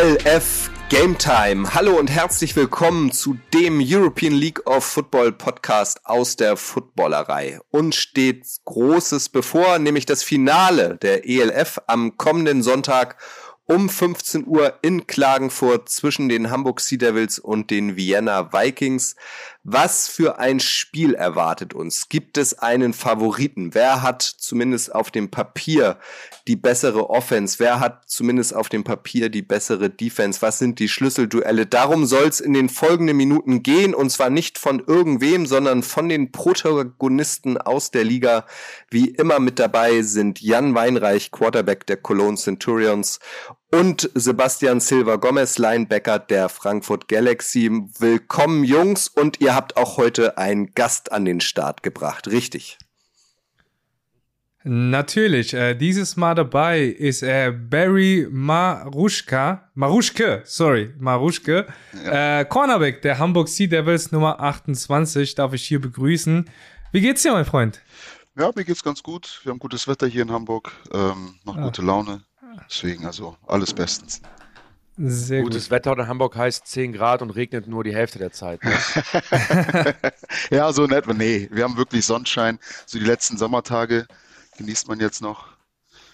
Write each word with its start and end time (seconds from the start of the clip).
ELF 0.00 0.70
Game 0.88 1.18
Time. 1.18 1.74
Hallo 1.74 1.98
und 1.98 2.08
herzlich 2.08 2.56
willkommen 2.56 3.12
zu 3.12 3.36
dem 3.52 3.82
European 3.84 4.32
League 4.32 4.66
of 4.66 4.82
Football 4.82 5.30
Podcast 5.32 6.06
aus 6.06 6.36
der 6.36 6.56
Footballerei. 6.56 7.60
Uns 7.70 7.96
steht 7.96 8.46
Großes 8.64 9.28
bevor, 9.28 9.78
nämlich 9.78 10.06
das 10.06 10.22
Finale 10.22 10.96
der 10.96 11.28
ELF 11.28 11.82
am 11.86 12.16
kommenden 12.16 12.62
Sonntag 12.62 13.18
um 13.66 13.90
15 13.90 14.46
Uhr 14.46 14.78
in 14.80 15.06
Klagenfurt 15.06 15.90
zwischen 15.90 16.30
den 16.30 16.50
Hamburg 16.50 16.80
Sea 16.80 16.96
Devils 16.96 17.38
und 17.38 17.70
den 17.70 17.96
Vienna 17.96 18.54
Vikings. 18.54 19.16
Was 19.62 20.08
für 20.08 20.38
ein 20.38 20.58
Spiel 20.58 21.12
erwartet 21.12 21.74
uns? 21.74 22.08
Gibt 22.08 22.38
es 22.38 22.58
einen 22.58 22.94
Favoriten? 22.94 23.74
Wer 23.74 24.00
hat 24.00 24.22
zumindest 24.22 24.94
auf 24.94 25.10
dem 25.10 25.30
Papier 25.30 25.98
die 26.48 26.56
bessere 26.56 27.10
Offense? 27.10 27.58
Wer 27.58 27.78
hat 27.78 28.04
zumindest 28.06 28.56
auf 28.56 28.70
dem 28.70 28.84
Papier 28.84 29.28
die 29.28 29.42
bessere 29.42 29.90
Defense? 29.90 30.40
Was 30.40 30.58
sind 30.58 30.78
die 30.78 30.88
Schlüsselduelle? 30.88 31.66
Darum 31.66 32.06
soll 32.06 32.26
es 32.26 32.40
in 32.40 32.54
den 32.54 32.70
folgenden 32.70 33.18
Minuten 33.18 33.62
gehen 33.62 33.94
und 33.94 34.08
zwar 34.08 34.30
nicht 34.30 34.56
von 34.56 34.82
irgendwem, 34.86 35.44
sondern 35.44 35.82
von 35.82 36.08
den 36.08 36.32
Protagonisten 36.32 37.58
aus 37.58 37.90
der 37.90 38.04
Liga. 38.04 38.46
Wie 38.88 39.08
immer 39.08 39.40
mit 39.40 39.58
dabei 39.58 40.00
sind 40.00 40.40
Jan 40.40 40.74
Weinreich, 40.74 41.32
Quarterback 41.32 41.86
der 41.86 41.98
Cologne 41.98 42.38
Centurions 42.38 43.18
und 43.70 44.10
Sebastian 44.14 44.80
Silva 44.80 45.16
Gomez, 45.16 45.58
Linebacker 45.58 46.18
der 46.18 46.48
Frankfurt 46.48 47.08
Galaxy. 47.08 47.70
Willkommen 47.98 48.64
Jungs 48.64 49.08
und 49.08 49.40
ihr 49.40 49.54
habt 49.54 49.76
auch 49.76 49.96
heute 49.96 50.38
einen 50.38 50.74
Gast 50.74 51.12
an 51.12 51.24
den 51.24 51.40
Start 51.40 51.82
gebracht, 51.82 52.28
richtig? 52.28 52.78
Natürlich, 54.62 55.54
äh, 55.54 55.74
dieses 55.74 56.16
Mal 56.16 56.34
dabei 56.34 56.82
ist 56.82 57.22
äh, 57.22 57.50
Barry 57.50 58.28
Maruschka, 58.30 59.70
Maruschke, 59.74 60.42
sorry, 60.44 60.92
Maruschke, 60.98 61.66
ja. 62.04 62.40
äh, 62.40 62.44
Cornerback 62.44 63.00
der 63.00 63.18
Hamburg 63.18 63.48
Sea 63.48 63.68
Devils 63.68 64.12
Nummer 64.12 64.38
28, 64.40 65.34
darf 65.34 65.54
ich 65.54 65.66
hier 65.66 65.80
begrüßen. 65.80 66.50
Wie 66.92 67.00
geht's 67.00 67.22
dir, 67.22 67.32
mein 67.32 67.46
Freund? 67.46 67.80
Ja, 68.36 68.50
mir 68.54 68.64
geht's 68.64 68.82
ganz 68.82 69.02
gut. 69.02 69.40
Wir 69.44 69.50
haben 69.50 69.58
gutes 69.58 69.88
Wetter 69.88 70.06
hier 70.06 70.22
in 70.22 70.30
Hamburg, 70.30 70.72
ähm, 70.92 71.36
noch 71.44 71.56
ah. 71.56 71.62
gute 71.62 71.80
Laune. 71.80 72.22
Deswegen 72.68 73.06
also 73.06 73.36
alles 73.46 73.72
bestens. 73.72 74.22
Sehr 74.96 75.42
Gutes 75.42 75.64
gut. 75.64 75.70
Wetter 75.70 75.92
in 75.98 76.06
Hamburg 76.08 76.36
heißt 76.36 76.66
10 76.66 76.92
Grad 76.92 77.22
und 77.22 77.30
regnet 77.30 77.66
nur 77.66 77.84
die 77.84 77.94
Hälfte 77.94 78.18
der 78.18 78.32
Zeit. 78.32 78.62
Ne? 78.62 78.72
ja, 80.50 80.72
so 80.72 80.84
in 80.84 80.92
etwa. 80.92 81.14
Nee, 81.14 81.48
wir 81.50 81.64
haben 81.64 81.76
wirklich 81.76 82.04
Sonnenschein. 82.04 82.58
So 82.84 82.98
die 82.98 83.04
letzten 83.04 83.38
Sommertage 83.38 84.06
genießt 84.58 84.88
man 84.88 85.00
jetzt 85.00 85.22
noch. 85.22 85.48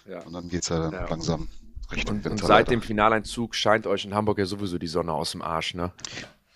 Ja. 0.09 0.21
Und 0.21 0.35
dann 0.35 0.49
geht 0.49 0.63
es 0.63 0.69
ja 0.69 0.79
dann 0.79 0.93
ja. 0.93 1.09
langsam 1.09 1.49
Richtung 1.91 2.19
und, 2.19 2.25
Winter. 2.25 2.43
Und 2.43 2.47
seit 2.47 2.71
dem 2.71 2.81
Finaleinzug 2.81 3.55
scheint 3.55 3.87
euch 3.87 4.05
in 4.05 4.15
Hamburg 4.15 4.39
ja 4.39 4.47
sowieso 4.47 4.79
die 4.79 4.87
Sonne 4.87 5.13
aus 5.13 5.33
dem 5.33 5.43
Arsch, 5.43 5.75
ne? 5.75 5.93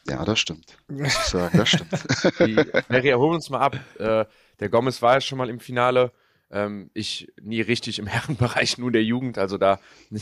Ja, 0.09 0.25
das 0.25 0.39
stimmt. 0.39 0.77
Muss 0.89 1.09
ich 1.09 1.13
sagen, 1.13 1.59
das 1.59 1.69
stimmt. 1.69 1.93
Die, 2.41 2.55
Mary, 2.89 3.11
holen 3.11 3.35
uns 3.35 3.51
mal 3.51 3.61
ab. 3.61 3.77
Äh, 3.99 4.25
der 4.61 4.69
Gomez 4.69 5.03
war 5.03 5.15
ja 5.15 5.21
schon 5.21 5.39
mal 5.39 5.51
im 5.51 5.61
Finale. 5.61 6.13
Ähm, 6.51 6.91
ich 6.95 7.33
nie 7.41 7.61
richtig 7.61 7.99
im 7.99 8.07
Herrenbereich, 8.09 8.79
nur 8.79 8.91
der 8.91 9.05
Jugend. 9.05 9.39
Also 9.39 9.59
da, 9.59 9.81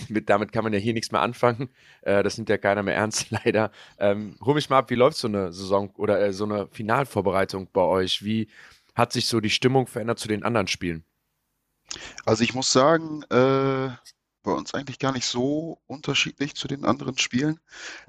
mit, 0.09 0.29
damit 0.29 0.53
kann 0.53 0.65
man 0.65 0.73
ja 0.73 0.79
hier 0.79 0.93
nichts 0.93 1.12
mehr 1.12 1.20
anfangen. 1.20 1.69
Äh, 2.03 2.23
das 2.23 2.37
nimmt 2.37 2.48
ja 2.48 2.59
keiner 2.59 2.83
mehr 2.83 2.95
ernst, 2.97 3.31
leider. 3.45 3.70
Ähm, 3.98 4.37
hol 4.41 4.55
mich 4.55 4.70
mal 4.70 4.79
ab, 4.79 4.91
wie 4.91 4.95
läuft 4.95 5.17
so 5.17 5.29
eine 5.29 5.53
Saison 5.53 5.91
oder 5.97 6.20
äh, 6.20 6.33
so 6.33 6.45
eine 6.45 6.69
Finalvorbereitung 6.69 7.69
bei 7.73 7.83
euch? 7.83 8.25
Wie 8.25 8.48
hat 8.95 9.12
sich 9.12 9.27
so 9.27 9.41
die 9.41 9.51
Stimmung 9.51 9.87
verändert 9.87 10.19
zu 10.19 10.29
den 10.29 10.43
anderen 10.43 10.69
Spielen? 10.69 11.05
Also 12.25 12.45
ich 12.45 12.55
muss 12.55 12.73
sagen, 12.73 13.23
äh, 13.31 13.91
bei 14.42 14.52
uns 14.52 14.75
eigentlich 14.75 14.98
gar 14.98 15.13
nicht 15.13 15.27
so 15.27 15.81
unterschiedlich 15.86 16.55
zu 16.55 16.69
den 16.69 16.85
anderen 16.85 17.19
Spielen. 17.19 17.61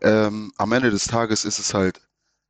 Ähm, 0.02 0.52
am 0.58 0.72
Ende 0.72 0.90
des 0.90 1.06
Tages 1.06 1.46
ist 1.46 1.60
es 1.60 1.74
halt 1.74 2.02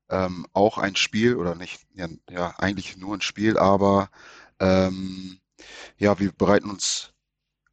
ähm, 0.09 0.45
auch 0.53 0.77
ein 0.77 0.95
Spiel 0.95 1.35
oder 1.35 1.55
nicht, 1.55 1.81
ja, 1.93 2.07
ja, 2.29 2.53
eigentlich 2.57 2.97
nur 2.97 3.15
ein 3.15 3.21
Spiel, 3.21 3.57
aber 3.57 4.09
ähm, 4.59 5.39
ja, 5.97 6.19
wir 6.19 6.31
bereiten 6.31 6.69
uns 6.69 7.13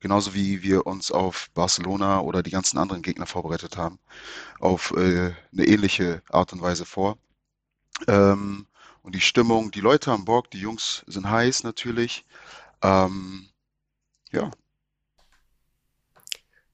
genauso 0.00 0.34
wie 0.34 0.62
wir 0.62 0.86
uns 0.86 1.10
auf 1.10 1.48
Barcelona 1.54 2.20
oder 2.20 2.42
die 2.42 2.50
ganzen 2.50 2.78
anderen 2.78 3.02
Gegner 3.02 3.26
vorbereitet 3.26 3.76
haben, 3.76 3.98
auf 4.60 4.92
äh, 4.92 5.32
eine 5.52 5.66
ähnliche 5.66 6.22
Art 6.30 6.52
und 6.52 6.62
Weise 6.62 6.84
vor. 6.84 7.18
Ähm, 8.06 8.66
und 9.02 9.14
die 9.14 9.20
Stimmung, 9.20 9.70
die 9.70 9.80
Leute 9.80 10.12
am 10.12 10.24
Bock, 10.24 10.50
die 10.50 10.60
Jungs 10.60 11.02
sind 11.06 11.28
heiß 11.28 11.62
natürlich. 11.62 12.24
Ähm, 12.82 13.48
ja. 14.32 14.50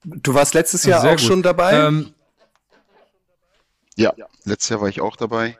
Du 0.03 0.33
warst 0.33 0.53
letztes 0.53 0.83
Jahr 0.83 1.01
Sehr 1.01 1.11
auch 1.11 1.15
gut. 1.15 1.25
schon 1.25 1.43
dabei? 1.43 1.73
Ähm, 1.73 2.13
ja, 3.95 4.13
letztes 4.43 4.69
Jahr 4.69 4.81
war 4.81 4.89
ich 4.89 5.01
auch 5.01 5.15
dabei. 5.15 5.57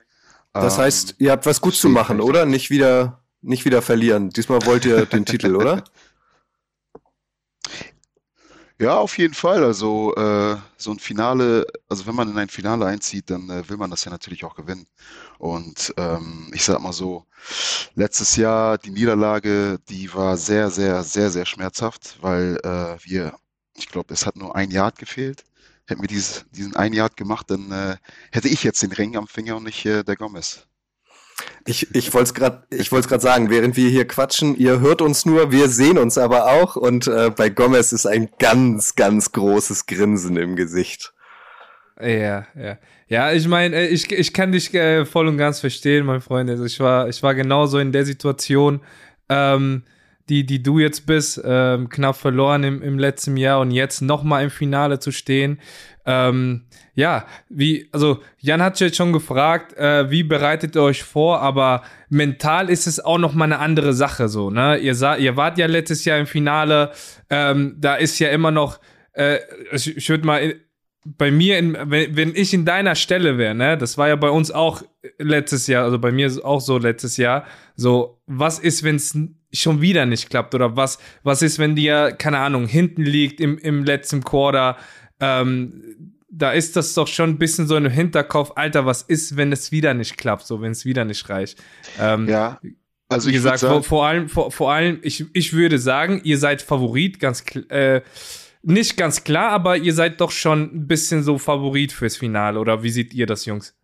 Das 0.51 0.77
heißt, 0.77 1.15
ihr 1.17 1.31
habt 1.31 1.47
was 1.47 1.61
gut 1.61 1.75
zu 1.75 1.89
machen, 1.89 2.21
oder? 2.21 2.45
Nicht 2.45 2.69
wieder 2.69 3.22
nicht 3.43 3.65
wieder 3.65 3.81
verlieren. 3.81 4.29
Diesmal 4.29 4.65
wollt 4.65 4.85
ihr 4.85 5.05
den 5.05 5.25
Titel, 5.25 5.55
oder? 5.55 5.83
Ja, 8.79 8.97
auf 8.97 9.17
jeden 9.17 9.33
Fall. 9.33 9.63
Also 9.63 10.13
äh, 10.15 10.57
so 10.77 10.91
ein 10.91 10.99
Finale, 10.99 11.65
also 11.87 12.05
wenn 12.05 12.15
man 12.15 12.29
in 12.29 12.37
ein 12.37 12.49
Finale 12.49 12.85
einzieht, 12.85 13.29
dann 13.29 13.49
äh, 13.49 13.67
will 13.69 13.77
man 13.77 13.89
das 13.89 14.03
ja 14.03 14.11
natürlich 14.11 14.43
auch 14.43 14.55
gewinnen. 14.55 14.87
Und 15.37 15.93
ähm, 15.97 16.51
ich 16.53 16.63
sag 16.63 16.79
mal 16.81 16.91
so, 16.91 17.25
letztes 17.95 18.35
Jahr 18.35 18.77
die 18.77 18.89
Niederlage, 18.91 19.79
die 19.89 20.13
war 20.13 20.37
sehr, 20.37 20.69
sehr, 20.69 21.03
sehr, 21.03 21.29
sehr 21.29 21.45
schmerzhaft, 21.45 22.17
weil 22.21 22.57
äh, 22.63 22.97
wir, 23.03 23.37
ich 23.75 23.87
glaube, 23.89 24.13
es 24.13 24.25
hat 24.25 24.35
nur 24.35 24.55
ein 24.55 24.71
Yard 24.71 24.97
gefehlt. 24.97 25.43
Hätten 25.85 26.01
wir 26.01 26.07
dieses, 26.07 26.45
diesen 26.51 26.75
ein 26.75 26.93
Yard 26.93 27.17
gemacht, 27.17 27.49
dann 27.51 27.71
äh, 27.71 27.97
hätte 28.31 28.47
ich 28.47 28.63
jetzt 28.63 28.81
den 28.81 28.91
Ring 28.91 29.15
am 29.17 29.27
Finger 29.27 29.57
und 29.57 29.63
nicht 29.63 29.85
äh, 29.85 30.03
der 30.03 30.15
Gomez. 30.15 30.67
Ich, 31.65 31.93
ich 31.95 32.13
wollte 32.13 32.25
es 32.25 32.33
gerade 32.33 32.63
ich 32.69 32.91
wollte 32.91 33.07
gerade 33.07 33.23
sagen, 33.23 33.49
während 33.49 33.77
wir 33.77 33.89
hier 33.89 34.05
quatschen, 34.05 34.55
ihr 34.55 34.79
hört 34.79 35.01
uns 35.01 35.25
nur, 35.25 35.51
wir 35.51 35.69
sehen 35.69 35.97
uns 35.97 36.17
aber 36.17 36.47
auch 36.47 36.75
und 36.75 37.07
äh, 37.07 37.31
bei 37.35 37.49
Gomez 37.49 37.93
ist 37.93 38.05
ein 38.05 38.29
ganz, 38.37 38.95
ganz 38.95 39.31
großes 39.31 39.85
Grinsen 39.85 40.37
im 40.37 40.55
Gesicht. 40.55 41.13
Ja, 41.99 42.47
ja. 42.55 42.77
Ja, 43.07 43.31
ich 43.31 43.47
meine, 43.47 43.75
äh, 43.75 43.87
ich, 43.87 44.11
ich 44.11 44.33
kann 44.33 44.51
dich 44.51 44.73
äh, 44.73 45.05
voll 45.05 45.27
und 45.27 45.37
ganz 45.37 45.59
verstehen, 45.59 46.05
mein 46.05 46.21
Freund. 46.21 46.49
Also 46.49 46.65
ich 46.65 46.79
war, 46.79 47.07
ich 47.07 47.21
war 47.21 47.35
genauso 47.35 47.77
in 47.77 47.91
der 47.91 48.05
Situation, 48.05 48.81
ähm, 49.29 49.83
die, 50.29 50.45
die 50.45 50.63
du 50.63 50.79
jetzt 50.79 51.05
bist, 51.05 51.41
ähm, 51.43 51.89
knapp 51.89 52.15
verloren 52.15 52.63
im, 52.63 52.81
im 52.81 52.97
letzten 52.97 53.37
Jahr 53.37 53.59
und 53.59 53.71
jetzt 53.71 54.01
nochmal 54.01 54.43
im 54.43 54.49
Finale 54.49 54.99
zu 54.99 55.11
stehen. 55.11 55.59
Ähm, 56.05 56.65
ja, 56.95 57.25
wie, 57.49 57.89
also 57.91 58.19
Jan 58.37 58.61
hat 58.61 58.79
jetzt 58.79 58.97
schon 58.97 59.13
gefragt, 59.13 59.75
äh, 59.77 60.09
wie 60.11 60.23
bereitet 60.23 60.75
ihr 60.75 60.81
euch 60.81 61.03
vor, 61.03 61.41
aber 61.41 61.83
mental 62.09 62.69
ist 62.69 62.87
es 62.87 62.99
auch 62.99 63.17
noch 63.17 63.33
mal 63.33 63.45
eine 63.45 63.59
andere 63.59 63.93
Sache 63.93 64.27
so, 64.27 64.49
ne? 64.49 64.77
Ihr, 64.77 64.95
sah, 64.95 65.15
ihr 65.15 65.35
wart 65.37 65.57
ja 65.57 65.65
letztes 65.65 66.05
Jahr 66.05 66.19
im 66.19 66.27
Finale, 66.27 66.91
ähm, 67.29 67.75
da 67.79 67.95
ist 67.95 68.19
ja 68.19 68.29
immer 68.29 68.51
noch, 68.51 68.79
äh, 69.13 69.39
ich, 69.71 69.97
ich 69.97 70.09
würde 70.09 70.25
mal 70.25 70.55
bei 71.05 71.31
mir, 71.31 71.57
in, 71.57 71.77
wenn, 71.85 72.15
wenn 72.15 72.35
ich 72.35 72.53
in 72.53 72.65
deiner 72.65 72.95
Stelle 72.95 73.37
wäre, 73.37 73.55
ne, 73.55 73.77
das 73.77 73.97
war 73.97 74.07
ja 74.07 74.15
bei 74.15 74.29
uns 74.29 74.51
auch 74.51 74.83
letztes 75.17 75.67
Jahr, 75.67 75.83
also 75.83 75.99
bei 75.99 76.11
mir 76.11 76.27
ist 76.27 76.43
auch 76.43 76.61
so 76.61 76.77
letztes 76.77 77.17
Jahr, 77.17 77.45
so, 77.75 78.21
was 78.25 78.59
ist, 78.59 78.83
wenn 78.83 78.95
es 78.95 79.17
schon 79.53 79.81
wieder 79.81 80.05
nicht 80.05 80.29
klappt 80.29 80.55
oder 80.55 80.75
was, 80.75 80.99
was 81.23 81.41
ist, 81.41 81.59
wenn 81.59 81.75
dir, 81.75 82.11
keine 82.11 82.39
Ahnung, 82.39 82.67
hinten 82.67 83.03
liegt 83.03 83.39
im, 83.39 83.57
im 83.57 83.83
letzten 83.83 84.23
Quarter, 84.23 84.77
ähm, 85.19 86.13
da 86.29 86.51
ist 86.51 86.75
das 86.75 86.95
doch 86.95 87.07
schon 87.07 87.31
ein 87.31 87.37
bisschen 87.37 87.67
so 87.67 87.77
im 87.77 87.87
Hinterkopf, 87.87 88.53
Alter, 88.55 88.85
was 88.85 89.03
ist, 89.03 89.37
wenn 89.37 89.51
es 89.51 89.71
wieder 89.71 89.93
nicht 89.93 90.17
klappt, 90.17 90.45
so 90.47 90.61
wenn 90.61 90.71
es 90.71 90.83
wieder 90.85 91.05
nicht 91.05 91.29
reicht. 91.29 91.61
Ähm, 91.99 92.27
ja. 92.27 92.59
Also 93.09 93.29
wie 93.29 93.33
gesagt, 93.33 93.59
sagen, 93.59 93.73
vor, 93.73 93.83
vor, 93.83 94.05
allem, 94.07 94.29
vor, 94.29 94.51
vor 94.51 94.73
allem, 94.73 94.99
ich, 95.03 95.25
ich 95.33 95.53
würde 95.53 95.77
sagen, 95.77 96.21
ihr 96.23 96.39
seid 96.39 96.63
Favorit, 96.63 97.19
ganz 97.19 97.43
äh, 97.69 98.01
nicht 98.63 98.97
ganz 98.97 99.23
klar, 99.23 99.51
aber 99.51 99.77
ihr 99.77 99.93
seid 99.93 100.21
doch 100.21 100.31
schon 100.31 100.73
ein 100.73 100.87
bisschen 100.87 101.21
so 101.21 101.37
Favorit 101.37 101.91
fürs 101.91 102.17
Finale, 102.17 102.59
oder 102.59 102.81
wie 102.81 102.89
seht 102.89 103.13
ihr 103.13 103.27
das, 103.27 103.45
Jungs? 103.45 103.75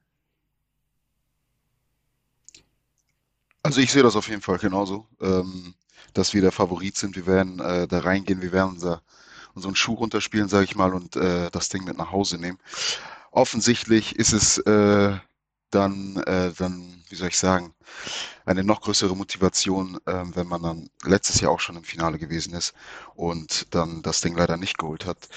Also 3.70 3.82
ich 3.82 3.92
sehe 3.92 4.02
das 4.02 4.16
auf 4.16 4.28
jeden 4.28 4.42
Fall 4.42 4.58
genauso, 4.58 5.06
ähm, 5.22 5.76
dass 6.16 6.34
wir 6.34 6.42
der 6.42 6.52
Favorit 6.52 6.98
sind. 6.98 7.16
Wir 7.16 7.28
werden 7.28 7.60
äh, 7.60 7.88
da 7.88 8.00
reingehen, 8.00 8.42
wir 8.42 8.52
werden 8.52 8.72
unser 8.72 9.04
unseren 9.54 9.76
Schuh 9.76 9.94
runterspielen, 9.94 10.50
sage 10.50 10.64
ich 10.64 10.76
mal, 10.76 10.92
und 10.96 11.16
äh, 11.16 11.52
das 11.52 11.70
Ding 11.70 11.84
mit 11.84 11.96
nach 11.96 12.12
Hause 12.12 12.40
nehmen. 12.40 12.58
Offensichtlich 13.30 14.16
ist 14.16 14.34
es 14.34 14.58
äh, 14.58 15.16
dann, 15.70 16.18
äh, 16.26 16.52
dann, 16.58 17.04
wie 17.10 17.16
soll 17.16 17.28
ich 17.28 17.38
sagen, 17.38 17.76
eine 18.44 18.64
noch 18.64 18.82
größere 18.82 19.16
Motivation, 19.16 20.00
äh, 20.08 20.24
wenn 20.34 20.48
man 20.48 20.64
dann 20.64 20.90
letztes 21.04 21.40
Jahr 21.40 21.52
auch 21.52 21.60
schon 21.60 21.76
im 21.76 21.84
Finale 21.84 22.18
gewesen 22.18 22.56
ist 22.56 22.74
und 23.14 23.68
dann 23.76 24.02
das 24.02 24.22
Ding 24.22 24.36
leider 24.36 24.58
nicht 24.58 24.80
geholt 24.80 25.06
hat. 25.06 25.30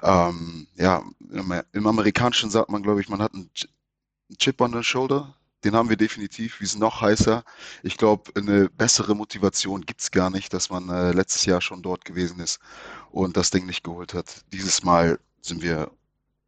Ähm, 0.00 0.68
ja, 0.76 1.04
im, 1.30 1.62
im 1.72 1.86
Amerikanischen 1.86 2.48
sagt 2.48 2.70
man, 2.70 2.82
glaube 2.82 3.02
ich, 3.02 3.10
man 3.10 3.20
hat 3.20 3.34
einen 3.34 3.50
Chip 4.38 4.62
on 4.62 4.72
the 4.72 4.82
Shoulder. 4.82 5.34
Den 5.64 5.74
haben 5.74 5.88
wir 5.88 5.96
definitiv. 5.96 6.60
Wir 6.60 6.68
sind 6.68 6.80
noch 6.80 7.00
heißer. 7.00 7.42
Ich 7.82 7.96
glaube, 7.96 8.30
eine 8.36 8.68
bessere 8.68 9.14
Motivation 9.14 9.86
gibt's 9.86 10.10
gar 10.10 10.30
nicht, 10.30 10.52
dass 10.52 10.70
man 10.70 10.88
äh, 10.90 11.12
letztes 11.12 11.46
Jahr 11.46 11.60
schon 11.60 11.82
dort 11.82 12.04
gewesen 12.04 12.38
ist 12.40 12.60
und 13.10 13.36
das 13.36 13.50
Ding 13.50 13.66
nicht 13.66 13.82
geholt 13.82 14.12
hat. 14.14 14.44
Dieses 14.52 14.84
Mal 14.84 15.18
sind 15.40 15.62
wir 15.62 15.90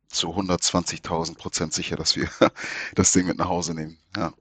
zu 0.09 0.29
120.000 0.29 1.37
Prozent 1.37 1.73
sicher, 1.73 1.97
dass 1.97 2.17
wir 2.17 2.29
das 2.95 3.13
Ding 3.13 3.27
mit 3.27 3.39
nach 3.39 3.49
Hause 3.49 3.75
nehmen. 3.75 3.99
Ja. 4.17 4.33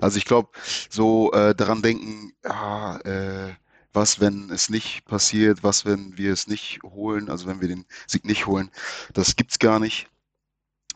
Also 0.00 0.16
ich 0.16 0.24
glaube, 0.24 0.50
so 0.88 1.32
äh, 1.32 1.54
daran 1.54 1.82
denken, 1.82 2.32
ja, 2.44 2.96
äh, 3.00 3.54
was, 3.92 4.20
wenn 4.20 4.50
es 4.50 4.70
nicht 4.70 5.04
passiert, 5.04 5.62
was, 5.62 5.84
wenn 5.84 6.16
wir 6.16 6.32
es 6.32 6.46
nicht 6.46 6.82
holen, 6.82 7.28
also 7.28 7.46
wenn 7.46 7.60
wir 7.60 7.68
den 7.68 7.84
Sieg 8.06 8.24
nicht 8.24 8.46
holen, 8.46 8.70
das 9.12 9.36
gibt's 9.36 9.58
gar 9.58 9.78
nicht. 9.78 10.08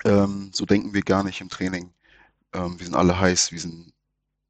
Ähm, 0.05 0.51
so 0.53 0.65
denken 0.65 0.95
wir 0.95 1.03
gar 1.03 1.23
nicht 1.23 1.41
im 1.41 1.49
Training. 1.49 1.93
Ähm, 2.53 2.79
wir 2.79 2.87
sind 2.87 2.95
alle 2.95 3.19
heiß, 3.19 3.53
wir 3.53 3.61
sind, 3.61 3.93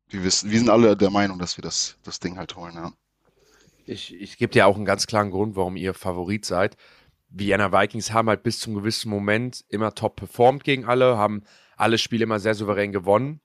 wir 0.08 0.24
wissen, 0.24 0.50
wir 0.50 0.58
sind 0.58 0.70
alle 0.70 0.96
der 0.96 1.10
Meinung, 1.10 1.38
dass 1.38 1.56
wir 1.56 1.62
das, 1.62 1.96
das 2.02 2.20
Ding 2.20 2.38
halt 2.38 2.56
holen, 2.56 2.74
ja. 2.74 2.92
Ich, 3.84 4.14
ich 4.14 4.36
gebe 4.36 4.52
dir 4.52 4.66
auch 4.66 4.76
einen 4.76 4.84
ganz 4.84 5.06
klaren 5.06 5.30
Grund, 5.30 5.54
warum 5.54 5.76
ihr 5.76 5.94
Favorit 5.94 6.44
seid. 6.44 6.76
Vienna 7.28 7.72
Vikings 7.72 8.12
haben 8.12 8.28
halt 8.28 8.42
bis 8.42 8.58
zum 8.58 8.74
gewissen 8.74 9.10
Moment 9.10 9.64
immer 9.68 9.94
top 9.94 10.16
performt 10.16 10.64
gegen 10.64 10.84
alle, 10.84 11.16
haben 11.16 11.44
alle 11.76 11.98
Spiele 11.98 12.24
immer 12.24 12.40
sehr 12.40 12.54
souverän 12.54 12.90
gewonnen 12.90 13.40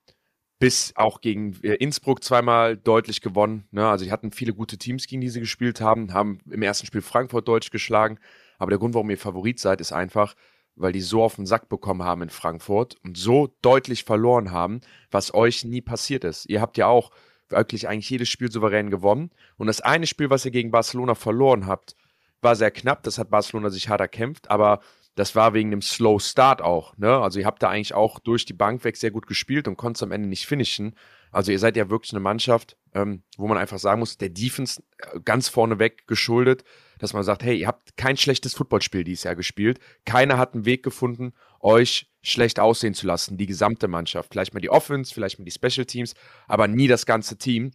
bis 0.61 0.93
auch 0.95 1.21
gegen 1.21 1.59
äh, 1.63 1.73
Innsbruck 1.73 2.23
zweimal 2.23 2.77
deutlich 2.77 3.21
gewonnen. 3.21 3.67
Ne? 3.71 3.89
Also 3.89 4.05
die 4.05 4.11
hatten 4.11 4.31
viele 4.31 4.53
gute 4.53 4.77
Teams, 4.77 5.07
gegen 5.07 5.19
die 5.19 5.29
sie 5.29 5.39
gespielt 5.39 5.81
haben, 5.81 6.13
haben 6.13 6.37
im 6.49 6.61
ersten 6.61 6.85
Spiel 6.85 7.01
Frankfurt 7.01 7.47
deutlich 7.47 7.71
geschlagen. 7.71 8.19
Aber 8.59 8.69
der 8.69 8.77
Grund, 8.77 8.93
warum 8.93 9.09
ihr 9.09 9.17
Favorit 9.17 9.59
seid, 9.59 9.81
ist 9.81 9.91
einfach, 9.91 10.35
weil 10.81 10.91
die 10.91 11.01
so 11.01 11.23
auf 11.23 11.35
den 11.35 11.45
Sack 11.45 11.69
bekommen 11.69 12.03
haben 12.03 12.23
in 12.23 12.29
Frankfurt 12.29 12.95
und 13.03 13.17
so 13.17 13.53
deutlich 13.61 14.03
verloren 14.03 14.51
haben, 14.51 14.81
was 15.09 15.33
euch 15.33 15.63
nie 15.63 15.81
passiert 15.81 16.23
ist. 16.23 16.45
Ihr 16.47 16.61
habt 16.61 16.77
ja 16.77 16.87
auch 16.87 17.11
wirklich 17.49 17.87
eigentlich 17.87 18.09
jedes 18.09 18.29
Spiel 18.29 18.51
souverän 18.51 18.89
gewonnen. 18.89 19.31
Und 19.57 19.67
das 19.67 19.81
eine 19.81 20.07
Spiel, 20.07 20.29
was 20.29 20.45
ihr 20.45 20.51
gegen 20.51 20.71
Barcelona 20.71 21.15
verloren 21.15 21.67
habt, 21.67 21.95
war 22.41 22.55
sehr 22.55 22.71
knapp. 22.71 23.03
Das 23.03 23.17
hat 23.17 23.29
Barcelona 23.29 23.69
sich 23.69 23.89
hart 23.89 24.01
erkämpft, 24.01 24.49
aber 24.49 24.79
das 25.15 25.35
war 25.35 25.53
wegen 25.53 25.71
dem 25.71 25.81
Slow 25.81 26.19
Start 26.19 26.61
auch. 26.61 26.97
Ne? 26.97 27.11
Also 27.11 27.39
ihr 27.39 27.45
habt 27.45 27.61
da 27.61 27.69
eigentlich 27.69 27.93
auch 27.93 28.19
durch 28.19 28.45
die 28.45 28.53
Bank 28.53 28.83
weg 28.83 28.95
sehr 28.97 29.11
gut 29.11 29.27
gespielt 29.27 29.67
und 29.67 29.77
konntet 29.77 30.03
am 30.03 30.11
Ende 30.11 30.27
nicht 30.27 30.45
finishen. 30.45 30.95
Also 31.31 31.51
ihr 31.51 31.59
seid 31.59 31.75
ja 31.75 31.89
wirklich 31.89 32.13
eine 32.13 32.21
Mannschaft, 32.21 32.77
ähm, 32.93 33.23
wo 33.37 33.47
man 33.47 33.57
einfach 33.57 33.79
sagen 33.79 33.99
muss, 33.99 34.17
der 34.17 34.29
Defense 34.29 34.81
äh, 34.97 35.19
ganz 35.23 35.49
vorneweg 35.49 36.07
geschuldet, 36.07 36.63
dass 37.01 37.13
man 37.13 37.23
sagt, 37.23 37.43
hey, 37.43 37.57
ihr 37.57 37.67
habt 37.67 37.97
kein 37.97 38.15
schlechtes 38.15 38.53
Footballspiel 38.53 39.03
dieses 39.03 39.23
Jahr 39.23 39.35
gespielt. 39.35 39.79
Keiner 40.05 40.37
hat 40.37 40.53
einen 40.53 40.65
Weg 40.65 40.83
gefunden, 40.83 41.33
euch 41.59 42.11
schlecht 42.21 42.59
aussehen 42.59 42.93
zu 42.93 43.07
lassen, 43.07 43.37
die 43.37 43.47
gesamte 43.47 43.87
Mannschaft. 43.87 44.31
Vielleicht 44.31 44.53
mal 44.53 44.59
die 44.59 44.69
Offense, 44.69 45.13
vielleicht 45.13 45.39
mal 45.39 45.45
die 45.45 45.51
Special 45.51 45.85
Teams, 45.85 46.13
aber 46.47 46.67
nie 46.67 46.87
das 46.87 47.07
ganze 47.07 47.37
Team, 47.37 47.71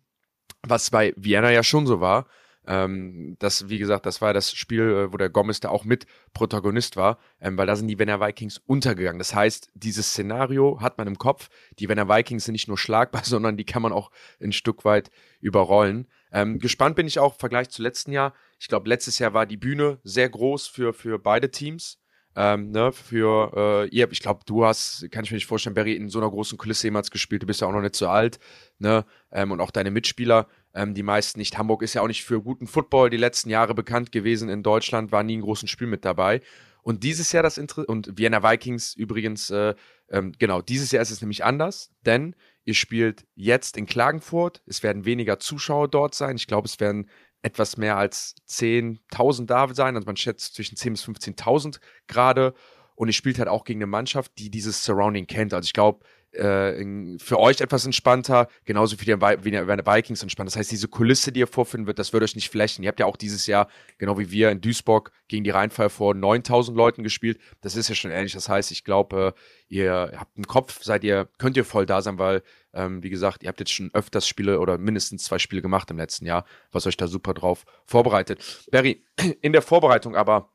was 0.63 0.91
bei 0.91 1.13
Vienna 1.17 1.51
ja 1.51 1.65
schon 1.65 1.87
so 1.87 2.01
war. 2.01 2.27
Ähm, 2.69 3.37
das, 3.39 3.69
wie 3.69 3.79
gesagt, 3.79 4.07
das 4.07 4.21
war 4.21 4.33
das 4.33 4.53
Spiel, 4.53 4.83
äh, 4.83 5.13
wo 5.13 5.17
der 5.17 5.31
Gomez 5.31 5.61
da 5.61 5.69
auch 5.69 5.85
mit 5.85 6.07
Protagonist 6.33 6.97
war, 6.97 7.19
ähm, 7.41 7.57
weil 7.57 7.67
da 7.67 7.77
sind 7.77 7.87
die 7.87 7.99
Wenner 7.99 8.21
Vikings 8.21 8.59
untergegangen. 8.59 9.19
Das 9.19 9.35
heißt, 9.35 9.71
dieses 9.75 10.09
Szenario 10.09 10.81
hat 10.81 10.99
man 10.99 11.07
im 11.07 11.19
Kopf. 11.19 11.49
Die 11.79 11.89
Wenner 11.89 12.09
Vikings 12.09 12.45
sind 12.45 12.53
nicht 12.53 12.69
nur 12.69 12.79
schlagbar, 12.79 13.23
sondern 13.25 13.57
die 13.57 13.65
kann 13.65 13.83
man 13.83 13.93
auch 13.93 14.11
ein 14.41 14.53
Stück 14.53 14.85
weit 14.85 15.11
überrollen. 15.41 16.09
Ähm, 16.33 16.59
gespannt 16.59 16.97
bin 16.97 17.07
ich 17.07 17.19
auch 17.19 17.35
im 17.35 17.39
Vergleich 17.39 17.71
zu 17.71 17.83
letzten 17.83 18.13
Jahr. 18.13 18.35
Ich 18.59 18.69
glaube, 18.69 18.89
letztes 18.89 19.19
Jahr 19.19 19.35
war 19.35 19.47
die 19.47 19.57
Bühne 19.57 19.99
sehr 20.03 20.29
groß 20.29 20.67
für, 20.67 20.93
für 20.93 21.19
beide 21.19 21.51
Teams. 21.51 21.99
Ähm, 22.39 22.71
ne, 22.71 22.93
für 22.93 23.53
äh, 23.57 23.89
ihr, 23.89 24.13
ich 24.13 24.21
glaube, 24.21 24.41
du 24.45 24.67
hast, 24.67 25.11
kann 25.11 25.25
ich 25.25 25.31
mir 25.31 25.37
nicht 25.37 25.47
vorstellen, 25.47 25.75
Barry, 25.75 25.95
in 25.95 26.11
so 26.11 26.19
einer 26.19 26.29
großen 26.29 26.59
Kulisse 26.59 26.89
jemals 26.89 27.11
gespielt, 27.11 27.43
du 27.43 27.47
bist 27.47 27.63
ja 27.63 27.67
auch 27.67 27.73
noch 27.73 27.81
nicht 27.81 27.97
so 27.97 28.09
alt, 28.09 28.39
ne? 28.79 29.07
Ähm, 29.33 29.53
und 29.53 29.61
auch 29.63 29.71
deine 29.71 29.91
Mitspieler, 29.91 30.47
ähm, 30.75 30.93
die 30.93 31.03
meisten 31.03 31.39
nicht. 31.39 31.57
Hamburg 31.57 31.83
ist 31.83 31.95
ja 31.95 32.03
auch 32.03 32.09
nicht 32.09 32.25
für 32.25 32.43
guten 32.43 32.67
Football 32.67 33.09
die 33.09 33.17
letzten 33.17 33.49
Jahre 33.49 33.75
bekannt 33.75 34.13
gewesen 34.13 34.51
in 34.51 34.63
Deutschland, 34.63 35.13
war 35.13 35.23
nie 35.23 35.39
ein 35.39 35.41
großes 35.41 35.71
Spiel 35.71 35.87
mit 35.87 36.05
dabei. 36.05 36.43
Und 36.83 37.03
dieses 37.03 37.33
Jahr 37.33 37.43
das 37.43 37.59
Inter 37.59 37.89
und 37.89 38.17
Vienna 38.19 38.43
Vikings 38.43 38.95
übrigens, 38.95 39.49
äh, 39.49 39.75
ähm, 40.11 40.33
genau, 40.39 40.61
dieses 40.61 40.93
Jahr 40.93 41.03
ist 41.03 41.11
es 41.11 41.23
nämlich 41.23 41.43
anders, 41.43 41.91
denn 42.05 42.37
ihr 42.65 42.75
spielt 42.75 43.27
jetzt 43.35 43.77
in 43.77 43.87
Klagenfurt. 43.87 44.63
Es 44.67 44.83
werden 44.83 45.05
weniger 45.05 45.39
Zuschauer 45.41 45.89
dort 45.89 46.15
sein. 46.15 46.37
Ich 46.37 46.47
glaube, 46.47 46.69
es 46.69 46.79
werden 46.79 47.09
etwas 47.47 47.77
mehr 47.77 47.97
als 47.97 48.35
10.000 48.49 49.47
da 49.47 49.73
sein. 49.73 49.95
Also 49.95 50.07
man 50.07 50.17
schätzt 50.17 50.57
zwischen 50.57 50.77
10.000 50.77 50.91
bis 50.91 51.05
15.000 51.05 51.81
gerade. 52.09 52.55
Und 52.97 53.09
ihr 53.09 53.15
spielt 53.15 53.39
halt 53.39 53.49
auch 53.49 53.65
gegen 53.65 53.79
eine 53.79 53.87
Mannschaft, 53.87 54.33
die 54.39 54.51
dieses 54.51 54.83
Surrounding 54.85 55.27
kennt. 55.29 55.55
Also 55.55 55.67
ich 55.67 55.73
glaube, 55.73 56.05
äh, 56.37 57.19
für 57.19 57.39
euch 57.39 57.61
etwas 57.61 57.85
entspannter, 57.87 58.49
genauso 58.65 59.01
wie 59.01 59.05
der 59.05 59.21
Vikings 59.21 60.23
entspannt. 60.23 60.49
Das 60.49 60.57
heißt, 60.57 60.71
diese 60.71 60.89
Kulisse, 60.89 61.33
die 61.33 61.41
ihr 61.41 61.47
vorfinden 61.47 61.87
wird, 61.87 61.99
das 61.99 62.13
wird 62.13 62.23
euch 62.23 62.35
nicht 62.35 62.51
flächen. 62.51 62.83
Ihr 62.83 62.89
habt 62.89 63.01
ja 63.01 63.07
auch 63.07 63.17
dieses 63.17 63.47
Jahr, 63.47 63.69
genau 63.99 64.19
wie 64.19 64.31
wir 64.31 64.51
in 64.51 64.61
Duisburg, 64.61 65.13
gegen 65.29 65.45
die 65.45 65.51
Rheinfall 65.51 65.91
vor 65.91 66.15
9000 66.15 66.77
Leuten 66.77 67.03
gespielt. 67.03 67.41
Das 67.61 67.77
ist 67.77 67.89
ja 67.89 67.95
schon 67.95 68.11
ähnlich. 68.11 68.33
Das 68.33 68.49
heißt, 68.49 68.71
ich 68.71 68.85
glaube, 68.85 69.35
ihr 69.69 70.13
habt 70.17 70.37
einen 70.37 70.47
Kopf, 70.47 70.83
seid 70.83 71.05
ihr, 71.05 71.29
könnt 71.39 71.57
ihr 71.57 71.65
voll 71.65 71.87
da 71.87 72.03
sein, 72.03 72.19
weil, 72.19 72.43
ähm, 72.73 73.03
wie 73.03 73.11
gesagt, 73.11 73.43
ihr 73.43 73.49
habt 73.49 73.61
jetzt 73.61 73.73
schon 73.73 73.91
öfters 73.95 74.29
Spiele 74.29 74.61
oder 74.61 74.79
mindestens 74.79 75.25
zwei 75.25 75.39
Spiele 75.39 75.63
gemacht 75.63 75.91
im 75.91 75.97
letzten 75.97 76.27
Jahr, 76.27 76.45
was 76.71 76.87
euch 76.87 76.97
da 76.97 77.07
super 77.09 77.35
drauf 77.35 77.65
vorbereitet. 77.85 78.67
Barry, 78.71 79.05
in 79.41 79.53
der 79.53 79.63
Vorbereitung 79.63 80.15
aber, 80.17 80.53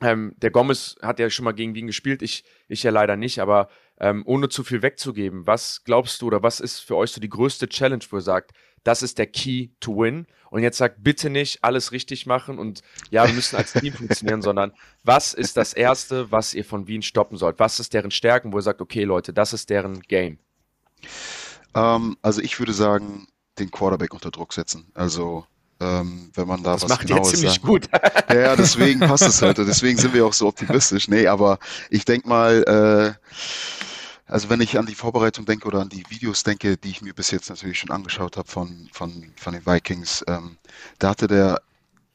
ähm, 0.00 0.34
der 0.36 0.50
Gomez 0.50 0.96
hat 1.02 1.18
ja 1.18 1.28
schon 1.28 1.44
mal 1.44 1.52
gegen 1.52 1.74
Wien 1.74 1.88
gespielt, 1.88 2.22
ich, 2.22 2.44
ich 2.68 2.82
ja 2.82 2.90
leider 2.90 3.16
nicht, 3.16 3.40
aber 3.40 3.68
ähm, 4.00 4.22
ohne 4.26 4.48
zu 4.48 4.64
viel 4.64 4.82
wegzugeben, 4.82 5.46
was 5.46 5.82
glaubst 5.84 6.22
du 6.22 6.26
oder 6.26 6.42
was 6.42 6.60
ist 6.60 6.80
für 6.80 6.96
euch 6.96 7.10
so 7.10 7.20
die 7.20 7.28
größte 7.28 7.68
Challenge, 7.68 8.04
wo 8.10 8.16
ihr 8.16 8.22
sagt, 8.22 8.52
das 8.84 9.02
ist 9.02 9.18
der 9.18 9.26
Key 9.26 9.68
to 9.80 9.96
win? 9.96 10.26
Und 10.50 10.62
jetzt 10.62 10.78
sagt 10.78 11.02
bitte 11.02 11.30
nicht 11.30 11.62
alles 11.62 11.92
richtig 11.92 12.26
machen 12.26 12.58
und 12.58 12.82
ja, 13.10 13.26
wir 13.26 13.34
müssen 13.34 13.56
als 13.56 13.72
Team 13.72 13.92
funktionieren, 13.92 14.42
sondern 14.42 14.72
was 15.04 15.34
ist 15.34 15.56
das 15.56 15.72
Erste, 15.72 16.30
was 16.30 16.54
ihr 16.54 16.64
von 16.64 16.86
Wien 16.86 17.02
stoppen 17.02 17.36
sollt? 17.36 17.58
Was 17.58 17.80
ist 17.80 17.92
deren 17.92 18.10
Stärken, 18.10 18.52
wo 18.52 18.58
ihr 18.58 18.62
sagt, 18.62 18.80
okay 18.80 19.04
Leute, 19.04 19.32
das 19.32 19.52
ist 19.52 19.68
deren 19.68 20.00
Game? 20.00 20.38
Ähm, 21.74 22.16
also 22.22 22.40
ich 22.40 22.58
würde 22.58 22.72
sagen, 22.72 23.26
den 23.58 23.70
Quarterback 23.70 24.14
unter 24.14 24.30
Druck 24.30 24.52
setzen. 24.52 24.90
Also 24.94 25.44
ähm, 25.80 26.30
wenn 26.34 26.48
man 26.48 26.62
da 26.62 26.72
das 26.72 26.82
was 26.82 26.90
macht 26.90 27.06
genaues 27.06 27.30
ziemlich 27.30 27.52
sagt. 27.52 27.64
gut. 27.64 27.88
ja, 28.30 28.40
ja, 28.40 28.56
deswegen 28.56 29.00
passt 29.00 29.22
es 29.22 29.40
heute. 29.42 29.64
Deswegen 29.64 29.98
sind 29.98 30.12
wir 30.12 30.26
auch 30.26 30.32
so 30.32 30.48
optimistisch. 30.48 31.08
Nee, 31.08 31.26
aber 31.26 31.58
ich 31.90 32.04
denke 32.04 32.28
mal, 32.28 33.16
äh, 33.18 33.28
also 34.28 34.50
wenn 34.50 34.60
ich 34.60 34.78
an 34.78 34.86
die 34.86 34.94
Vorbereitung 34.94 35.46
denke 35.46 35.66
oder 35.66 35.80
an 35.80 35.88
die 35.88 36.04
Videos 36.08 36.44
denke, 36.44 36.76
die 36.76 36.90
ich 36.90 37.02
mir 37.02 37.14
bis 37.14 37.30
jetzt 37.30 37.48
natürlich 37.48 37.78
schon 37.78 37.90
angeschaut 37.90 38.36
habe 38.36 38.48
von, 38.48 38.88
von, 38.92 39.32
von 39.36 39.52
den 39.54 39.66
Vikings, 39.66 40.24
ähm, 40.28 40.58
da 40.98 41.10
hatte 41.10 41.26
der 41.26 41.62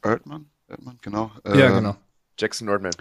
Erdmann, 0.04 0.50
Erdmann 0.68 1.00
genau. 1.02 1.32
Äh, 1.44 1.60
ja, 1.60 1.70
genau. 1.70 1.96
Jackson 2.38 2.68
Erdmann. 2.68 2.96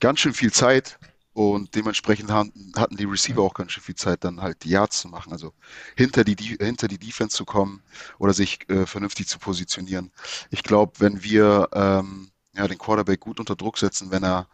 Ganz 0.00 0.20
schön 0.20 0.34
viel 0.34 0.52
Zeit 0.52 0.98
und 1.32 1.74
dementsprechend 1.74 2.30
hatten 2.30 2.96
die 2.96 3.04
Receiver 3.04 3.42
auch 3.42 3.54
ganz 3.54 3.72
schön 3.72 3.82
viel 3.82 3.96
Zeit, 3.96 4.24
dann 4.24 4.40
halt 4.40 4.64
die 4.64 4.70
Yards 4.70 5.00
zu 5.00 5.08
machen, 5.08 5.32
also 5.32 5.52
hinter 5.96 6.24
die, 6.24 6.36
hinter 6.60 6.88
die 6.88 6.98
Defense 6.98 7.36
zu 7.36 7.44
kommen 7.44 7.82
oder 8.18 8.32
sich 8.32 8.68
äh, 8.68 8.86
vernünftig 8.86 9.28
zu 9.28 9.38
positionieren. 9.38 10.12
Ich 10.50 10.62
glaube, 10.62 10.92
wenn 10.98 11.22
wir 11.22 11.68
ähm, 11.72 12.30
ja, 12.56 12.68
den 12.68 12.78
Quarterback 12.78 13.20
gut 13.20 13.40
unter 13.40 13.56
Druck 13.56 13.78
setzen, 13.78 14.10
wenn 14.10 14.22
er 14.22 14.48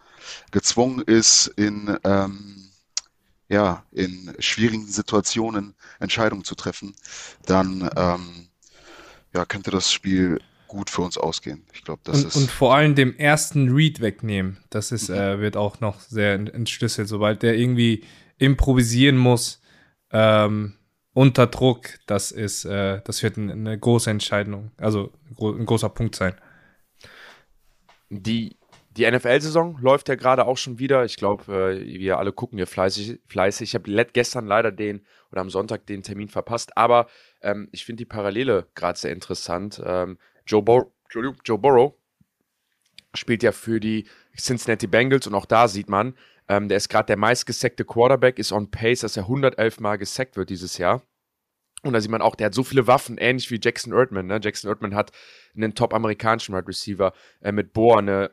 gezwungen 0.50 1.02
ist, 1.02 1.48
in, 1.48 1.98
ähm, 2.04 2.69
ja, 3.50 3.84
in 3.90 4.32
schwierigen 4.38 4.86
Situationen 4.86 5.74
Entscheidungen 5.98 6.44
zu 6.44 6.54
treffen, 6.54 6.94
dann 7.44 7.90
ähm, 7.96 8.48
ja, 9.34 9.44
könnte 9.44 9.70
das 9.70 9.92
Spiel 9.92 10.40
gut 10.68 10.88
für 10.88 11.02
uns 11.02 11.18
ausgehen. 11.18 11.64
Ich 11.72 11.82
glaube, 11.82 12.00
das 12.04 12.22
und, 12.22 12.28
ist. 12.28 12.36
Und 12.36 12.50
vor 12.50 12.76
allem 12.76 12.94
dem 12.94 13.16
ersten 13.16 13.74
Read 13.74 14.00
wegnehmen. 14.00 14.58
Das 14.70 14.92
ist, 14.92 15.08
mhm. 15.08 15.16
äh, 15.16 15.40
wird 15.40 15.56
auch 15.56 15.80
noch 15.80 16.00
sehr 16.00 16.34
entschlüsselt. 16.34 17.08
Sobald 17.08 17.42
der 17.42 17.58
irgendwie 17.58 18.04
improvisieren 18.38 19.18
muss, 19.18 19.60
ähm, 20.12 20.74
unter 21.12 21.48
Druck, 21.48 21.98
das 22.06 22.30
ist, 22.30 22.64
äh, 22.64 23.00
das 23.04 23.20
wird 23.24 23.36
eine 23.36 23.76
große 23.76 24.10
Entscheidung, 24.10 24.70
also 24.76 25.12
ein 25.40 25.66
großer 25.66 25.88
Punkt 25.88 26.14
sein. 26.14 26.34
Die, 28.10 28.56
die 28.96 29.08
NFL-Saison 29.08 29.78
läuft 29.80 30.08
ja 30.08 30.16
gerade 30.16 30.46
auch 30.46 30.56
schon 30.56 30.78
wieder. 30.78 31.04
Ich 31.04 31.16
glaube, 31.16 31.52
äh, 31.52 31.98
wir 31.98 32.18
alle 32.18 32.32
gucken 32.32 32.58
hier 32.58 32.66
fleißig. 32.66 33.20
fleißig. 33.26 33.70
Ich 33.70 33.74
habe 33.74 34.06
gestern 34.12 34.46
leider 34.46 34.72
den 34.72 35.06
oder 35.30 35.40
am 35.42 35.50
Sonntag 35.50 35.86
den 35.86 36.02
Termin 36.02 36.28
verpasst, 36.28 36.76
aber 36.76 37.06
ähm, 37.40 37.68
ich 37.70 37.84
finde 37.84 38.00
die 38.00 38.06
Parallele 38.06 38.66
gerade 38.74 38.98
sehr 38.98 39.12
interessant. 39.12 39.80
Ähm, 39.84 40.18
Joe, 40.46 40.62
Bor 40.62 40.92
Joe 41.12 41.58
Burrow 41.58 41.94
spielt 43.14 43.42
ja 43.42 43.52
für 43.52 43.80
die 43.80 44.06
Cincinnati 44.36 44.86
Bengals 44.86 45.26
und 45.26 45.34
auch 45.34 45.46
da 45.46 45.68
sieht 45.68 45.88
man, 45.88 46.14
ähm, 46.48 46.68
der 46.68 46.76
ist 46.76 46.88
gerade 46.88 47.06
der 47.06 47.16
meistgesackte 47.16 47.84
Quarterback, 47.84 48.38
ist 48.38 48.52
on 48.52 48.70
pace, 48.70 49.00
dass 49.00 49.16
er 49.16 49.24
111 49.24 49.80
Mal 49.80 49.98
gesackt 49.98 50.36
wird 50.36 50.50
dieses 50.50 50.78
Jahr. 50.78 51.02
Und 51.82 51.92
da 51.92 52.00
sieht 52.00 52.10
man 52.10 52.22
auch, 52.22 52.34
der 52.34 52.46
hat 52.46 52.54
so 52.54 52.62
viele 52.62 52.86
Waffen, 52.86 53.16
ähnlich 53.18 53.50
wie 53.50 53.58
Jackson 53.62 53.92
Erdman. 53.92 54.26
Ne? 54.26 54.40
Jackson 54.42 54.68
Erdman 54.68 54.94
hat 54.94 55.12
einen 55.54 55.74
top-amerikanischen 55.74 56.54
Wide 56.54 56.68
Receiver 56.68 57.12
äh, 57.40 57.52
mit 57.52 57.72
Bohr, 57.72 57.98
eine, 57.98 58.30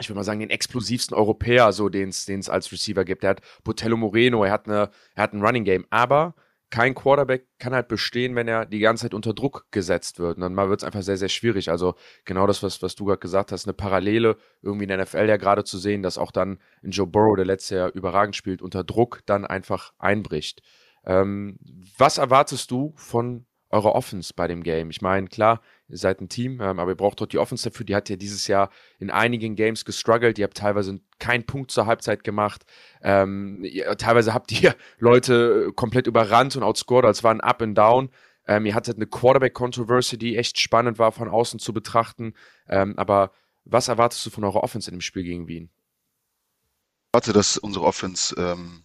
ich 0.00 0.08
würde 0.08 0.18
mal 0.18 0.24
sagen, 0.24 0.40
den 0.40 0.50
explosivsten 0.50 1.16
Europäer, 1.16 1.72
so 1.72 1.88
den 1.88 2.08
es 2.08 2.48
als 2.48 2.72
Receiver 2.72 3.04
gibt. 3.04 3.24
Er 3.24 3.30
hat 3.30 3.42
Botello 3.64 3.96
Moreno, 3.96 4.44
er 4.44 4.52
hat, 4.52 4.66
eine, 4.66 4.90
er 5.14 5.22
hat 5.22 5.32
ein 5.32 5.44
Running 5.44 5.64
Game. 5.64 5.86
Aber 5.90 6.34
kein 6.70 6.94
Quarterback 6.94 7.46
kann 7.58 7.74
halt 7.74 7.88
bestehen, 7.88 8.36
wenn 8.36 8.46
er 8.46 8.64
die 8.64 8.78
ganze 8.78 9.02
Zeit 9.02 9.14
unter 9.14 9.34
Druck 9.34 9.66
gesetzt 9.72 10.20
wird. 10.20 10.38
Und 10.38 10.42
dann 10.42 10.68
wird 10.68 10.80
es 10.80 10.84
einfach 10.84 11.02
sehr, 11.02 11.16
sehr 11.16 11.28
schwierig. 11.28 11.68
Also 11.68 11.94
genau 12.24 12.46
das, 12.46 12.62
was, 12.62 12.80
was 12.80 12.94
du 12.94 13.04
gerade 13.06 13.18
gesagt 13.18 13.50
hast, 13.50 13.66
eine 13.66 13.74
Parallele 13.74 14.36
irgendwie 14.62 14.84
in 14.84 14.88
der 14.88 15.02
NFL 15.02 15.28
ja 15.28 15.36
gerade 15.36 15.64
zu 15.64 15.78
sehen, 15.78 16.02
dass 16.02 16.16
auch 16.16 16.30
dann 16.30 16.58
in 16.82 16.92
Joe 16.92 17.08
Burrow, 17.08 17.34
der 17.36 17.44
letztes 17.44 17.70
Jahr 17.70 17.92
überragend 17.92 18.36
spielt, 18.36 18.62
unter 18.62 18.84
Druck 18.84 19.20
dann 19.26 19.44
einfach 19.44 19.92
einbricht. 19.98 20.62
Ähm, 21.04 21.58
was 21.98 22.18
erwartest 22.18 22.70
du 22.70 22.92
von 22.96 23.46
eure 23.70 23.94
Offense 23.94 24.32
bei 24.34 24.46
dem 24.46 24.62
Game? 24.62 24.90
Ich 24.90 25.02
meine, 25.02 25.26
klar, 25.26 25.60
ihr 25.90 25.98
seid 25.98 26.20
ein 26.20 26.28
Team, 26.28 26.60
ähm, 26.60 26.78
aber 26.78 26.92
ihr 26.92 26.96
braucht 26.96 27.20
dort 27.20 27.32
die 27.32 27.38
Offense 27.38 27.68
dafür. 27.68 27.84
Die 27.84 27.94
hat 27.94 28.08
ja 28.08 28.16
dieses 28.16 28.46
Jahr 28.46 28.70
in 28.98 29.10
einigen 29.10 29.56
Games 29.56 29.84
gestruggelt. 29.84 30.38
Ihr 30.38 30.44
habt 30.44 30.56
teilweise 30.56 31.00
keinen 31.18 31.44
Punkt 31.44 31.70
zur 31.70 31.86
Halbzeit 31.86 32.24
gemacht. 32.24 32.64
Ähm, 33.02 33.64
ihr, 33.64 33.96
teilweise 33.96 34.32
habt 34.32 34.52
ihr 34.52 34.74
Leute 34.98 35.72
komplett 35.74 36.06
überrannt 36.06 36.56
und 36.56 36.62
outscored. 36.62 37.04
als 37.04 37.24
war 37.24 37.32
ein 37.32 37.40
Up 37.40 37.62
and 37.62 37.76
Down. 37.76 38.10
Ähm, 38.46 38.66
ihr 38.66 38.74
hattet 38.74 38.96
eine 38.96 39.06
Quarterback-Controversy, 39.06 40.18
die 40.18 40.36
echt 40.36 40.58
spannend 40.58 40.98
war 40.98 41.12
von 41.12 41.28
außen 41.28 41.60
zu 41.60 41.72
betrachten. 41.72 42.34
Ähm, 42.68 42.94
aber 42.96 43.32
was 43.64 43.88
erwartest 43.88 44.24
du 44.26 44.30
von 44.30 44.44
eurer 44.44 44.62
Offense 44.62 44.90
in 44.90 44.96
dem 44.96 45.02
Spiel 45.02 45.24
gegen 45.24 45.48
Wien? 45.48 45.70
Ich 47.08 47.14
warte, 47.14 47.32
dass 47.32 47.58
unsere 47.58 47.84
Offense, 47.84 48.34
ähm, 48.38 48.84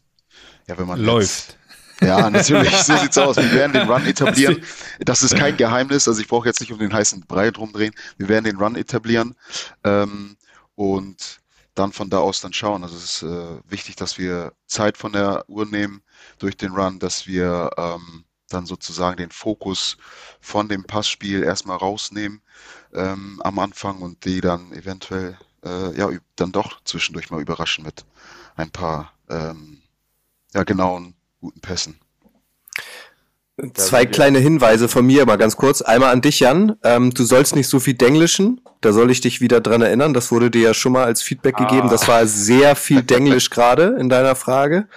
ja, 0.67 0.77
wenn 0.77 0.87
man 0.87 0.99
läuft. 0.99 1.57
Ja, 2.01 2.29
natürlich, 2.29 2.75
so 2.77 2.97
sieht's 3.01 3.17
aus. 3.17 3.37
Wir 3.37 3.51
werden 3.53 3.73
den 3.73 3.89
Run 3.89 4.05
etablieren. 4.05 4.63
Das 4.99 5.23
ist 5.23 5.35
kein 5.35 5.57
Geheimnis, 5.57 6.07
also 6.07 6.19
ich 6.21 6.27
brauche 6.27 6.47
jetzt 6.47 6.59
nicht 6.59 6.71
um 6.71 6.79
den 6.79 6.93
heißen 6.93 7.25
Brei 7.27 7.51
drumdrehen. 7.51 7.93
Wir 8.17 8.27
werden 8.27 8.45
den 8.45 8.57
Run 8.57 8.75
etablieren 8.75 9.35
ähm, 9.83 10.37
und 10.75 11.41
dann 11.73 11.91
von 11.91 12.09
da 12.09 12.19
aus 12.19 12.41
dann 12.41 12.53
schauen. 12.53 12.83
Also 12.83 12.95
es 12.95 13.21
ist 13.21 13.23
äh, 13.23 13.59
wichtig, 13.69 13.95
dass 13.95 14.17
wir 14.17 14.53
Zeit 14.65 14.97
von 14.97 15.13
der 15.13 15.43
Uhr 15.49 15.65
nehmen 15.65 16.01
durch 16.39 16.57
den 16.57 16.71
Run, 16.71 16.99
dass 16.99 17.27
wir 17.27 17.69
ähm, 17.77 18.23
dann 18.49 18.65
sozusagen 18.65 19.17
den 19.17 19.31
Fokus 19.31 19.97
von 20.39 20.69
dem 20.69 20.83
Passspiel 20.83 21.43
erstmal 21.43 21.77
rausnehmen 21.77 22.41
ähm, 22.93 23.41
am 23.43 23.59
Anfang 23.59 24.01
und 24.01 24.23
die 24.25 24.41
dann 24.41 24.71
eventuell 24.71 25.37
äh, 25.63 25.97
ja 25.97 26.09
dann 26.35 26.51
doch 26.51 26.81
zwischendurch 26.83 27.31
mal 27.31 27.41
überraschen 27.41 27.83
mit 27.83 28.05
ein 28.55 28.71
paar 28.71 29.13
ähm, 29.29 29.81
ja 30.53 30.63
genauen 30.63 31.14
guten 31.45 31.61
Pässen. 31.61 31.99
Zwei 33.75 34.05
kleine 34.05 34.39
Hinweise 34.39 34.89
von 34.89 35.05
mir, 35.05 35.25
mal 35.27 35.37
ganz 35.37 35.55
kurz. 35.55 35.83
Einmal 35.83 36.11
an 36.11 36.21
dich, 36.21 36.39
Jan. 36.39 36.75
Ähm, 36.83 37.13
du 37.13 37.23
sollst 37.23 37.55
nicht 37.55 37.69
so 37.69 37.79
viel 37.79 37.93
Denglischen. 37.93 38.61
Da 38.81 38.91
soll 38.91 39.11
ich 39.11 39.21
dich 39.21 39.41
wieder 39.41 39.61
dran 39.61 39.83
erinnern. 39.83 40.15
Das 40.15 40.31
wurde 40.31 40.49
dir 40.49 40.61
ja 40.61 40.73
schon 40.73 40.91
mal 40.91 41.05
als 41.05 41.21
Feedback 41.21 41.55
ah. 41.57 41.65
gegeben. 41.65 41.89
Das 41.89 42.07
war 42.07 42.25
sehr 42.25 42.75
viel 42.75 43.03
Denglisch 43.13 43.51
gerade 43.51 43.95
in 43.99 44.09
deiner 44.09 44.35
Frage. 44.35 44.87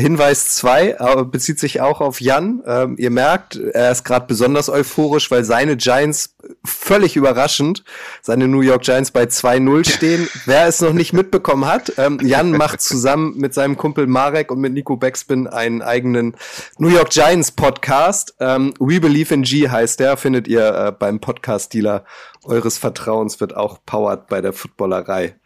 Hinweis 0.00 0.54
zwei 0.54 0.96
bezieht 1.24 1.58
sich 1.58 1.80
auch 1.80 2.00
auf 2.00 2.20
Jan. 2.20 2.62
Ähm, 2.66 2.96
ihr 2.98 3.10
merkt, 3.10 3.56
er 3.56 3.90
ist 3.90 4.04
gerade 4.04 4.26
besonders 4.26 4.68
euphorisch, 4.68 5.30
weil 5.30 5.44
seine 5.44 5.76
Giants 5.76 6.36
völlig 6.64 7.16
überraschend, 7.16 7.84
seine 8.22 8.48
New 8.48 8.60
York 8.60 8.82
Giants 8.82 9.10
bei 9.10 9.24
2-0 9.24 9.88
stehen. 9.88 10.28
Wer 10.44 10.66
es 10.66 10.80
noch 10.80 10.92
nicht 10.92 11.12
mitbekommen 11.12 11.66
hat, 11.66 11.92
ähm, 11.98 12.18
Jan 12.22 12.52
macht 12.52 12.80
zusammen 12.80 13.36
mit 13.36 13.54
seinem 13.54 13.76
Kumpel 13.76 14.06
Marek 14.06 14.50
und 14.50 14.60
mit 14.60 14.72
Nico 14.72 14.96
Beckspin 14.96 15.46
einen 15.46 15.82
eigenen 15.82 16.36
New 16.78 16.88
York 16.88 17.10
Giants 17.10 17.52
Podcast. 17.52 18.34
Ähm, 18.40 18.74
We 18.78 19.00
Believe 19.00 19.32
in 19.34 19.42
G 19.42 19.68
heißt 19.68 20.00
der, 20.00 20.16
findet 20.16 20.48
ihr 20.48 20.74
äh, 20.74 20.92
beim 20.92 21.20
Podcast-Dealer 21.20 22.04
eures 22.44 22.78
Vertrauens, 22.78 23.40
wird 23.40 23.56
auch 23.56 23.78
powered 23.84 24.28
bei 24.28 24.40
der 24.40 24.52
Footballerei. 24.52 25.36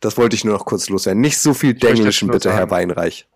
Das 0.00 0.18
wollte 0.18 0.36
ich 0.36 0.44
nur 0.44 0.54
noch 0.54 0.66
kurz 0.66 0.88
loswerden. 0.88 1.20
Nicht 1.20 1.38
so 1.38 1.54
viel 1.54 1.74
Denglischen, 1.74 2.28
bitte, 2.28 2.52
Herr 2.52 2.70
Weinreich. 2.70 3.26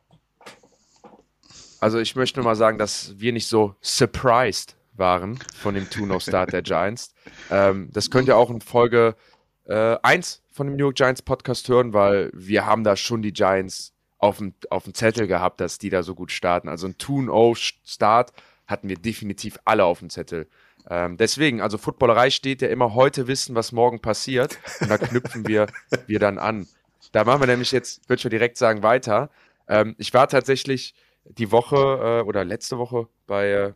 Also 1.80 1.98
ich 1.98 2.14
möchte 2.14 2.38
nur 2.38 2.44
mal 2.44 2.56
sagen, 2.56 2.78
dass 2.78 3.18
wir 3.18 3.32
nicht 3.32 3.48
so 3.48 3.74
surprised 3.80 4.76
waren 4.94 5.38
von 5.56 5.74
dem 5.74 5.88
Two-No-Start 5.88 6.52
der 6.52 6.62
Giants. 6.62 7.14
Ähm, 7.50 7.88
das 7.92 8.10
könnt 8.10 8.28
ihr 8.28 8.36
auch 8.36 8.50
in 8.50 8.60
Folge 8.60 9.16
äh, 9.64 9.96
1 10.02 10.42
von 10.52 10.66
dem 10.66 10.76
New 10.76 10.84
York 10.84 10.96
Giants 10.96 11.22
Podcast 11.22 11.68
hören, 11.68 11.94
weil 11.94 12.30
wir 12.34 12.66
haben 12.66 12.84
da 12.84 12.96
schon 12.96 13.22
die 13.22 13.32
Giants 13.32 13.94
auf 14.18 14.38
dem, 14.38 14.54
auf 14.68 14.84
dem 14.84 14.92
Zettel 14.92 15.26
gehabt, 15.26 15.60
dass 15.60 15.78
die 15.78 15.88
da 15.88 16.02
so 16.02 16.14
gut 16.14 16.30
starten. 16.30 16.68
Also 16.68 16.86
ein 16.86 16.98
Two-No-Start 16.98 18.32
hatten 18.66 18.88
wir 18.88 18.96
definitiv 18.96 19.58
alle 19.64 19.84
auf 19.84 20.00
dem 20.00 20.10
Zettel. 20.10 20.48
Ähm, 20.88 21.16
deswegen, 21.16 21.62
also 21.62 21.78
Footballerei 21.78 22.28
steht 22.30 22.60
ja 22.60 22.68
immer 22.68 22.94
heute 22.94 23.26
wissen, 23.26 23.54
was 23.54 23.72
morgen 23.72 24.00
passiert. 24.00 24.58
Und 24.80 24.90
da 24.90 24.98
knüpfen 24.98 25.46
wir, 25.46 25.66
wir 26.06 26.18
dann 26.18 26.38
an. 26.38 26.66
Da 27.12 27.24
machen 27.24 27.40
wir 27.40 27.46
nämlich 27.46 27.72
jetzt, 27.72 28.08
würde 28.08 28.20
ich 28.22 28.28
direkt 28.28 28.58
sagen, 28.58 28.82
weiter. 28.82 29.30
Ähm, 29.66 29.94
ich 29.98 30.12
war 30.12 30.28
tatsächlich 30.28 30.94
die 31.38 31.52
Woche 31.52 32.20
äh, 32.20 32.26
oder 32.26 32.44
letzte 32.44 32.78
Woche 32.78 33.08
bei, 33.26 33.50
äh, 33.50 33.72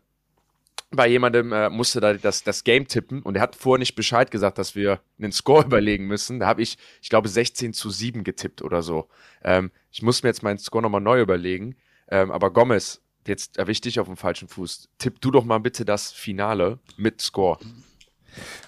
bei 0.91 1.09
jemandem, 1.09 1.53
äh, 1.53 1.71
musste 1.71 2.01
da 2.01 2.15
das, 2.15 2.43
das 2.43 2.65
Game 2.65 2.87
tippen 2.87 3.23
und 3.23 3.37
er 3.37 3.43
hat 3.43 3.57
vorher 3.57 3.79
nicht 3.79 3.95
Bescheid 3.95 4.31
gesagt, 4.31 4.59
dass 4.59 4.75
wir 4.75 5.01
einen 5.19 5.33
Score 5.33 5.65
überlegen 5.67 6.07
müssen. 6.07 6.41
Da 6.41 6.47
habe 6.47 6.63
ich, 6.63 6.79
ich 7.03 7.09
glaube, 7.09 7.29
16 7.29 7.73
zu 7.73 7.91
7 7.91 8.25
getippt 8.25 8.63
oder 8.63 8.83
so. 8.83 9.09
Ähm, 9.43 9.71
ich 9.91 10.03
muss 10.03 10.23
mir 10.23 10.29
jetzt 10.31 10.43
meinen 10.43 10.59
Score 10.59 10.83
nochmal 10.83 11.01
neu 11.01 11.21
überlegen. 11.21 11.77
Ähm, 12.09 12.31
aber 12.31 12.53
Gomez, 12.53 13.01
jetzt 13.27 13.57
erwische 13.57 13.89
ich 13.89 14.01
auf 14.01 14.07
dem 14.07 14.17
falschen 14.17 14.49
Fuß. 14.49 14.89
Tipp 14.99 15.21
du 15.21 15.31
doch 15.31 15.45
mal 15.45 15.59
bitte 15.59 15.85
das 15.85 16.13
Finale 16.13 16.79
mit 16.97 17.21
Score. 17.21 17.59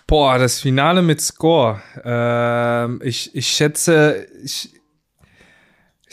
Boah, 0.06 0.38
das 0.38 0.60
Finale 0.60 1.02
mit 1.02 1.20
Score. 1.20 1.82
Ähm, 2.04 3.00
ich, 3.02 3.34
ich 3.34 3.48
schätze, 3.48 4.28
ich, 4.42 4.70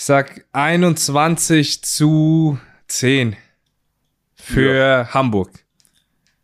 ich 0.03 0.07
sag 0.07 0.43
21 0.51 1.81
zu 1.81 2.59
10 2.89 3.37
für 4.35 4.75
ja. 4.75 5.13
Hamburg. 5.13 5.63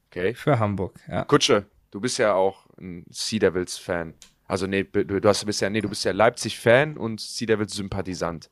Okay. 0.07 0.33
Für 0.33 0.57
Hamburg, 0.59 0.97
ja. 1.09 1.25
Kutsche, 1.25 1.65
du 1.91 1.99
bist 1.99 2.19
ja 2.19 2.35
auch 2.35 2.67
ein 2.79 3.03
Sea 3.09 3.37
Devils 3.37 3.77
Fan. 3.77 4.13
Also 4.47 4.65
nee, 4.65 4.83
du, 4.85 5.03
du 5.03 5.27
hast, 5.27 5.45
bist 5.45 5.59
ja 5.59 5.69
nee, 5.69 5.81
du 5.81 5.89
bist 5.89 6.05
ja 6.05 6.13
Leipzig 6.13 6.57
Fan 6.57 6.95
und 6.95 7.19
Sea 7.19 7.47
Devils 7.47 7.73
Sympathisant. 7.73 8.49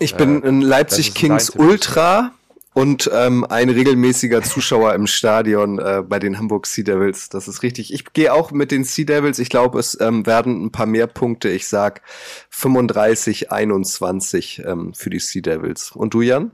Ich 0.00 0.16
bin 0.16 0.42
äh, 0.42 0.48
ein 0.48 0.60
Leipzig 0.60 1.14
Kings 1.14 1.50
Ultra 1.50 2.32
und 2.78 3.10
ähm, 3.12 3.44
ein 3.44 3.70
regelmäßiger 3.70 4.40
Zuschauer 4.40 4.94
im 4.94 5.08
Stadion 5.08 5.80
äh, 5.80 6.04
bei 6.06 6.20
den 6.20 6.38
Hamburg 6.38 6.64
Sea 6.64 6.84
Devils. 6.84 7.28
Das 7.28 7.48
ist 7.48 7.64
richtig. 7.64 7.92
Ich 7.92 8.12
gehe 8.12 8.32
auch 8.32 8.52
mit 8.52 8.70
den 8.70 8.84
Sea 8.84 9.04
Devils. 9.04 9.40
Ich 9.40 9.48
glaube, 9.48 9.80
es 9.80 10.00
ähm, 10.00 10.24
werden 10.26 10.66
ein 10.66 10.70
paar 10.70 10.86
mehr 10.86 11.08
Punkte. 11.08 11.48
Ich 11.48 11.66
sag 11.66 12.02
35, 12.50 13.50
21 13.50 14.62
ähm, 14.64 14.94
für 14.94 15.10
die 15.10 15.18
Sea 15.18 15.42
Devils. 15.42 15.90
Und 15.90 16.14
du, 16.14 16.20
Jan? 16.20 16.52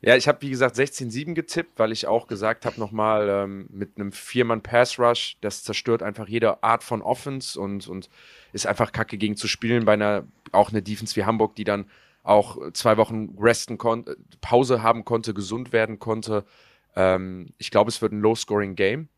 Ja, 0.00 0.16
ich 0.16 0.26
habe 0.26 0.40
wie 0.40 0.48
gesagt 0.48 0.74
16-7 0.74 1.34
getippt, 1.34 1.78
weil 1.78 1.92
ich 1.92 2.06
auch 2.06 2.28
gesagt 2.28 2.64
habe 2.64 2.80
nochmal 2.80 3.28
ähm, 3.28 3.66
mit 3.68 3.98
einem 3.98 4.10
Viermann-Pass-Rush, 4.10 5.36
das 5.42 5.64
zerstört 5.64 6.02
einfach 6.02 6.28
jede 6.28 6.62
Art 6.62 6.82
von 6.82 7.02
Offense 7.02 7.60
und, 7.60 7.86
und 7.88 8.08
ist 8.54 8.66
einfach 8.66 8.90
kacke 8.90 9.18
gegen 9.18 9.36
zu 9.36 9.48
spielen 9.48 9.84
bei 9.84 9.92
einer, 9.92 10.26
auch 10.50 10.70
eine 10.70 10.80
Defense 10.80 11.14
wie 11.14 11.26
Hamburg, 11.26 11.54
die 11.56 11.64
dann 11.64 11.84
auch 12.22 12.72
zwei 12.72 12.96
Wochen 12.96 13.36
resten 13.38 13.78
konnte, 13.78 14.16
Pause 14.40 14.82
haben 14.82 15.04
konnte, 15.04 15.34
gesund 15.34 15.72
werden 15.72 15.98
konnte. 15.98 16.44
Ähm, 16.94 17.52
ich 17.58 17.70
glaube, 17.70 17.90
es 17.90 18.00
wird 18.00 18.12
ein 18.12 18.20
Low-Scoring-Game. 18.20 19.08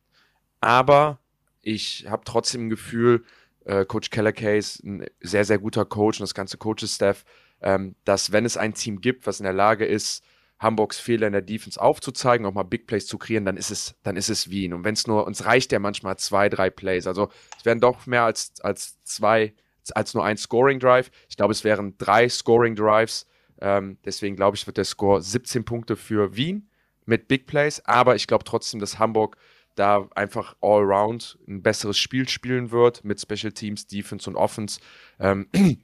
Aber 0.61 1.19
ich 1.61 2.07
habe 2.09 2.25
trotzdem 2.25 2.67
ein 2.67 2.71
Gefühl, 2.71 3.25
äh, 3.65 3.85
Coach 3.85 4.11
Keller 4.11 4.33
Case, 4.33 4.81
ein 4.87 5.07
sehr, 5.21 5.45
sehr 5.45 5.59
guter 5.59 5.85
Coach 5.85 6.21
und 6.21 6.25
das 6.25 6.35
ganze 6.35 6.57
Coaches-Staff, 6.57 7.25
ähm, 7.61 7.95
dass 8.05 8.33
wenn 8.33 8.45
es 8.45 8.57
ein 8.57 8.75
Team 8.75 9.01
gibt, 9.01 9.27
was 9.27 9.41
in 9.41 9.45
der 9.45 9.53
Lage 9.53 9.85
ist, 9.85 10.25
Hamburgs 10.59 10.99
Fehler 10.99 11.27
in 11.27 11.33
der 11.33 11.43
Defense 11.43 11.81
aufzuzeigen, 11.81 12.47
auch 12.47 12.55
mal 12.55 12.63
Big 12.63 12.87
Plays 12.87 13.07
zu 13.07 13.19
kreieren, 13.19 13.45
dann 13.45 13.57
ist 13.57 13.71
es, 13.71 13.97
dann 14.03 14.17
ist 14.17 14.31
es 14.31 14.51
Wien. 14.51 14.73
Und 14.73 14.85
wenn 14.85 14.95
es 14.95 15.07
nur, 15.07 15.27
uns 15.27 15.45
reicht 15.45 15.73
ja 15.73 15.79
manchmal 15.79 16.17
zwei, 16.17 16.49
drei 16.49 16.71
Plays. 16.71 17.07
Also 17.07 17.29
es 17.59 17.65
werden 17.65 17.81
doch 17.81 18.07
mehr 18.07 18.25
als, 18.25 18.53
als 18.61 19.03
zwei 19.03 19.53
als 19.93 20.15
nur 20.15 20.25
ein 20.25 20.37
Scoring 20.37 20.81
Drive. 20.81 21.11
Ich 21.29 21.37
glaube, 21.37 21.53
es 21.53 21.65
wären 21.65 21.97
drei 21.99 22.29
Scoring 22.29 22.75
Drives. 22.75 23.27
Ähm, 23.61 23.99
deswegen 24.05 24.37
glaube 24.37 24.57
ich, 24.57 24.67
wird 24.67 24.77
der 24.77 24.85
Score 24.85 25.23
17 25.23 25.65
Punkte 25.65 25.97
für 25.97 26.37
Wien 26.37 26.69
mit 27.07 27.29
Big 27.29 27.47
Plays. 27.47 27.85
Aber 27.85 28.15
ich 28.17 28.27
glaube 28.27 28.45
trotzdem, 28.45 28.81
dass 28.81 28.99
Hamburg 28.99 29.37
da 29.75 30.09
einfach 30.15 30.57
all 30.61 30.83
around 30.83 31.39
ein 31.49 31.63
besseres 31.63 31.99
Spiel 31.99 32.29
spielen 32.29 32.71
wird 32.71 33.05
mit 33.05 33.21
Special 33.21 33.53
Teams, 33.53 33.87
Defense 33.87 34.29
und 34.29 34.37
Offense. 34.37 34.81
Ähm, 35.19 35.49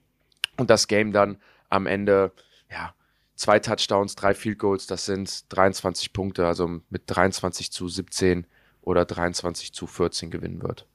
und 0.56 0.70
das 0.70 0.86
Game 0.86 1.12
dann 1.12 1.38
am 1.68 1.86
Ende, 1.86 2.32
ja, 2.70 2.94
zwei 3.34 3.58
Touchdowns, 3.58 4.14
drei 4.14 4.34
Field 4.34 4.58
Goals, 4.58 4.86
das 4.86 5.06
sind 5.06 5.52
23 5.52 6.12
Punkte, 6.12 6.46
also 6.46 6.80
mit 6.90 7.02
23 7.06 7.72
zu 7.72 7.88
17 7.88 8.46
oder 8.82 9.04
23 9.04 9.72
zu 9.72 9.86
14 9.86 10.30
gewinnen 10.30 10.62
wird. 10.62 10.86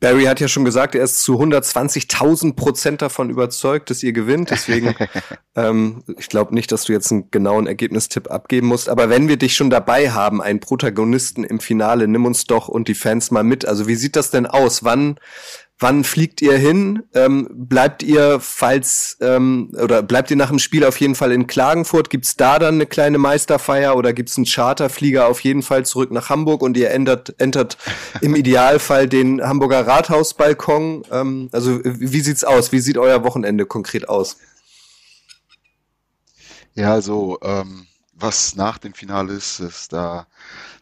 Barry 0.00 0.24
hat 0.24 0.40
ja 0.40 0.48
schon 0.48 0.64
gesagt, 0.64 0.94
er 0.94 1.04
ist 1.04 1.22
zu 1.22 1.40
120.000 1.40 2.54
Prozent 2.54 3.02
davon 3.02 3.30
überzeugt, 3.30 3.90
dass 3.90 4.02
ihr 4.02 4.12
gewinnt. 4.12 4.50
Deswegen, 4.50 4.94
ähm, 5.56 6.02
ich 6.18 6.28
glaube 6.28 6.54
nicht, 6.54 6.72
dass 6.72 6.84
du 6.84 6.92
jetzt 6.92 7.10
einen 7.10 7.30
genauen 7.30 7.66
Ergebnistipp 7.66 8.30
abgeben 8.30 8.66
musst. 8.66 8.88
Aber 8.88 9.08
wenn 9.08 9.28
wir 9.28 9.36
dich 9.36 9.54
schon 9.54 9.70
dabei 9.70 10.10
haben, 10.10 10.42
einen 10.42 10.60
Protagonisten 10.60 11.44
im 11.44 11.60
Finale, 11.60 12.08
nimm 12.08 12.26
uns 12.26 12.44
doch 12.44 12.68
und 12.68 12.88
die 12.88 12.94
Fans 12.94 13.30
mal 13.30 13.44
mit. 13.44 13.66
Also 13.66 13.86
wie 13.86 13.96
sieht 13.96 14.16
das 14.16 14.30
denn 14.30 14.46
aus? 14.46 14.84
Wann, 14.84 15.18
Wann 15.82 16.04
fliegt 16.04 16.42
ihr 16.42 16.58
hin? 16.58 17.04
Ähm, 17.14 17.48
bleibt 17.50 18.02
ihr, 18.02 18.38
falls, 18.38 19.16
ähm, 19.22 19.72
oder 19.82 20.02
bleibt 20.02 20.30
ihr 20.30 20.36
nach 20.36 20.50
dem 20.50 20.58
Spiel 20.58 20.84
auf 20.84 21.00
jeden 21.00 21.14
Fall 21.14 21.32
in 21.32 21.46
Klagenfurt? 21.46 22.10
Gibt's 22.10 22.36
da 22.36 22.58
dann 22.58 22.74
eine 22.74 22.84
kleine 22.84 23.16
Meisterfeier 23.16 23.96
oder 23.96 24.12
gibt's 24.12 24.36
einen 24.36 24.44
Charterflieger 24.44 25.26
auf 25.26 25.40
jeden 25.40 25.62
Fall 25.62 25.86
zurück 25.86 26.10
nach 26.10 26.28
Hamburg 26.28 26.60
und 26.60 26.76
ihr 26.76 26.90
entert, 26.90 27.34
entert 27.38 27.78
im 28.20 28.34
Idealfall 28.36 29.08
den 29.08 29.42
Hamburger 29.42 29.86
Rathausbalkon? 29.86 31.04
Ähm, 31.10 31.48
also 31.50 31.80
wie 31.82 32.20
sieht's 32.20 32.44
aus? 32.44 32.72
Wie 32.72 32.80
sieht 32.80 32.98
euer 32.98 33.24
Wochenende 33.24 33.64
konkret 33.64 34.06
aus? 34.06 34.36
Ja, 36.74 36.92
also 36.92 37.38
ähm, 37.42 37.86
was 38.12 38.54
nach 38.54 38.76
dem 38.76 38.92
Finale 38.92 39.32
ist, 39.32 39.60
ist 39.60 39.94
da, 39.94 40.26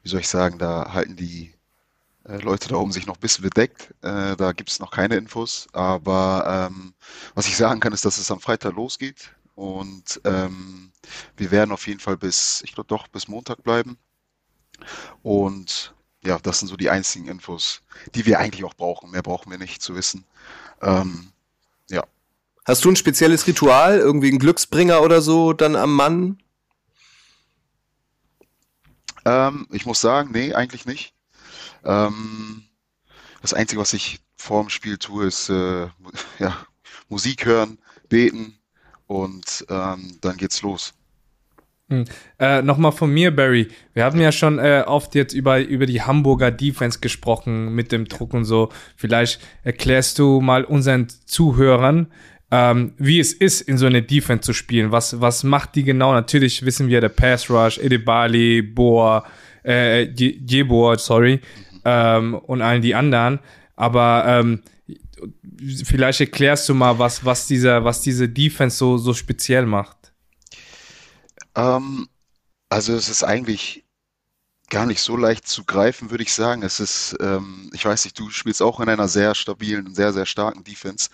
wie 0.03 0.09
soll 0.09 0.21
ich 0.21 0.29
sagen, 0.29 0.59
da 0.59 0.93
halten 0.93 1.15
die 1.15 1.55
Leute 2.29 2.69
da 2.69 2.77
oben 2.77 2.93
sich 2.93 3.07
noch 3.07 3.17
ein 3.17 3.21
bisschen 3.21 3.43
bedeckt. 3.43 3.95
Äh, 4.03 4.37
da 4.37 4.53
gibt 4.53 4.71
es 4.71 4.81
noch 4.81 4.91
keine 4.91 5.17
Infos. 5.17 5.67
Aber 5.73 6.69
ähm, 6.71 6.95
was 7.35 7.47
ich 7.47 7.57
sagen 7.57 7.81
kann, 7.81 7.93
ist, 7.93 8.05
dass 8.05 8.19
es 8.19 8.31
am 8.31 8.41
Freitag 8.41 8.75
losgeht. 8.75 9.33
Und 9.55 10.21
ähm, 10.25 10.93
wir 11.37 11.51
werden 11.51 11.73
auf 11.73 11.87
jeden 11.87 12.01
Fall 12.01 12.17
bis, 12.17 12.63
ich 12.65 12.75
glaube 12.75 12.89
doch, 12.89 13.09
bis 13.09 13.29
Montag 13.29 13.63
bleiben. 13.63 13.99
Und 15.23 15.95
ja, 16.25 16.39
das 16.39 16.59
sind 16.59 16.69
so 16.69 16.77
die 16.77 16.91
einzigen 16.91 17.29
Infos, 17.29 17.83
die 18.15 18.27
wir 18.27 18.39
eigentlich 18.39 18.65
auch 18.65 18.75
brauchen. 18.75 19.11
Mehr 19.11 19.23
brauchen 19.23 19.51
wir 19.51 19.59
nicht 19.59 19.83
zu 19.83 19.95
wissen. 19.95 20.25
Ähm, 20.83 21.33
ja. 21.91 22.05
Hast 22.65 22.85
du 22.85 22.91
ein 22.91 22.97
spezielles 22.97 23.47
Ritual, 23.47 23.99
irgendwie 23.99 24.31
ein 24.31 24.39
Glücksbringer 24.39 25.03
oder 25.03 25.23
so 25.23 25.55
dann 25.55 25.75
am 25.75 25.95
Mann? 25.95 26.39
Ähm, 29.25 29.67
ich 29.71 29.87
muss 29.87 30.01
sagen, 30.01 30.31
nee, 30.33 30.53
eigentlich 30.53 30.85
nicht. 30.85 31.15
Ähm, 31.85 32.65
das 33.43 33.55
Einzige, 33.55 33.81
was 33.81 33.93
ich 33.93 34.21
vor 34.37 34.63
dem 34.63 34.71
Spiel 34.71 34.99
tue, 34.99 35.27
ist 35.27 35.51
äh, 35.51 35.87
ja, 36.39 36.57
Musik 37.09 37.45
hören, 37.45 37.79
beten 38.09 38.55
und 39.07 39.67
ähm, 39.69 40.19
dann 40.21 40.37
geht's 40.37 40.63
los. 40.63 40.95
Hm. 41.91 42.05
Äh, 42.39 42.61
Nochmal 42.63 42.93
von 42.93 43.11
mir, 43.11 43.35
Barry. 43.35 43.69
Wir 43.95 44.05
haben 44.05 44.21
ja 44.21 44.31
schon 44.31 44.59
äh, 44.59 44.85
oft 44.87 45.15
jetzt 45.15 45.33
über, 45.33 45.61
über 45.61 45.87
die 45.87 46.03
Hamburger 46.03 46.51
Defense 46.51 47.01
gesprochen 47.01 47.75
mit 47.75 47.93
dem 47.93 48.07
Druck 48.07 48.35
und 48.35 48.45
so. 48.45 48.69
Vielleicht 48.95 49.41
erklärst 49.65 50.19
du 50.19 50.41
mal 50.43 50.65
unseren 50.65 51.09
Zuhörern, 51.09 52.09
ähm, 52.51 52.93
wie 52.99 53.19
es 53.21 53.33
ist, 53.33 53.63
in 53.63 53.79
so 53.79 53.87
eine 53.87 54.03
Defense 54.03 54.43
zu 54.43 54.53
spielen. 54.53 54.93
Was, 54.93 55.23
was 55.23 55.45
macht 55.45 55.77
die 55.77 55.85
genau? 55.85 56.13
Natürlich 56.13 56.65
wissen 56.65 56.89
wir, 56.89 57.01
der 57.01 57.09
Pass 57.09 57.49
Rush, 57.49 57.79
Edebali, 57.79 58.61
Boa, 58.61 59.25
äh, 59.65 60.03
Jebor, 60.03 60.99
sorry 60.99 61.41
ähm, 61.89 62.35
und 62.35 62.63
allen 62.63 62.83
die 62.83 62.95
anderen. 62.95 63.41
Aber 63.77 64.25
ähm, 64.27 64.63
vielleicht 65.85 66.21
erklärst 66.21 66.69
du 66.69 66.75
mal, 66.75 66.99
was, 66.99 67.25
was, 67.25 67.47
dieser, 67.47 67.85
was 67.85 68.03
diese 68.03 68.29
Defense 68.29 68.77
so, 68.77 68.99
so 68.99 69.15
speziell 69.15 69.67
macht. 69.67 70.13
Ähm, 71.55 72.09
also 72.69 72.95
es 72.95 73.09
ist 73.09 73.25
eigentlich 73.25 73.85
gar 74.71 74.87
nicht 74.87 75.01
so 75.01 75.17
leicht 75.17 75.49
zu 75.49 75.65
greifen, 75.65 76.11
würde 76.11 76.25
ich 76.25 76.35
sagen. 76.35 76.63
Es 76.63 76.79
ist, 76.79 77.17
ähm, 77.21 77.71
ich 77.73 77.85
weiß 77.85 78.05
nicht, 78.05 78.19
du 78.19 78.29
spielst 78.31 78.61
auch 78.61 78.81
in 78.81 78.89
einer 78.89 79.09
sehr 79.09 79.35
stabilen, 79.35 79.95
sehr, 79.95 80.13
sehr 80.13 80.27
starken 80.27 80.63
Defense. 80.65 81.09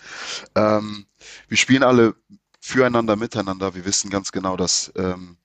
Ähm, 0.55 1.05
wir 1.47 1.57
spielen 1.57 1.83
alle 1.83 2.15
füreinander, 2.59 3.15
miteinander. 3.15 3.73
Wir 3.73 3.85
wissen 3.85 4.09
ganz 4.09 4.31
genau, 4.31 4.57
dass 4.57 4.91
ähm, 4.95 5.37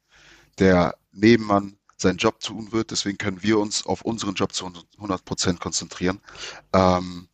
der 0.58 0.96
Nebenmann 1.12 1.76
seinen 2.00 2.18
Job 2.18 2.40
tun 2.40 2.72
wird. 2.72 2.90
Deswegen 2.90 3.18
können 3.18 3.42
wir 3.42 3.58
uns 3.58 3.86
auf 3.86 4.02
unseren 4.02 4.34
Job 4.34 4.52
zu 4.52 4.70
100 4.96 5.24
Prozent 5.24 5.60
konzentrieren. 5.60 6.20
Ähm, 6.72 7.28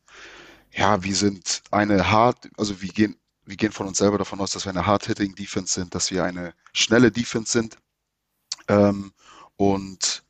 ja, 0.73 1.03
wir 1.03 1.15
sind 1.15 1.63
eine 1.71 2.11
hart, 2.11 2.49
also 2.57 2.81
wir 2.83 2.91
gehen, 2.91 3.17
wir 3.45 3.57
gehen 3.57 3.73
von 3.73 3.87
uns 3.87 3.99
selber 3.99 4.19
davon 4.19 4.41
aus, 4.41 4.51
dass 4.51 4.67
wir 4.67 4.71
eine 4.71 4.87
hard-hitting 4.87 5.35
Defense 5.35 5.73
sind, 5.73 5.95
dass 5.95 6.11
wir 6.11 6.25
eine 6.25 6.53
schnelle 6.73 7.11
Defense 7.11 7.53
sind 7.53 7.79
ähm, 8.69 9.13
und 9.57 10.25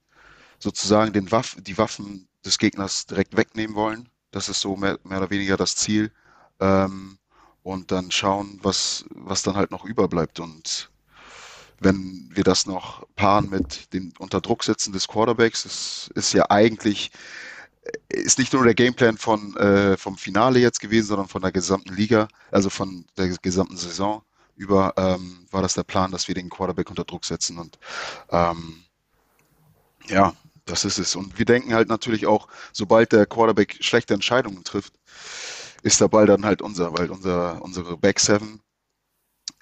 sozusagen 0.58 1.12
den 1.12 1.30
Waff, 1.32 1.56
die 1.60 1.78
Waffen 1.78 2.28
des 2.44 2.58
Gegners 2.58 3.06
direkt 3.06 3.36
wegnehmen 3.36 3.74
wollen. 3.74 4.08
Das 4.30 4.48
ist 4.48 4.60
so 4.60 4.76
mehr, 4.76 4.98
mehr 5.04 5.18
oder 5.18 5.30
weniger 5.30 5.56
das 5.56 5.76
Ziel. 5.76 6.12
Ähm, 6.60 7.18
und 7.62 7.90
dann 7.90 8.10
schauen, 8.12 8.60
was, 8.62 9.04
was 9.10 9.42
dann 9.42 9.56
halt 9.56 9.72
noch 9.72 9.84
überbleibt. 9.84 10.38
Und 10.38 10.90
wenn 11.80 12.28
wir 12.32 12.44
das 12.44 12.66
noch 12.66 13.06
paaren 13.16 13.50
mit 13.50 13.92
dem 13.92 14.12
Unterdrucksetzen 14.18 14.92
des 14.92 15.08
Quarterbacks, 15.08 15.64
das 15.64 16.10
ist 16.14 16.32
ja 16.32 16.50
eigentlich, 16.50 17.10
ist 18.08 18.38
nicht 18.38 18.52
nur 18.52 18.64
der 18.64 18.74
Gameplan 18.74 19.18
von, 19.18 19.56
äh, 19.56 19.96
vom 19.96 20.16
Finale 20.16 20.58
jetzt 20.58 20.80
gewesen, 20.80 21.08
sondern 21.08 21.28
von 21.28 21.42
der 21.42 21.52
gesamten 21.52 21.94
Liga, 21.94 22.28
also 22.50 22.70
von 22.70 23.04
der 23.16 23.28
gesamten 23.28 23.76
Saison 23.76 24.22
über, 24.56 24.94
ähm, 24.96 25.46
war 25.50 25.62
das 25.62 25.74
der 25.74 25.82
Plan, 25.82 26.10
dass 26.10 26.28
wir 26.28 26.34
den 26.34 26.48
Quarterback 26.48 26.88
unter 26.88 27.04
Druck 27.04 27.24
setzen 27.24 27.58
und 27.58 27.78
ähm, 28.30 28.82
ja, 30.08 30.34
das 30.64 30.84
ist 30.84 30.98
es. 30.98 31.14
Und 31.14 31.38
wir 31.38 31.44
denken 31.44 31.74
halt 31.74 31.88
natürlich 31.88 32.26
auch, 32.26 32.48
sobald 32.72 33.12
der 33.12 33.26
Quarterback 33.26 33.76
schlechte 33.80 34.14
Entscheidungen 34.14 34.64
trifft, 34.64 34.94
ist 35.82 36.00
der 36.00 36.08
Ball 36.08 36.26
dann 36.26 36.44
halt 36.44 36.62
unser, 36.62 36.96
weil 36.96 37.10
unser, 37.10 37.62
unsere 37.62 37.96
Back 37.96 38.18
Seven 38.18 38.60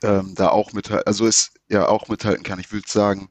ähm, 0.03 0.35
da 0.35 0.49
auch 0.49 0.73
mithalten, 0.73 1.07
also 1.07 1.27
es 1.27 1.53
ja 1.69 1.89
auch 1.89 2.09
mithalten 2.09 2.43
kann. 2.43 2.59
Ich 2.59 2.73
würde 2.73 2.89
sagen, 2.89 3.29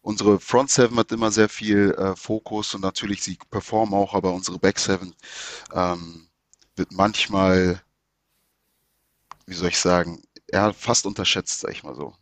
unsere 0.00 0.40
Front 0.40 0.70
Seven 0.70 0.96
hat 0.98 1.12
immer 1.12 1.30
sehr 1.30 1.48
viel 1.48 1.92
äh, 1.92 2.16
Fokus 2.16 2.74
und 2.74 2.80
natürlich 2.80 3.22
sie 3.22 3.38
performen 3.50 3.94
auch, 3.94 4.14
aber 4.14 4.32
unsere 4.32 4.58
Back 4.58 4.78
Seven 4.78 5.14
ähm, 5.72 6.28
wird 6.76 6.92
manchmal, 6.92 7.82
wie 9.46 9.54
soll 9.54 9.68
ich 9.68 9.78
sagen, 9.78 10.22
ja, 10.50 10.72
fast 10.72 11.06
unterschätzt, 11.06 11.60
sag 11.60 11.72
ich 11.72 11.82
mal 11.82 11.94
so. 11.94 12.14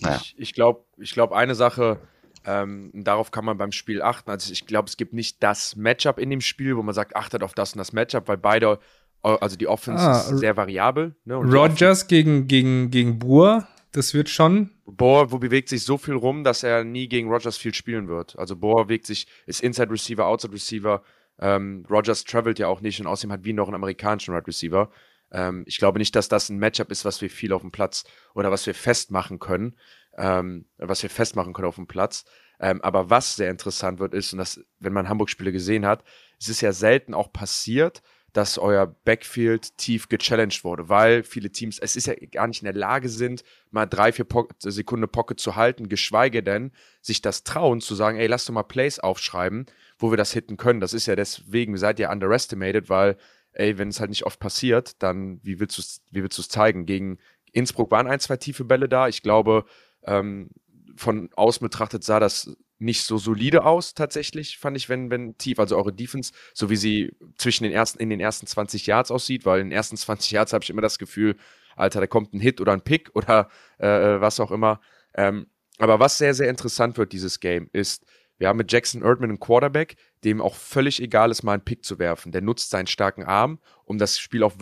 Naja. 0.00 0.20
Ich, 0.22 0.34
ich 0.38 0.54
glaube, 0.54 0.84
ich 0.98 1.12
glaub, 1.12 1.32
eine 1.32 1.54
Sache, 1.54 2.00
ähm, 2.44 2.90
darauf 2.94 3.30
kann 3.30 3.44
man 3.44 3.56
beim 3.56 3.72
Spiel 3.72 4.02
achten. 4.02 4.30
Also 4.30 4.52
ich 4.52 4.66
glaube, 4.66 4.88
es 4.88 4.96
gibt 4.96 5.12
nicht 5.12 5.42
das 5.42 5.76
Matchup 5.76 6.18
in 6.18 6.30
dem 6.30 6.40
Spiel, 6.40 6.76
wo 6.76 6.82
man 6.82 6.94
sagt, 6.94 7.16
achtet 7.16 7.42
auf 7.42 7.54
das 7.54 7.72
und 7.72 7.78
das 7.78 7.92
Matchup, 7.92 8.28
weil 8.28 8.36
beide 8.36 8.78
also 9.24 9.56
die 9.56 9.66
Offense 9.66 10.02
ah, 10.02 10.18
ist 10.18 10.38
sehr 10.38 10.56
variabel. 10.56 11.14
Ne? 11.24 11.34
Rogers 11.34 12.06
gegen, 12.06 12.46
gegen, 12.46 12.90
gegen 12.90 13.18
Boer, 13.18 13.66
das 13.92 14.12
wird 14.12 14.28
schon. 14.28 14.70
Boer 14.86 15.32
wo 15.32 15.38
bewegt 15.38 15.68
sich 15.68 15.84
so 15.84 15.96
viel 15.98 16.14
rum, 16.14 16.44
dass 16.44 16.62
er 16.62 16.84
nie 16.84 17.08
gegen 17.08 17.28
Rogers 17.28 17.56
viel 17.56 17.74
spielen 17.74 18.08
wird. 18.08 18.38
Also 18.38 18.56
Boer 18.56 18.86
bewegt 18.86 19.06
sich, 19.06 19.26
ist 19.46 19.62
Inside 19.62 19.90
Receiver, 19.90 20.26
Outside 20.26 20.52
Receiver. 20.52 21.02
Ähm, 21.38 21.84
Rogers 21.90 22.24
travelt 22.24 22.58
ja 22.58 22.68
auch 22.68 22.80
nicht 22.80 23.00
und 23.00 23.06
außerdem 23.06 23.32
hat 23.32 23.44
Wien 23.44 23.56
noch 23.56 23.66
einen 23.66 23.76
amerikanischen 23.76 24.34
Wide 24.34 24.46
Receiver. 24.46 24.90
Ähm, 25.32 25.64
ich 25.66 25.78
glaube 25.78 25.98
nicht, 25.98 26.14
dass 26.14 26.28
das 26.28 26.48
ein 26.48 26.58
Matchup 26.58 26.90
ist, 26.90 27.04
was 27.04 27.20
wir 27.20 27.30
viel 27.30 27.52
auf 27.52 27.62
dem 27.62 27.72
Platz 27.72 28.04
oder 28.34 28.50
was 28.50 28.66
wir 28.66 28.74
festmachen 28.74 29.38
können, 29.38 29.74
ähm, 30.16 30.66
was 30.78 31.02
wir 31.02 31.10
festmachen 31.10 31.52
können 31.52 31.68
auf 31.68 31.76
dem 31.76 31.86
Platz. 31.86 32.24
Ähm, 32.60 32.80
aber 32.82 33.10
was 33.10 33.36
sehr 33.36 33.50
interessant 33.50 33.98
wird, 33.98 34.14
ist, 34.14 34.32
und 34.32 34.38
das, 34.38 34.60
wenn 34.78 34.92
man 34.92 35.08
Hamburg-Spiele 35.08 35.52
gesehen 35.52 35.86
hat, 35.86 36.04
es 36.38 36.48
ist 36.48 36.60
ja 36.60 36.72
selten 36.72 37.14
auch 37.14 37.32
passiert, 37.32 38.02
dass 38.34 38.58
euer 38.58 38.86
Backfield 38.86 39.78
tief 39.78 40.08
gechallenged 40.08 40.64
wurde, 40.64 40.88
weil 40.88 41.22
viele 41.22 41.50
Teams, 41.50 41.78
es 41.78 41.94
ist 41.94 42.08
ja 42.08 42.14
gar 42.32 42.48
nicht 42.48 42.62
in 42.62 42.66
der 42.66 42.74
Lage 42.74 43.08
sind, 43.08 43.44
mal 43.70 43.86
drei, 43.86 44.12
vier 44.12 44.24
po 44.24 44.48
Sekunden 44.58 45.08
Pocket 45.08 45.38
zu 45.38 45.54
halten, 45.54 45.88
geschweige 45.88 46.42
denn 46.42 46.72
sich 47.00 47.22
das 47.22 47.44
trauen 47.44 47.80
zu 47.80 47.94
sagen, 47.94 48.18
ey, 48.18 48.26
lass 48.26 48.44
doch 48.44 48.52
mal 48.52 48.64
Plays 48.64 48.98
aufschreiben, 48.98 49.66
wo 49.98 50.10
wir 50.10 50.16
das 50.16 50.32
hitten 50.32 50.56
können. 50.56 50.80
Das 50.80 50.94
ist 50.94 51.06
ja 51.06 51.14
deswegen, 51.14 51.76
seid 51.76 52.00
ihr 52.00 52.10
underestimated, 52.10 52.88
weil, 52.88 53.16
ey, 53.52 53.78
wenn 53.78 53.88
es 53.88 54.00
halt 54.00 54.10
nicht 54.10 54.26
oft 54.26 54.40
passiert, 54.40 55.00
dann 55.00 55.38
wie 55.44 55.60
willst 55.60 55.78
du 55.78 55.82
es, 55.82 56.02
wie 56.10 56.22
willst 56.22 56.36
du 56.36 56.42
es 56.42 56.48
zeigen? 56.48 56.86
Gegen 56.86 57.18
Innsbruck 57.52 57.92
waren 57.92 58.08
ein, 58.08 58.18
zwei 58.18 58.36
tiefe 58.36 58.64
Bälle 58.64 58.88
da. 58.88 59.06
Ich 59.06 59.22
glaube, 59.22 59.64
ähm, 60.02 60.50
von 60.96 61.30
außen 61.36 61.64
betrachtet 61.64 62.02
sah 62.02 62.18
das 62.18 62.56
nicht 62.78 63.02
so 63.04 63.18
solide 63.18 63.64
aus, 63.64 63.94
tatsächlich, 63.94 64.58
fand 64.58 64.76
ich, 64.76 64.88
wenn, 64.88 65.10
wenn 65.10 65.38
tief, 65.38 65.58
also 65.58 65.76
eure 65.76 65.92
Defense, 65.92 66.32
so 66.52 66.70
wie 66.70 66.76
sie 66.76 67.12
zwischen 67.36 67.64
den 67.64 67.72
ersten, 67.72 68.00
in 68.00 68.10
den 68.10 68.20
ersten 68.20 68.46
20 68.46 68.86
Yards 68.86 69.10
aussieht, 69.10 69.46
weil 69.46 69.60
in 69.60 69.68
den 69.68 69.76
ersten 69.76 69.96
20 69.96 70.30
Yards 70.32 70.52
habe 70.52 70.64
ich 70.64 70.70
immer 70.70 70.82
das 70.82 70.98
Gefühl, 70.98 71.36
Alter, 71.76 72.00
da 72.00 72.06
kommt 72.06 72.32
ein 72.32 72.40
Hit 72.40 72.60
oder 72.60 72.72
ein 72.72 72.82
Pick 72.82 73.10
oder 73.14 73.48
äh, 73.80 73.86
äh, 73.86 74.20
was 74.20 74.40
auch 74.40 74.50
immer. 74.50 74.80
Ähm, 75.14 75.46
aber 75.78 75.98
was 75.98 76.18
sehr, 76.18 76.34
sehr 76.34 76.48
interessant 76.48 76.98
wird, 76.98 77.12
dieses 77.12 77.40
Game, 77.40 77.68
ist, 77.72 78.04
wir 78.38 78.48
haben 78.48 78.56
mit 78.56 78.70
Jackson 78.70 79.02
Erdman 79.02 79.30
einen 79.30 79.40
Quarterback, 79.40 79.96
dem 80.24 80.40
auch 80.40 80.54
völlig 80.54 81.00
egal 81.00 81.30
ist, 81.30 81.42
mal 81.42 81.52
einen 81.52 81.64
Pick 81.64 81.84
zu 81.84 81.98
werfen. 81.98 82.32
Der 82.32 82.42
nutzt 82.42 82.70
seinen 82.70 82.86
starken 82.86 83.24
Arm, 83.24 83.60
um 83.84 83.98
das 83.98 84.18
Spiel 84.18 84.42
auch 84.42 84.54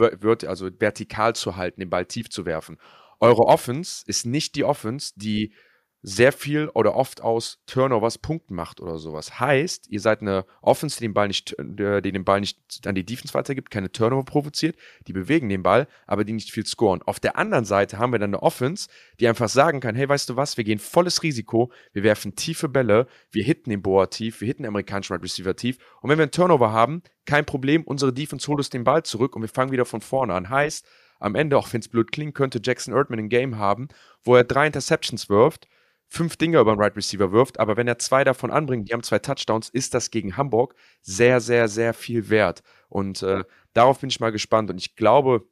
also 0.46 0.70
vertikal 0.78 1.34
zu 1.34 1.56
halten, 1.56 1.80
den 1.80 1.90
Ball 1.90 2.06
tief 2.06 2.30
zu 2.30 2.44
werfen. 2.46 2.78
Eure 3.20 3.42
Offense 3.42 4.04
ist 4.06 4.26
nicht 4.26 4.56
die 4.56 4.64
Offense, 4.64 5.12
die 5.16 5.54
sehr 6.02 6.32
viel 6.32 6.68
oder 6.74 6.96
oft 6.96 7.20
aus 7.20 7.62
Turnovers 7.66 8.18
Punkten 8.18 8.54
macht 8.54 8.80
oder 8.80 8.98
sowas. 8.98 9.38
Heißt, 9.38 9.88
ihr 9.88 10.00
seid 10.00 10.20
eine 10.20 10.44
Offense, 10.60 10.98
die 10.98 11.04
den 11.04 11.14
Ball 11.14 11.28
nicht, 11.28 11.56
äh, 11.58 12.02
die 12.02 12.12
den 12.12 12.24
Ball 12.24 12.40
nicht 12.40 12.58
an 12.86 12.96
die 12.96 13.06
Defense 13.06 13.32
weitergibt, 13.34 13.70
keine 13.70 13.92
Turnover 13.92 14.24
provoziert, 14.24 14.76
die 15.06 15.12
bewegen 15.12 15.48
den 15.48 15.62
Ball, 15.62 15.86
aber 16.06 16.24
die 16.24 16.32
nicht 16.32 16.50
viel 16.50 16.66
scoren. 16.66 17.02
Auf 17.02 17.20
der 17.20 17.36
anderen 17.36 17.64
Seite 17.64 17.98
haben 17.98 18.12
wir 18.12 18.18
dann 18.18 18.30
eine 18.30 18.42
Offense, 18.42 18.88
die 19.20 19.28
einfach 19.28 19.48
sagen 19.48 19.80
kann, 19.80 19.94
hey, 19.94 20.08
weißt 20.08 20.28
du 20.28 20.36
was, 20.36 20.56
wir 20.56 20.64
gehen 20.64 20.80
volles 20.80 21.22
Risiko, 21.22 21.70
wir 21.92 22.02
werfen 22.02 22.34
tiefe 22.34 22.68
Bälle, 22.68 23.06
wir 23.30 23.44
hitten 23.44 23.70
den 23.70 23.82
Boa 23.82 24.06
tief, 24.06 24.40
wir 24.40 24.46
hitten 24.46 24.64
den 24.64 24.68
amerikanischen 24.68 25.14
Wide 25.14 25.22
Receiver 25.22 25.54
tief 25.54 25.78
und 26.00 26.10
wenn 26.10 26.18
wir 26.18 26.24
einen 26.24 26.32
Turnover 26.32 26.72
haben, 26.72 27.02
kein 27.26 27.44
Problem, 27.44 27.84
unsere 27.84 28.12
Defense 28.12 28.48
holt 28.48 28.58
uns 28.58 28.70
den 28.70 28.82
Ball 28.82 29.04
zurück 29.04 29.36
und 29.36 29.42
wir 29.42 29.48
fangen 29.48 29.70
wieder 29.70 29.84
von 29.84 30.00
vorne 30.00 30.34
an. 30.34 30.48
Heißt, 30.48 30.84
am 31.20 31.36
Ende, 31.36 31.56
auch 31.56 31.72
wenn 31.72 31.80
es 31.80 31.88
blöd 31.88 32.10
klingt, 32.10 32.34
könnte 32.34 32.60
Jackson 32.60 32.92
Erdman 32.92 33.20
ein 33.20 33.28
Game 33.28 33.56
haben, 33.56 33.86
wo 34.24 34.34
er 34.34 34.42
drei 34.42 34.66
Interceptions 34.66 35.28
wirft, 35.28 35.68
fünf 36.12 36.36
Dinge 36.36 36.60
über 36.60 36.74
den 36.74 36.78
Right 36.78 36.94
Receiver 36.94 37.32
wirft, 37.32 37.58
aber 37.58 37.78
wenn 37.78 37.88
er 37.88 37.98
zwei 37.98 38.22
davon 38.22 38.50
anbringt, 38.50 38.86
die 38.86 38.92
haben 38.92 39.02
zwei 39.02 39.18
Touchdowns, 39.18 39.70
ist 39.70 39.94
das 39.94 40.10
gegen 40.10 40.36
Hamburg 40.36 40.74
sehr, 41.00 41.40
sehr, 41.40 41.68
sehr 41.68 41.94
viel 41.94 42.28
wert. 42.28 42.62
Und 42.90 43.22
äh, 43.22 43.44
darauf 43.72 44.00
bin 44.00 44.10
ich 44.10 44.20
mal 44.20 44.30
gespannt. 44.30 44.68
Und 44.68 44.76
ich 44.76 44.94
glaube, 44.94 45.46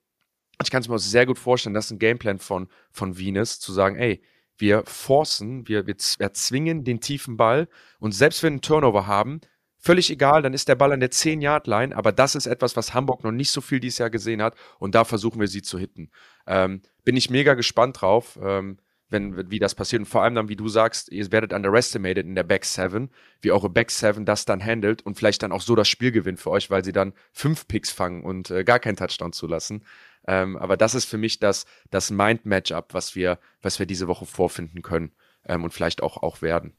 ich 0.62 0.70
kann 0.70 0.83
es 0.83 0.88
mir 0.88 0.96
auch 0.96 0.99
sehr 0.99 1.25
gut 1.25 1.38
vorstellen, 1.38 1.73
dass 1.73 1.90
ein 1.90 1.99
Gameplan 1.99 2.38
von, 2.38 2.68
von 2.90 3.18
Venus 3.18 3.59
zu 3.59 3.73
sagen, 3.73 3.96
ey, 3.96 4.23
wir 4.59 4.83
forcen, 4.85 5.66
wir, 5.66 5.87
wir 5.87 5.96
erzwingen 6.18 6.85
den 6.85 7.01
tiefen 7.01 7.38
Ball 7.38 7.66
und 7.99 8.12
selbst 8.12 8.42
wenn 8.42 8.53
wir 8.53 8.57
einen 8.57 8.61
Turnover 8.61 9.07
haben, 9.07 9.40
völlig 9.79 10.11
egal, 10.11 10.42
dann 10.42 10.53
ist 10.53 10.68
der 10.68 10.75
Ball 10.75 10.92
an 10.92 11.01
der 11.01 11.11
10-Yard-Line, 11.11 11.96
aber 11.96 12.12
das 12.12 12.35
ist 12.35 12.44
etwas, 12.44 12.77
was 12.77 12.92
Hamburg 12.92 13.25
noch 13.25 13.33
nicht 13.33 13.51
so 13.51 13.62
viel 13.62 13.81
dieses 13.81 13.96
Jahr 13.96 14.11
gesehen 14.11 14.42
hat 14.42 14.55
und 14.79 14.94
da 14.94 15.07
versuchen 15.07 15.40
wir 15.40 15.49
sie 15.49 15.62
zu 15.62 15.79
hitten. 15.79 16.11
Ähm, 16.46 16.83
bin 17.03 17.16
ich 17.16 17.31
mega 17.31 17.55
gespannt 17.55 18.03
drauf. 18.03 18.38
Ähm, 18.42 18.77
wenn, 19.11 19.51
wie 19.51 19.59
das 19.59 19.75
passiert. 19.75 20.01
Und 20.01 20.07
vor 20.07 20.23
allem 20.23 20.35
dann, 20.35 20.49
wie 20.49 20.57
du 20.57 20.68
sagst, 20.68 21.11
ihr 21.12 21.31
werdet 21.33 21.53
underestimated 21.53 22.25
in 22.25 22.35
der 22.35 22.44
Back 22.44 22.64
7, 22.64 23.11
wie 23.42 23.53
eure 23.53 23.68
Back 23.68 23.90
7 23.90 24.25
das 24.25 24.44
dann 24.44 24.64
handelt 24.64 25.03
und 25.03 25.16
vielleicht 25.16 25.42
dann 25.42 25.53
auch 25.53 25.61
so 25.61 25.75
das 25.75 25.88
Spiel 25.88 26.12
gewinnt 26.12 26.40
für 26.40 26.51
euch, 26.51 26.70
weil 26.70 26.85
sie 26.85 26.92
dann 26.92 27.12
fünf 27.33 27.68
Picks 27.68 27.90
fangen 27.90 28.23
und 28.23 28.51
äh, 28.51 28.64
gar 28.64 28.79
keinen 28.79 28.96
Touchdown 28.96 29.33
zulassen. 29.33 29.85
Ähm, 30.27 30.57
aber 30.57 30.77
das 30.77 30.94
ist 30.94 31.07
für 31.07 31.18
mich 31.18 31.38
das, 31.38 31.66
das 31.90 32.11
Mind-Matchup, 32.11 32.94
was 32.94 33.14
wir, 33.14 33.38
was 33.62 33.79
wir 33.79 33.87
diese 33.87 34.07
Woche 34.07 34.27
vorfinden 34.27 34.83
können 34.83 35.12
ähm, 35.46 35.64
und 35.64 35.73
vielleicht 35.73 36.03
auch, 36.03 36.23
auch 36.23 36.42
werden. 36.42 36.75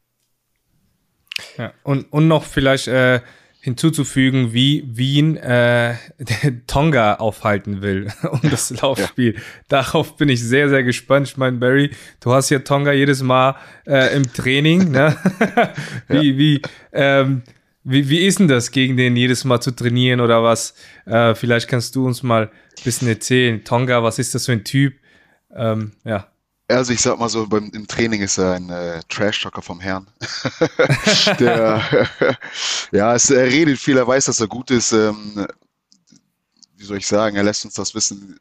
Ja, 1.58 1.74
und, 1.84 2.12
und 2.12 2.28
noch 2.28 2.44
vielleicht 2.44 2.88
äh, 2.88 3.22
hinzuzufügen, 3.62 4.54
wie 4.54 4.84
Wien 4.88 5.38
äh, 5.38 5.96
Tonga 6.68 7.16
aufhalten 7.16 7.82
will 7.82 8.12
um 8.32 8.42
das 8.50 8.72
Laufspiel. 8.82 9.36
Ja. 9.36 9.42
Darauf 9.68 10.18
bin 10.18 10.30
ich 10.30 10.44
sehr, 10.44 10.68
sehr 10.70 10.84
gespannt. 10.84 11.28
Ich 11.28 11.38
meine, 11.38 11.58
Barry, 11.58 11.92
du 12.20 12.34
hast 12.34 12.50
ja 12.50 12.60
Tonga 12.60 12.92
jedes 12.92 13.22
Mal 13.22 13.56
äh, 13.86 14.16
im 14.16 14.32
Training. 14.34 14.92
Ne? 14.92 15.16
wie, 16.08 16.32
ja. 16.32 16.38
wie, 16.38 16.62
ähm, 16.92 17.44
wie, 17.84 18.10
wie 18.10 18.26
ist 18.26 18.40
denn 18.40 18.48
das, 18.48 18.72
gegen 18.72 18.98
den 18.98 19.16
jedes 19.16 19.46
Mal 19.46 19.62
zu 19.62 19.72
trainieren 19.72 20.22
oder 20.22 20.44
was? 20.44 20.74
Äh, 21.06 21.36
vielleicht 21.36 21.68
kannst 21.68 21.96
du 21.96 22.06
uns 22.06 22.24
mal 22.24 22.48
ein 22.48 22.84
bisschen 22.84 23.08
erzählen. 23.08 23.64
Tonga, 23.64 24.02
was 24.02 24.18
ist 24.18 24.34
das 24.34 24.48
für 24.48 24.54
ein 24.54 24.64
Typ? 24.64 24.96
Ähm, 25.56 25.92
ja. 26.04 26.31
Also 26.72 26.94
ich 26.94 27.02
sag 27.02 27.20
mal 27.20 27.30
so, 27.30 27.48
beim, 27.48 27.70
im 27.74 27.88
Training 27.88 28.22
ist 28.22 28.38
er 28.38 28.54
ein 28.54 28.70
äh, 28.70 29.02
Trash-Talker 29.10 29.62
vom 29.62 29.80
Herrn. 29.80 30.08
der, 31.40 32.08
ja, 32.92 33.16
es, 33.16 33.30
er 33.30 33.46
redet 33.46 33.80
viel, 33.80 33.98
er 33.98 34.08
weiß, 34.08 34.26
dass 34.26 34.40
er 34.40 34.48
gut 34.48 34.72
ist. 34.72 34.92
Ähm, 34.92 35.48
wie 36.78 36.86
soll 36.86 36.98
ich 36.98 37.08
sagen, 37.08 37.36
er 37.36 37.44
lässt 37.44 37.66
uns 37.66 37.76
das 37.76 37.94
wissen 37.94 38.40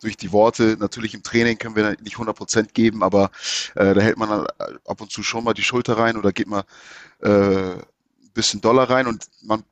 durch 0.00 0.16
die 0.16 0.32
Worte. 0.32 0.76
Natürlich 0.78 1.14
im 1.14 1.22
Training 1.22 1.58
können 1.58 1.76
wir 1.76 1.96
nicht 2.02 2.16
100% 2.16 2.72
geben, 2.72 3.02
aber 3.02 3.30
äh, 3.74 3.94
da 3.94 4.00
hält 4.00 4.18
man 4.18 4.46
ab 4.86 5.00
und 5.00 5.10
zu 5.10 5.22
schon 5.22 5.44
mal 5.44 5.54
die 5.54 5.62
Schulter 5.62 5.96
rein 5.96 6.16
oder 6.16 6.32
geht 6.32 6.48
mal 6.48 6.64
äh, 7.20 7.28
ein 7.28 8.32
bisschen 8.34 8.60
Dollar 8.60 8.90
rein 8.90 9.06
und 9.06 9.26
man, 9.42 9.62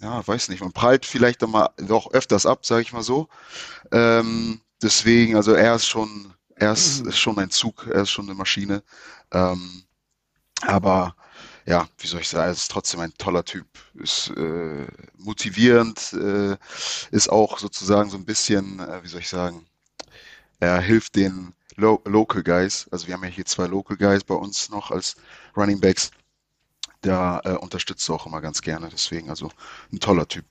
ja, 0.00 0.26
weiß 0.26 0.48
nicht, 0.48 0.60
man 0.60 0.72
prallt 0.72 1.04
vielleicht 1.04 1.42
doch 1.42 1.48
mal 1.48 1.70
doch 1.76 2.12
öfters 2.12 2.46
ab, 2.46 2.64
sage 2.64 2.82
ich 2.82 2.92
mal 2.92 3.02
so. 3.02 3.28
Ähm, 3.90 4.60
deswegen, 4.82 5.36
also 5.36 5.52
er 5.52 5.74
ist 5.74 5.86
schon 5.86 6.32
er 6.62 6.72
ist, 6.72 7.00
ist 7.06 7.18
schon 7.18 7.38
ein 7.38 7.50
Zug, 7.50 7.86
er 7.88 8.02
ist 8.02 8.10
schon 8.10 8.26
eine 8.26 8.34
Maschine. 8.34 8.82
Ähm, 9.32 9.82
aber 10.62 11.16
ja, 11.66 11.88
wie 11.98 12.06
soll 12.06 12.20
ich 12.20 12.28
sagen, 12.28 12.46
er 12.46 12.52
ist 12.52 12.70
trotzdem 12.70 13.00
ein 13.00 13.12
toller 13.18 13.44
Typ, 13.44 13.66
ist 13.94 14.30
äh, 14.36 14.86
motivierend, 15.16 16.12
äh, 16.12 16.56
ist 17.10 17.30
auch 17.30 17.58
sozusagen 17.58 18.10
so 18.10 18.16
ein 18.16 18.24
bisschen, 18.24 18.78
äh, 18.80 19.02
wie 19.02 19.08
soll 19.08 19.20
ich 19.20 19.28
sagen, 19.28 19.66
er 20.60 20.80
hilft 20.80 21.16
den 21.16 21.54
Lo 21.76 22.00
Local 22.04 22.42
Guys, 22.44 22.86
also 22.92 23.06
wir 23.06 23.14
haben 23.14 23.24
ja 23.24 23.30
hier 23.30 23.46
zwei 23.46 23.66
Local 23.66 23.96
Guys 23.96 24.22
bei 24.22 24.34
uns 24.34 24.68
noch 24.70 24.90
als 24.90 25.16
Running 25.56 25.80
Backs, 25.80 26.10
da 27.00 27.40
äh, 27.44 27.56
unterstützt 27.56 28.08
er 28.08 28.14
auch 28.14 28.26
immer 28.26 28.40
ganz 28.40 28.62
gerne, 28.62 28.88
deswegen 28.88 29.30
also 29.30 29.50
ein 29.92 29.98
toller 29.98 30.28
Typ. 30.28 30.44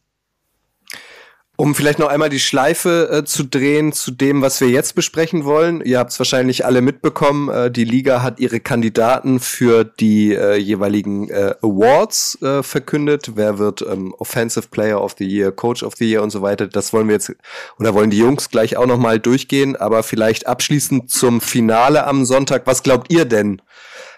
Um 1.61 1.75
vielleicht 1.75 1.99
noch 1.99 2.07
einmal 2.07 2.29
die 2.29 2.39
Schleife 2.39 3.07
äh, 3.11 3.23
zu 3.23 3.43
drehen 3.43 3.93
zu 3.93 4.09
dem, 4.09 4.41
was 4.41 4.59
wir 4.61 4.69
jetzt 4.69 4.95
besprechen 4.95 5.45
wollen. 5.45 5.81
Ihr 5.81 5.99
habt 5.99 6.11
es 6.11 6.17
wahrscheinlich 6.17 6.65
alle 6.65 6.81
mitbekommen. 6.81 7.49
Äh, 7.49 7.69
die 7.69 7.83
Liga 7.83 8.23
hat 8.23 8.39
ihre 8.39 8.59
Kandidaten 8.59 9.39
für 9.39 9.83
die 9.83 10.33
äh, 10.33 10.55
jeweiligen 10.55 11.29
äh, 11.29 11.53
Awards 11.61 12.41
äh, 12.41 12.63
verkündet. 12.63 13.33
Wer 13.35 13.59
wird 13.59 13.83
ähm, 13.83 14.11
Offensive 14.17 14.69
Player 14.69 14.99
of 14.99 15.13
the 15.19 15.23
Year, 15.23 15.51
Coach 15.51 15.83
of 15.83 15.93
the 15.97 16.09
Year 16.09 16.23
und 16.23 16.31
so 16.31 16.41
weiter. 16.41 16.65
Das 16.65 16.93
wollen 16.93 17.07
wir 17.07 17.13
jetzt 17.13 17.31
oder 17.77 17.93
wollen 17.93 18.09
die 18.09 18.17
Jungs 18.17 18.49
gleich 18.49 18.75
auch 18.75 18.87
noch 18.87 18.97
mal 18.97 19.19
durchgehen. 19.19 19.75
Aber 19.75 20.01
vielleicht 20.01 20.47
abschließend 20.47 21.11
zum 21.11 21.41
Finale 21.41 22.07
am 22.07 22.25
Sonntag. 22.25 22.65
Was 22.65 22.81
glaubt 22.81 23.13
ihr 23.13 23.25
denn? 23.25 23.61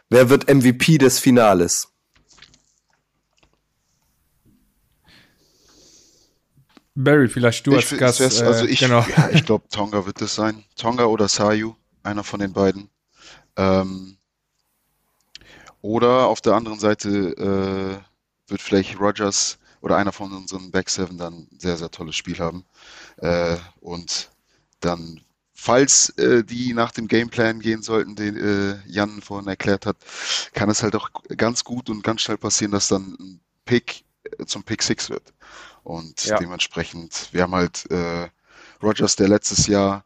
Wer 0.10 0.30
wird 0.30 0.50
MVP 0.50 0.98
des 0.98 1.20
Finales? 1.20 1.93
Barry, 6.96 7.28
vielleicht 7.28 7.66
du 7.66 7.76
als 7.76 7.92
ich, 7.92 7.98
Gast. 7.98 8.20
Äh, 8.20 8.46
also 8.46 8.66
ich, 8.66 8.80
genau. 8.80 9.06
ja, 9.18 9.30
ich 9.32 9.46
glaube, 9.46 9.68
Tonga 9.70 10.06
wird 10.06 10.22
es 10.22 10.36
sein. 10.36 10.64
Tonga 10.76 11.06
oder 11.06 11.28
Sayu, 11.28 11.76
einer 12.04 12.24
von 12.24 12.40
den 12.40 12.54
beiden. 12.54 12.90
Ähm, 13.56 14.18
oder 15.82 16.28
auf 16.28 16.42
der 16.42 16.54
anderen 16.54 16.80
Seite 16.80 17.10
äh, 17.10 18.50
wird 18.50 18.62
vielleicht 18.62 19.00
Rogers 19.00 19.58
oder 19.82 19.98
einer 19.98 20.14
von 20.14 20.32
unseren 20.32 20.72
Back 20.72 20.90
Seven 20.90 21.18
dann 21.18 21.34
ein 21.34 21.60
sehr, 21.60 21.78
sehr 21.78 21.92
tolles 21.92 22.16
Spiel 22.16 22.40
haben. 22.40 22.64
Äh, 23.18 23.58
und 23.82 24.30
dann, 24.80 25.20
falls 25.54 26.10
äh, 26.18 26.44
die 26.44 26.74
nach 26.74 26.92
dem 26.92 27.08
Gameplan 27.08 27.60
gehen 27.60 27.82
sollten, 27.82 28.16
den 28.16 28.38
äh, 28.38 28.80
Jan 28.88 29.22
vorhin 29.22 29.50
erklärt 29.50 29.86
hat, 29.86 29.98
kann 30.54 30.70
es 30.70 30.84
halt 30.84 30.96
auch 30.96 31.10
ganz 31.36 31.64
gut 31.64 31.90
und 31.90 32.04
ganz 32.04 32.22
schnell 32.22 32.38
passieren, 32.38 32.72
dass 32.72 32.88
dann 32.88 33.18
ein 33.20 33.42
Pick 33.66 34.06
äh, 34.24 34.46
zum 34.46 34.64
Pick 34.64 34.84
6 34.84 35.10
wird. 35.10 35.34
Und 35.84 36.26
ja. 36.26 36.38
dementsprechend, 36.38 37.30
wir 37.32 37.44
haben 37.44 37.56
halt 37.56 37.90
äh, 37.92 38.30
Rogers, 38.82 39.16
der 39.16 39.28
letztes 39.28 39.68
Jahr 39.68 40.06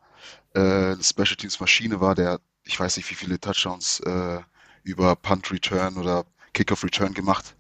äh, 0.53 0.59
eine 0.59 1.03
Special 1.03 1.35
Teams 1.35 1.59
Maschine 1.59 2.01
war, 2.01 2.15
der, 2.15 2.39
ich 2.63 2.79
weiß 2.79 2.97
nicht, 2.97 3.09
wie 3.09 3.15
viele 3.15 3.39
Touchdowns 3.39 3.99
äh, 4.01 4.39
über 4.83 5.15
Punt 5.15 5.51
Return 5.51 5.97
oder 5.97 6.25
Kickoff 6.53 6.83
Return 6.83 7.13
gemacht. 7.13 7.55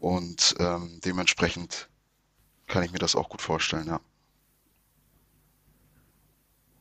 Und 0.00 0.54
ähm, 0.58 1.00
dementsprechend 1.04 1.88
kann 2.66 2.82
ich 2.82 2.92
mir 2.92 2.98
das 2.98 3.16
auch 3.16 3.28
gut 3.28 3.40
vorstellen, 3.40 3.86
ja. 3.86 4.00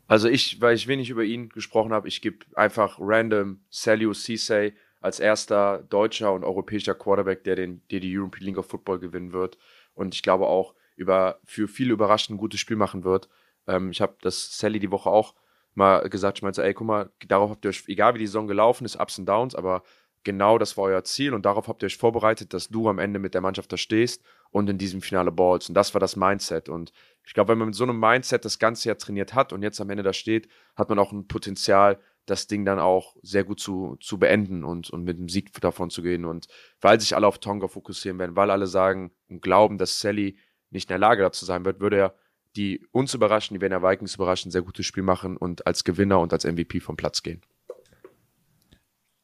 Also 0.07 0.27
ich, 0.27 0.59
weil 0.59 0.75
ich 0.75 0.87
wenig 0.87 1.09
über 1.09 1.23
ihn 1.23 1.47
gesprochen 1.47 1.93
habe, 1.93 2.09
ich 2.09 2.21
gebe 2.21 2.45
einfach 2.55 2.97
random 2.99 3.61
Salio 3.69 4.13
Cisse 4.13 4.73
als 4.99 5.21
erster 5.21 5.83
deutscher 5.83 6.33
und 6.33 6.43
europäischer 6.43 6.95
Quarterback, 6.95 7.45
der, 7.45 7.55
den, 7.55 7.81
der 7.89 8.01
die 8.01 8.17
European 8.17 8.45
League 8.45 8.57
of 8.57 8.67
Football 8.67 8.99
gewinnen 8.99 9.31
wird. 9.31 9.57
Und 9.93 10.13
ich 10.13 10.21
glaube 10.21 10.47
auch, 10.47 10.75
über, 11.01 11.39
für 11.43 11.67
viele 11.67 11.93
überraschend 11.93 12.35
ein 12.35 12.39
gutes 12.39 12.59
Spiel 12.59 12.77
machen 12.77 13.03
wird. 13.03 13.27
Ähm, 13.67 13.91
ich 13.91 14.01
habe 14.01 14.15
das 14.21 14.57
Sally 14.57 14.79
die 14.79 14.91
Woche 14.91 15.09
auch 15.09 15.35
mal 15.73 16.07
gesagt, 16.09 16.39
ich 16.39 16.41
meinte, 16.43 16.63
ey, 16.63 16.73
guck 16.73 16.87
mal, 16.87 17.11
darauf 17.27 17.49
habt 17.49 17.65
ihr 17.65 17.69
euch, 17.69 17.83
egal 17.87 18.13
wie 18.13 18.19
die 18.19 18.27
Saison 18.27 18.47
gelaufen 18.47 18.85
ist, 18.85 18.99
Ups 18.99 19.17
und 19.19 19.25
Downs, 19.25 19.55
aber 19.55 19.83
genau 20.23 20.57
das 20.57 20.77
war 20.77 20.85
euer 20.85 21.03
Ziel 21.03 21.33
und 21.33 21.45
darauf 21.45 21.67
habt 21.67 21.83
ihr 21.83 21.87
euch 21.87 21.97
vorbereitet, 21.97 22.53
dass 22.53 22.69
du 22.69 22.87
am 22.89 22.99
Ende 22.99 23.19
mit 23.19 23.33
der 23.33 23.41
Mannschaft 23.41 23.71
da 23.71 23.77
stehst 23.77 24.23
und 24.51 24.69
in 24.69 24.77
diesem 24.77 25.01
Finale 25.01 25.31
ballst. 25.31 25.69
Und 25.69 25.75
das 25.75 25.93
war 25.93 25.99
das 25.99 26.15
Mindset. 26.15 26.69
Und 26.69 26.91
ich 27.25 27.33
glaube, 27.33 27.49
wenn 27.49 27.57
man 27.57 27.69
mit 27.69 27.75
so 27.75 27.83
einem 27.83 27.99
Mindset 27.99 28.45
das 28.45 28.59
ganze 28.59 28.89
Jahr 28.89 28.97
trainiert 28.97 29.33
hat 29.33 29.53
und 29.53 29.63
jetzt 29.63 29.81
am 29.81 29.89
Ende 29.89 30.03
da 30.03 30.13
steht, 30.13 30.47
hat 30.75 30.89
man 30.89 30.99
auch 30.99 31.11
ein 31.11 31.27
Potenzial, 31.27 31.99
das 32.27 32.47
Ding 32.47 32.65
dann 32.65 32.79
auch 32.79 33.15
sehr 33.23 33.43
gut 33.43 33.59
zu, 33.59 33.97
zu 33.99 34.19
beenden 34.19 34.63
und, 34.63 34.91
und 34.91 35.03
mit 35.03 35.17
dem 35.17 35.27
Sieg 35.27 35.59
davon 35.59 35.89
zu 35.89 36.03
gehen. 36.03 36.25
Und 36.25 36.47
weil 36.79 36.99
sich 36.99 37.15
alle 37.15 37.27
auf 37.27 37.39
Tonga 37.39 37.67
fokussieren 37.67 38.19
werden, 38.19 38.35
weil 38.35 38.51
alle 38.51 38.67
sagen 38.67 39.11
und 39.27 39.41
glauben, 39.41 39.77
dass 39.77 39.99
Sally 39.99 40.37
nicht 40.71 40.89
in 40.89 40.93
der 40.93 40.99
Lage 40.99 41.21
dazu 41.21 41.45
sein 41.45 41.65
wird, 41.65 41.79
würde 41.79 41.97
er 41.97 42.13
die 42.55 42.85
uns 42.91 43.13
überraschen, 43.13 43.57
die 43.57 43.61
Wiener 43.61 43.81
Vikings 43.81 44.15
überraschen, 44.15 44.51
sehr 44.51 44.61
gutes 44.61 44.85
Spiel 44.85 45.03
machen 45.03 45.37
und 45.37 45.65
als 45.65 45.83
Gewinner 45.83 46.19
und 46.19 46.33
als 46.33 46.43
MVP 46.43 46.79
vom 46.81 46.97
Platz 46.97 47.23
gehen. 47.23 47.41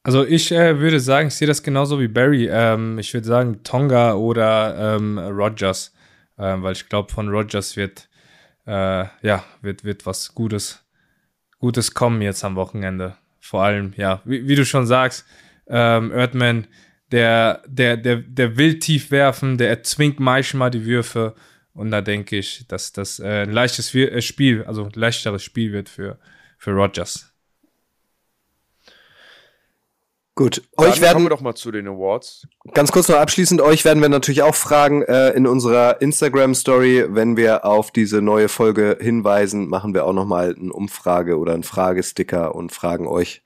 Also 0.03 0.25
ich 0.25 0.51
äh, 0.53 0.79
würde 0.79 1.01
sagen, 1.01 1.27
ich 1.27 1.35
sehe 1.35 1.47
das 1.47 1.63
genauso 1.63 1.99
wie 1.99 2.07
Barry. 2.07 2.47
Ähm, 2.49 2.97
ich 2.97 3.13
würde 3.13 3.27
sagen 3.27 3.63
Tonga 3.63 4.13
oder 4.13 4.95
ähm, 4.95 5.17
Rogers, 5.19 5.93
ähm, 6.37 6.63
weil 6.63 6.71
ich 6.71 6.87
glaube, 6.87 7.11
von 7.11 7.27
Rogers 7.27 7.75
wird 7.75 8.07
äh, 8.65 9.05
ja 9.21 9.43
wird 9.61 9.83
wird 9.83 10.05
was 10.05 10.33
Gutes 10.33 10.85
Gutes 11.59 11.93
kommen 11.93 12.21
jetzt 12.21 12.45
am 12.45 12.55
Wochenende. 12.55 13.17
vor 13.41 13.63
allem, 13.63 13.93
ja, 13.97 14.21
wie, 14.23 14.47
wie 14.47 14.55
du 14.55 14.65
schon 14.65 14.85
sagst, 14.85 15.25
ähm, 15.67 16.11
Erdman, 16.11 16.67
der, 17.11 17.63
der, 17.67 17.97
der, 17.97 18.17
der 18.17 18.57
will 18.57 18.79
tief 18.79 19.11
werfen, 19.11 19.57
der 19.57 19.69
erzwingt 19.69 20.19
manchmal 20.19 20.71
die 20.71 20.85
Würfe. 20.85 21.35
Und 21.73 21.91
da 21.91 22.01
denke 22.01 22.37
ich, 22.37 22.65
dass 22.67 22.91
das 22.91 23.19
äh, 23.19 23.43
ein 23.43 23.51
leichtes 23.51 23.93
äh, 23.93 24.21
Spiel, 24.21 24.63
also 24.63 24.85
ein 24.85 24.91
leichteres 24.93 25.43
Spiel 25.43 25.71
wird 25.71 25.89
für, 25.89 26.17
für 26.57 26.71
Rogers. 26.71 27.26
Gut, 30.37 30.61
Dann 30.77 30.85
euch 30.85 31.01
werden 31.01 31.13
kommen 31.13 31.25
wir 31.25 31.29
doch 31.31 31.41
mal 31.41 31.55
zu 31.55 31.71
den 31.71 31.87
Awards. 31.87 32.47
Ganz 32.75 32.91
kurz 32.91 33.07
noch 33.09 33.17
abschließend, 33.17 33.59
euch 33.59 33.83
werden 33.85 34.03
wir 34.03 34.09
natürlich 34.09 34.43
auch 34.43 34.53
fragen 34.53 35.01
äh, 35.01 35.31
in 35.31 35.47
unserer 35.47 35.99
Instagram 35.99 36.53
Story, 36.53 37.05
wenn 37.09 37.37
wir 37.37 37.65
auf 37.65 37.89
diese 37.89 38.21
neue 38.21 38.47
Folge 38.47 38.99
hinweisen, 39.01 39.67
machen 39.67 39.95
wir 39.95 40.05
auch 40.05 40.13
noch 40.13 40.27
mal 40.27 40.55
eine 40.55 40.71
Umfrage 40.71 41.39
oder 41.39 41.55
einen 41.55 41.63
Fragesticker 41.63 42.53
und 42.53 42.71
fragen 42.71 43.07
euch 43.07 43.41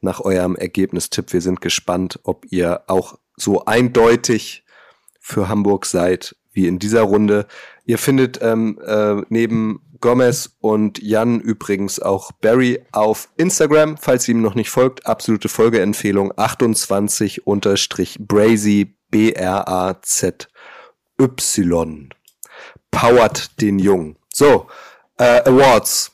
nach 0.00 0.20
eurem 0.20 0.56
Ergebnistipp. 0.56 1.30
Wir 1.34 1.42
sind 1.42 1.60
gespannt, 1.60 2.20
ob 2.22 2.46
ihr 2.48 2.84
auch 2.86 3.18
so 3.36 3.66
eindeutig 3.66 4.64
für 5.20 5.46
Hamburg 5.46 5.84
seid 5.84 6.36
wie 6.52 6.66
in 6.66 6.78
dieser 6.78 7.02
Runde. 7.02 7.48
Ihr 7.84 7.98
findet 7.98 8.40
ähm, 8.40 8.80
äh, 8.82 9.16
neben 9.28 9.89
Gomez 10.00 10.56
und 10.60 11.02
Jan 11.02 11.40
übrigens 11.40 12.00
auch 12.00 12.32
Barry 12.32 12.84
auf 12.92 13.28
Instagram, 13.36 13.96
falls 13.96 14.26
ihr 14.28 14.34
ihm 14.34 14.42
noch 14.42 14.54
nicht 14.54 14.70
folgt. 14.70 15.06
Absolute 15.06 15.48
Folgeempfehlung 15.48 16.32
28 16.36 17.46
unterstrich 17.46 18.18
Brazy 18.20 18.96
B-R-A-Z-Y. 19.10 20.48
Powert 22.90 23.60
den 23.60 23.78
Jungen. 23.78 24.16
So, 24.32 24.66
äh, 25.18 25.42
Awards. 25.48 26.12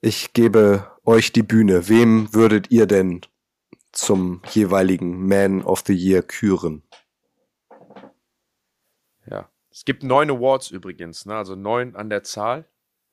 Ich 0.00 0.32
gebe 0.32 0.90
euch 1.04 1.32
die 1.32 1.42
Bühne. 1.42 1.88
Wem 1.88 2.32
würdet 2.34 2.70
ihr 2.70 2.86
denn 2.86 3.20
zum 3.92 4.42
jeweiligen 4.50 5.26
Man 5.28 5.62
of 5.62 5.84
the 5.86 5.94
Year 5.94 6.22
küren? 6.22 6.82
Es 9.72 9.84
gibt 9.84 10.02
neun 10.02 10.30
Awards 10.30 10.70
übrigens, 10.70 11.24
ne? 11.24 11.34
also 11.34 11.56
neun 11.56 11.96
an 11.96 12.10
der 12.10 12.22
Zahl. 12.22 12.66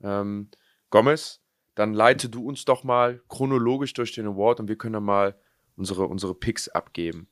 Ähm, 0.03 0.49
Gomez, 0.89 1.41
dann 1.75 1.93
leite 1.93 2.27
du 2.27 2.45
uns 2.45 2.65
doch 2.65 2.83
mal 2.83 3.21
chronologisch 3.29 3.93
durch 3.93 4.13
den 4.13 4.27
Award 4.27 4.59
und 4.59 4.67
wir 4.67 4.75
können 4.75 4.93
dann 4.93 5.03
mal 5.03 5.35
unsere, 5.77 6.07
unsere 6.07 6.35
Picks 6.35 6.67
abgeben. 6.67 7.29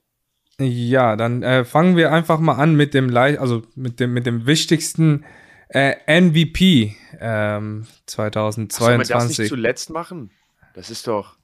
Ja, 0.60 1.16
dann 1.18 1.44
äh, 1.44 1.66
fangen 1.66 1.98
wir 1.98 2.12
einfach 2.12 2.40
mal 2.40 2.56
an 2.56 2.76
mit 2.76 2.94
dem, 2.94 3.16
also 3.16 3.64
mit 3.76 4.00
dem, 4.00 4.14
mit 4.14 4.26
dem 4.26 4.48
wichtigsten 4.48 5.26
äh, 5.70 6.22
MVP 6.22 6.96
ähm, 7.20 7.86
2022. 8.06 8.78
Sollen 8.78 9.00
wir 9.00 9.06
das 9.06 9.38
nicht 9.38 9.50
zuletzt 9.50 9.90
machen? 9.90 10.32
Das 10.74 10.90
ist 10.90 11.06
doch 11.08 11.38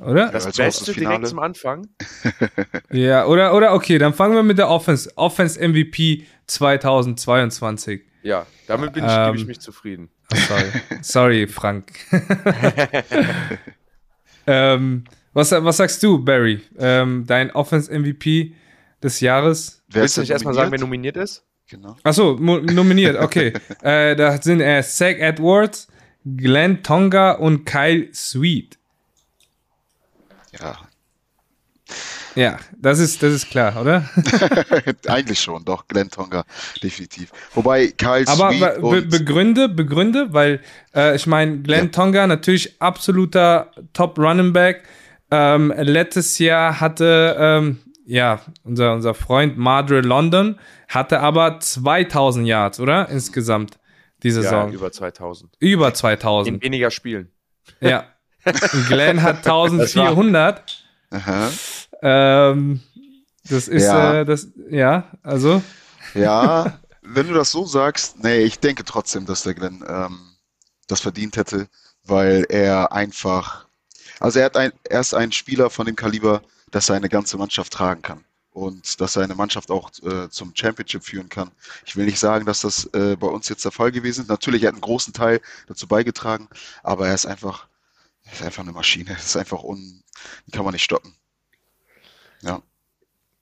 oder? 0.00 0.30
Das 0.30 0.44
ja, 0.56 0.64
Beste 0.64 0.92
direkt 0.92 1.26
zum 1.26 1.38
Anfang. 1.38 1.88
ja, 2.90 3.26
oder, 3.26 3.54
oder 3.54 3.74
okay, 3.74 3.98
dann 3.98 4.14
fangen 4.14 4.34
wir 4.34 4.42
mit 4.42 4.58
der 4.58 4.68
Offense. 4.68 5.10
Offense 5.16 5.60
MVP 5.60 6.26
2022. 6.50 8.02
Ja, 8.22 8.46
damit 8.66 8.92
bin 8.92 9.04
ich, 9.04 9.10
ähm, 9.10 9.26
gebe 9.26 9.38
ich 9.38 9.46
mich 9.46 9.60
zufrieden. 9.60 10.10
Sorry, 10.32 10.70
sorry 11.02 11.46
Frank. 11.46 11.92
ähm, 14.46 15.04
was, 15.32 15.52
was 15.52 15.76
sagst 15.76 16.02
du, 16.02 16.22
Barry? 16.22 16.60
Ähm, 16.78 17.24
dein 17.26 17.50
Offense 17.52 17.92
MVP 17.96 18.54
des 19.02 19.20
Jahres? 19.20 19.82
Wer 19.88 20.02
Willst 20.02 20.16
du 20.16 20.20
nicht 20.22 20.30
erstmal 20.30 20.54
sagen, 20.54 20.70
wer 20.70 20.78
nominiert 20.78 21.16
ist? 21.16 21.44
Genau. 21.68 21.96
Achso, 22.02 22.34
nominiert, 22.34 23.16
okay. 23.16 23.52
äh, 23.82 24.16
da 24.16 24.42
sind 24.42 24.60
äh, 24.60 24.82
Zach 24.82 25.14
Edwards, 25.18 25.86
Glenn 26.24 26.82
Tonga 26.82 27.32
und 27.32 27.64
Kyle 27.64 28.12
Sweet. 28.12 28.76
Ja. 30.58 30.76
Ja, 32.34 32.58
das 32.76 32.98
ist, 32.98 33.22
das 33.22 33.32
ist 33.32 33.50
klar, 33.50 33.80
oder? 33.80 34.08
Eigentlich 35.06 35.40
schon, 35.40 35.64
doch, 35.64 35.86
Glenn 35.88 36.10
Tonga, 36.10 36.44
definitiv. 36.82 37.30
Wobei 37.54 37.88
Kyle 37.88 38.26
Aber 38.28 38.50
be 38.50 39.02
begründe, 39.02 39.68
begründe, 39.68 40.32
weil 40.32 40.60
äh, 40.94 41.16
ich 41.16 41.26
meine, 41.26 41.58
Glenn 41.58 41.86
ja. 41.86 41.90
Tonga 41.90 42.26
natürlich 42.26 42.80
absoluter 42.80 43.72
Top 43.92 44.18
Running 44.18 44.52
Back. 44.52 44.84
Ähm, 45.30 45.72
letztes 45.76 46.38
Jahr 46.38 46.80
hatte, 46.80 47.36
ähm, 47.38 47.78
ja, 48.06 48.40
unser, 48.64 48.94
unser 48.94 49.14
Freund 49.14 49.58
Madre 49.58 50.00
London 50.00 50.58
hatte 50.88 51.20
aber 51.20 51.60
2000 51.60 52.46
Yards, 52.46 52.80
oder? 52.80 53.08
Insgesamt, 53.08 53.78
diese 54.22 54.42
Saison. 54.42 54.68
Ja, 54.68 54.74
über 54.74 54.90
2000. 54.90 55.52
Über 55.60 55.94
2000. 55.94 56.56
In 56.56 56.62
weniger 56.62 56.90
Spielen. 56.90 57.30
Ja, 57.80 58.06
Glenn 58.88 59.22
hat 59.22 59.38
1400. 59.38 60.79
Aha. 61.10 61.50
Ähm, 62.02 62.80
das 63.48 63.68
ist, 63.68 63.84
ja. 63.84 64.20
Äh, 64.20 64.24
das, 64.24 64.48
ja, 64.70 65.10
also. 65.22 65.62
Ja, 66.14 66.80
wenn 67.02 67.28
du 67.28 67.34
das 67.34 67.50
so 67.50 67.66
sagst, 67.66 68.22
nee, 68.22 68.42
ich 68.42 68.60
denke 68.60 68.84
trotzdem, 68.84 69.26
dass 69.26 69.42
der 69.42 69.54
Glenn 69.54 69.84
ähm, 69.86 70.18
das 70.86 71.00
verdient 71.00 71.36
hätte, 71.36 71.68
weil 72.04 72.46
er 72.48 72.92
einfach, 72.92 73.66
also 74.18 74.38
er, 74.38 74.46
hat 74.46 74.56
ein, 74.56 74.72
er 74.88 75.00
ist 75.00 75.14
ein 75.14 75.32
Spieler 75.32 75.70
von 75.70 75.86
dem 75.86 75.96
Kaliber, 75.96 76.42
dass 76.70 76.88
er 76.88 76.96
eine 76.96 77.08
ganze 77.08 77.36
Mannschaft 77.36 77.72
tragen 77.72 78.02
kann 78.02 78.24
und 78.52 79.00
dass 79.00 79.16
er 79.16 79.24
eine 79.24 79.34
Mannschaft 79.34 79.70
auch 79.70 79.90
äh, 80.02 80.28
zum 80.30 80.52
Championship 80.54 81.04
führen 81.04 81.28
kann. 81.28 81.50
Ich 81.84 81.96
will 81.96 82.06
nicht 82.06 82.18
sagen, 82.18 82.46
dass 82.46 82.60
das 82.60 82.86
äh, 82.94 83.16
bei 83.16 83.26
uns 83.26 83.48
jetzt 83.48 83.64
der 83.64 83.72
Fall 83.72 83.92
gewesen 83.92 84.22
ist. 84.22 84.28
Natürlich, 84.28 84.62
er 84.62 84.68
hat 84.68 84.74
einen 84.74 84.82
großen 84.82 85.12
Teil 85.12 85.40
dazu 85.66 85.86
beigetragen, 85.86 86.48
aber 86.82 87.08
er 87.08 87.14
ist 87.14 87.26
einfach 87.26 87.66
ist 88.32 88.42
einfach 88.42 88.62
eine 88.62 88.72
Maschine. 88.72 89.10
Das 89.10 89.26
ist 89.26 89.36
einfach 89.36 89.62
un. 89.62 90.02
Die 90.46 90.50
kann 90.50 90.64
man 90.64 90.72
nicht 90.72 90.84
stoppen. 90.84 91.14
Ja. 92.42 92.62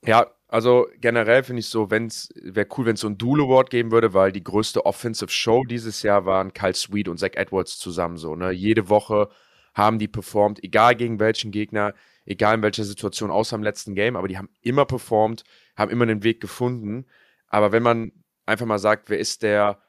Ja, 0.04 0.26
also 0.48 0.86
generell 1.00 1.42
finde 1.42 1.60
ich 1.60 1.68
so, 1.68 1.90
wenn 1.90 2.06
es 2.06 2.30
wäre 2.34 2.68
cool, 2.76 2.86
wenn 2.86 2.94
es 2.94 3.00
so 3.00 3.08
ein 3.08 3.18
Duel 3.18 3.42
Award 3.42 3.70
geben 3.70 3.90
würde, 3.90 4.14
weil 4.14 4.32
die 4.32 4.42
größte 4.42 4.86
Offensive 4.86 5.30
Show 5.30 5.64
dieses 5.64 6.02
Jahr 6.02 6.24
waren 6.24 6.52
Kyle 6.52 6.74
Sweet 6.74 7.08
und 7.08 7.18
Zach 7.18 7.34
Edwards 7.34 7.78
zusammen 7.78 8.16
so. 8.16 8.34
Ne? 8.34 8.50
Jede 8.50 8.88
Woche 8.88 9.28
haben 9.74 9.98
die 9.98 10.08
performt, 10.08 10.62
egal 10.64 10.96
gegen 10.96 11.20
welchen 11.20 11.50
Gegner, 11.50 11.94
egal 12.24 12.56
in 12.56 12.62
welcher 12.62 12.84
Situation, 12.84 13.30
außer 13.30 13.56
im 13.56 13.62
letzten 13.62 13.94
Game, 13.94 14.16
aber 14.16 14.28
die 14.28 14.38
haben 14.38 14.48
immer 14.60 14.86
performt, 14.86 15.44
haben 15.76 15.90
immer 15.90 16.06
den 16.06 16.22
Weg 16.22 16.40
gefunden. 16.40 17.06
Aber 17.48 17.72
wenn 17.72 17.82
man 17.82 18.12
einfach 18.46 18.66
mal 18.66 18.78
sagt, 18.78 19.10
wer 19.10 19.18
ist 19.18 19.42
der 19.42 19.82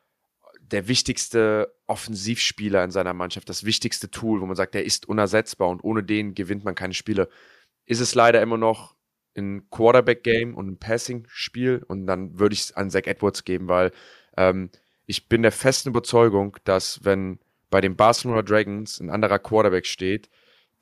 der 0.72 0.88
wichtigste 0.88 1.74
Offensivspieler 1.88 2.84
in 2.84 2.92
seiner 2.92 3.14
Mannschaft, 3.14 3.50
das 3.50 3.64
wichtigste 3.64 4.12
Tool, 4.12 4.42
wo 4.42 4.46
man 4.46 4.56
sagt, 4.56 4.74
der 4.74 4.86
ist 4.86 5.08
unersetzbar 5.08 5.70
und 5.70 5.84
ohne 5.84 6.04
den 6.04 6.36
gewinnt 6.36 6.64
man 6.64 6.76
keine 6.76 6.94
Spiele, 6.94 7.30
ist 7.86 8.00
es 8.00 8.16
leider 8.16 8.42
immer 8.42 8.58
noch 8.58 8.96
ein 9.36 9.70
Quarterback-Game 9.70 10.56
und 10.56 10.68
ein 10.68 10.78
Passing-Spiel 10.78 11.84
und 11.88 12.06
dann 12.08 12.40
würde 12.40 12.54
ich 12.54 12.62
es 12.62 12.72
an 12.72 12.90
Zach 12.90 13.06
Edwards 13.06 13.44
geben, 13.44 13.68
weil 13.68 13.92
ähm, 14.38 14.70
ich 15.06 15.28
bin 15.28 15.42
der 15.42 15.52
festen 15.52 15.90
Überzeugung, 15.90 16.58
dass 16.64 17.04
wenn 17.04 17.40
bei 17.70 17.82
den 17.82 17.96
Barcelona 17.96 18.42
Dragons 18.42 19.00
ein 19.00 19.10
anderer 19.10 19.40
Quarterback 19.40 19.86
steht, 19.86 20.30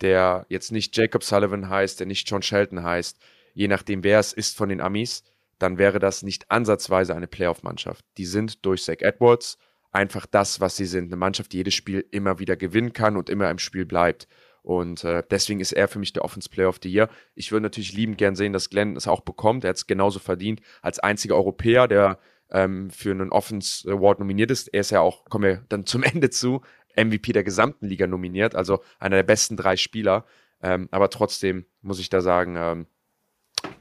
der 0.01 0.45
jetzt 0.49 0.71
nicht 0.71 0.95
Jacob 0.95 1.23
Sullivan 1.23 1.69
heißt, 1.69 1.99
der 1.99 2.07
nicht 2.07 2.29
John 2.29 2.41
Shelton 2.41 2.83
heißt, 2.83 3.19
je 3.53 3.67
nachdem 3.67 4.03
wer 4.03 4.19
es 4.19 4.33
ist 4.33 4.57
von 4.57 4.69
den 4.69 4.81
Amis, 4.81 5.23
dann 5.59 5.77
wäre 5.77 5.99
das 5.99 6.23
nicht 6.23 6.51
ansatzweise 6.51 7.15
eine 7.15 7.27
Playoff-Mannschaft. 7.27 8.05
Die 8.17 8.25
sind 8.25 8.65
durch 8.65 8.83
Zach 8.83 8.99
Edwards 8.99 9.57
einfach 9.91 10.25
das, 10.25 10.59
was 10.59 10.77
sie 10.77 10.85
sind. 10.85 11.05
Eine 11.05 11.15
Mannschaft, 11.15 11.53
die 11.53 11.57
jedes 11.57 11.73
Spiel 11.73 12.05
immer 12.11 12.39
wieder 12.39 12.55
gewinnen 12.55 12.93
kann 12.93 13.17
und 13.17 13.29
immer 13.29 13.49
im 13.49 13.59
Spiel 13.59 13.85
bleibt. 13.85 14.27
Und 14.61 15.03
äh, 15.05 15.23
deswegen 15.31 15.61
ist 15.61 15.71
er 15.71 15.87
für 15.87 15.99
mich 15.99 16.11
der 16.11 16.25
Offense 16.25 16.49
Player 16.49 16.67
of 16.67 16.79
the 16.83 16.91
Year. 16.91 17.09
Ich 17.35 17.51
würde 17.51 17.63
natürlich 17.63 17.93
liebend 17.93 18.17
gern 18.17 18.35
sehen, 18.35 18.51
dass 18.51 18.69
Glenn 18.69 18.97
es 18.97 19.07
auch 19.07 19.21
bekommt. 19.21 19.63
Er 19.63 19.69
hat 19.69 19.77
es 19.77 19.87
genauso 19.87 20.19
verdient 20.19 20.61
als 20.81 20.99
einziger 20.99 21.35
Europäer, 21.35 21.87
der 21.87 22.19
ähm, 22.49 22.89
für 22.89 23.11
einen 23.11 23.31
Offense 23.31 23.89
Award 23.89 24.19
nominiert 24.19 24.51
ist. 24.51 24.67
Er 24.67 24.81
ist 24.81 24.91
ja 24.91 24.99
auch, 24.99 25.25
kommen 25.25 25.45
wir 25.45 25.65
dann 25.69 25.85
zum 25.85 26.03
Ende 26.03 26.29
zu, 26.29 26.61
MVP 26.97 27.31
der 27.31 27.43
gesamten 27.43 27.85
Liga 27.85 28.07
nominiert, 28.07 28.55
also 28.55 28.83
einer 28.99 29.17
der 29.17 29.23
besten 29.23 29.55
drei 29.55 29.77
Spieler. 29.77 30.25
Ähm, 30.61 30.89
aber 30.91 31.09
trotzdem 31.09 31.65
muss 31.81 31.99
ich 31.99 32.09
da 32.09 32.21
sagen, 32.21 32.55
ähm, 32.57 32.87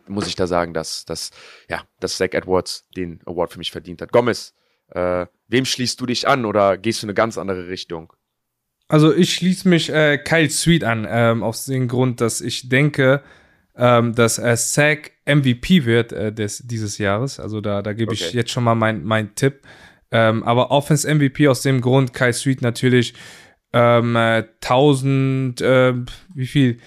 muss 0.07 0.29
ich 0.29 0.37
da 0.37 0.47
sagen, 0.47 0.75
dass, 0.75 1.05
dass, 1.05 1.31
ja, 1.69 1.83
dass 2.01 2.17
Zach 2.17 2.33
Edwards 2.33 2.87
den 2.97 3.21
Award 3.27 3.53
für 3.53 3.59
mich 3.59 3.73
verdient 3.73 4.03
hat. 4.03 4.13
Gomez, 4.13 4.55
äh, 4.91 5.27
wem 5.49 5.65
schließt 5.65 6.01
du 6.01 6.07
dich 6.07 6.29
an 6.29 6.45
oder 6.45 6.77
gehst 6.79 7.03
du 7.03 7.07
eine 7.07 7.15
ganz 7.15 7.39
andere 7.39 7.69
Richtung? 7.69 8.13
Also 8.89 9.13
ich 9.13 9.35
schließe 9.35 9.69
mich 9.69 9.91
äh, 9.91 10.19
Kyle 10.19 10.49
Sweet 10.49 10.85
an, 10.85 11.07
ähm, 11.09 11.43
aus 11.43 11.65
dem 11.65 11.89
Grund, 11.89 12.21
dass 12.21 12.41
ich 12.41 12.69
denke, 12.69 13.23
ähm, 13.77 14.15
dass 14.15 14.39
er 14.39 14.57
Sack 14.57 15.13
MVP 15.27 15.85
wird 15.85 16.13
äh, 16.13 16.33
des, 16.33 16.63
dieses 16.67 16.99
Jahres. 16.99 17.41
Also 17.41 17.61
da, 17.61 17.83
da 17.83 17.93
gebe 17.93 18.13
okay. 18.13 18.25
ich 18.29 18.33
jetzt 18.33 18.51
schon 18.51 18.65
mal 18.65 18.75
meinen 18.75 19.05
mein 19.05 19.35
Tipp. 19.35 19.63
Ähm, 20.13 20.45
aber 20.45 20.71
Offense 20.71 21.13
MVP 21.13 21.49
aus 21.49 21.63
dem 21.63 21.81
Grund, 21.81 22.15
Kyle 22.15 22.33
Sweet 22.33 22.63
natürlich 22.63 23.15
ähm, 23.73 24.15
äh, 24.15 24.45
1000, 24.63 25.61
äh, 25.61 25.95
wie 26.35 26.47
viel? 26.47 26.79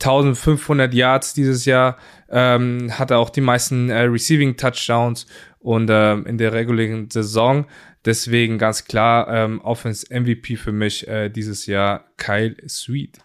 1500 0.00 0.92
Yards 0.92 1.34
dieses 1.34 1.64
Jahr, 1.64 1.96
ähm, 2.28 2.90
hatte 2.98 3.16
auch 3.16 3.30
die 3.30 3.40
meisten 3.40 3.88
äh, 3.88 4.02
Receiving 4.02 4.56
Touchdowns 4.56 5.26
und 5.58 5.88
äh, 5.88 6.14
in 6.14 6.38
der 6.38 6.52
regulären 6.52 7.10
Saison 7.10 7.66
Deswegen 8.06 8.56
ganz 8.56 8.84
klar 8.84 9.26
ähm, 9.28 9.60
Offense 9.62 10.06
MVP 10.08 10.56
für 10.56 10.70
mich 10.70 11.08
äh, 11.08 11.28
dieses 11.28 11.66
Jahr 11.66 12.04
Kyle 12.16 12.56
Sweet. 12.68 13.18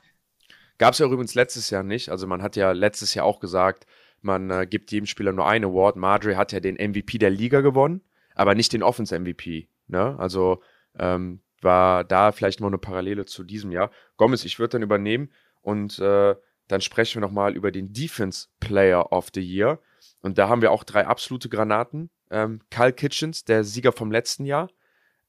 Gab 0.79 0.93
es 0.93 0.99
ja 0.99 1.05
übrigens 1.05 1.35
letztes 1.35 1.69
Jahr 1.69 1.83
nicht. 1.83 2.09
Also 2.09 2.25
man 2.25 2.41
hat 2.41 2.55
ja 2.55 2.71
letztes 2.71 3.13
Jahr 3.13 3.25
auch 3.25 3.39
gesagt, 3.39 3.85
man 4.21 4.49
äh, 4.49 4.65
gibt 4.65 4.91
jedem 4.91 5.05
Spieler 5.05 5.33
nur 5.33 5.47
einen 5.47 5.65
Award. 5.65 5.97
Madre 5.97 6.35
hat 6.35 6.51
ja 6.51 6.59
den 6.59 6.77
MVP 6.77 7.19
der 7.19 7.29
Liga 7.29 7.61
gewonnen, 7.61 8.01
aber 8.33 8.55
nicht 8.55 8.73
den 8.73 8.81
Offense 8.81 9.17
MVP. 9.17 9.69
Ne? 9.87 10.15
Also 10.17 10.63
ähm, 10.97 11.41
war 11.61 12.03
da 12.03 12.31
vielleicht 12.31 12.59
noch 12.59 12.67
eine 12.67 12.79
Parallele 12.79 13.25
zu 13.25 13.43
diesem 13.43 13.71
Jahr. 13.71 13.91
Gomez, 14.17 14.45
ich 14.45 14.57
würde 14.57 14.71
dann 14.71 14.81
übernehmen 14.81 15.29
und 15.61 15.99
äh, 15.99 16.35
dann 16.71 16.81
sprechen 16.81 17.15
wir 17.15 17.27
nochmal 17.27 17.55
über 17.55 17.71
den 17.71 17.93
Defense 17.93 18.47
Player 18.59 19.11
of 19.11 19.27
the 19.33 19.41
Year. 19.41 19.79
Und 20.21 20.37
da 20.37 20.47
haben 20.49 20.61
wir 20.61 20.71
auch 20.71 20.83
drei 20.83 21.05
absolute 21.05 21.49
Granaten. 21.49 22.09
Ähm, 22.29 22.61
Kyle 22.69 22.93
Kitchens, 22.93 23.43
der 23.43 23.63
Sieger 23.63 23.91
vom 23.91 24.11
letzten 24.11 24.45
Jahr. 24.45 24.69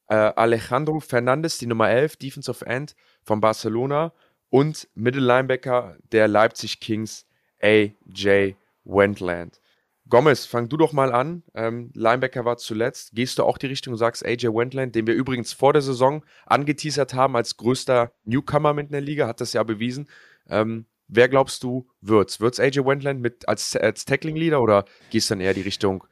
Äh, 0.08 0.14
Alejandro 0.14 1.00
Fernandes, 1.00 1.58
die 1.58 1.66
Nummer 1.66 1.90
11, 1.90 2.16
Defensive 2.16 2.64
End 2.66 2.94
von 3.22 3.40
Barcelona. 3.40 4.12
Und 4.50 4.88
Middle 4.94 5.22
Linebacker 5.22 5.96
der 6.12 6.28
Leipzig 6.28 6.78
Kings, 6.78 7.26
AJ 7.60 8.54
Wendland. 8.84 9.60
Gomez, 10.08 10.44
fang 10.44 10.68
du 10.68 10.76
doch 10.76 10.92
mal 10.92 11.12
an. 11.12 11.42
Ähm, 11.54 11.90
Linebacker 11.94 12.44
war 12.44 12.58
zuletzt. 12.58 13.14
Gehst 13.14 13.38
du 13.38 13.44
auch 13.44 13.56
die 13.56 13.68
Richtung 13.68 13.94
und 13.94 13.98
sagst 13.98 14.24
AJ 14.24 14.48
Wendland, 14.48 14.94
den 14.94 15.06
wir 15.06 15.14
übrigens 15.14 15.54
vor 15.54 15.72
der 15.72 15.80
Saison 15.80 16.22
angeteasert 16.44 17.14
haben 17.14 17.34
als 17.34 17.56
größter 17.56 18.12
Newcomer 18.24 18.74
mit 18.74 18.88
in 18.88 18.92
der 18.92 19.00
Liga, 19.00 19.26
hat 19.26 19.40
das 19.40 19.54
ja 19.54 19.62
bewiesen. 19.62 20.08
Ähm, 20.48 20.84
wer 21.12 21.28
glaubst 21.28 21.62
du 21.62 21.86
wird's? 22.00 22.40
Wird's 22.40 22.58
AJ 22.58 22.84
Wendland 22.84 23.20
mit 23.20 23.48
als, 23.48 23.76
als 23.76 24.04
Tackling 24.04 24.36
Leader 24.36 24.60
oder 24.62 24.84
gehst 25.10 25.30
dann 25.30 25.40
eher 25.40 25.54
die 25.54 25.62
Richtung 25.62 26.04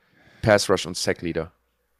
Pass 0.42 0.70
Rush 0.70 0.86
und 0.86 0.96
Sack 0.96 1.22
Leader? 1.22 1.52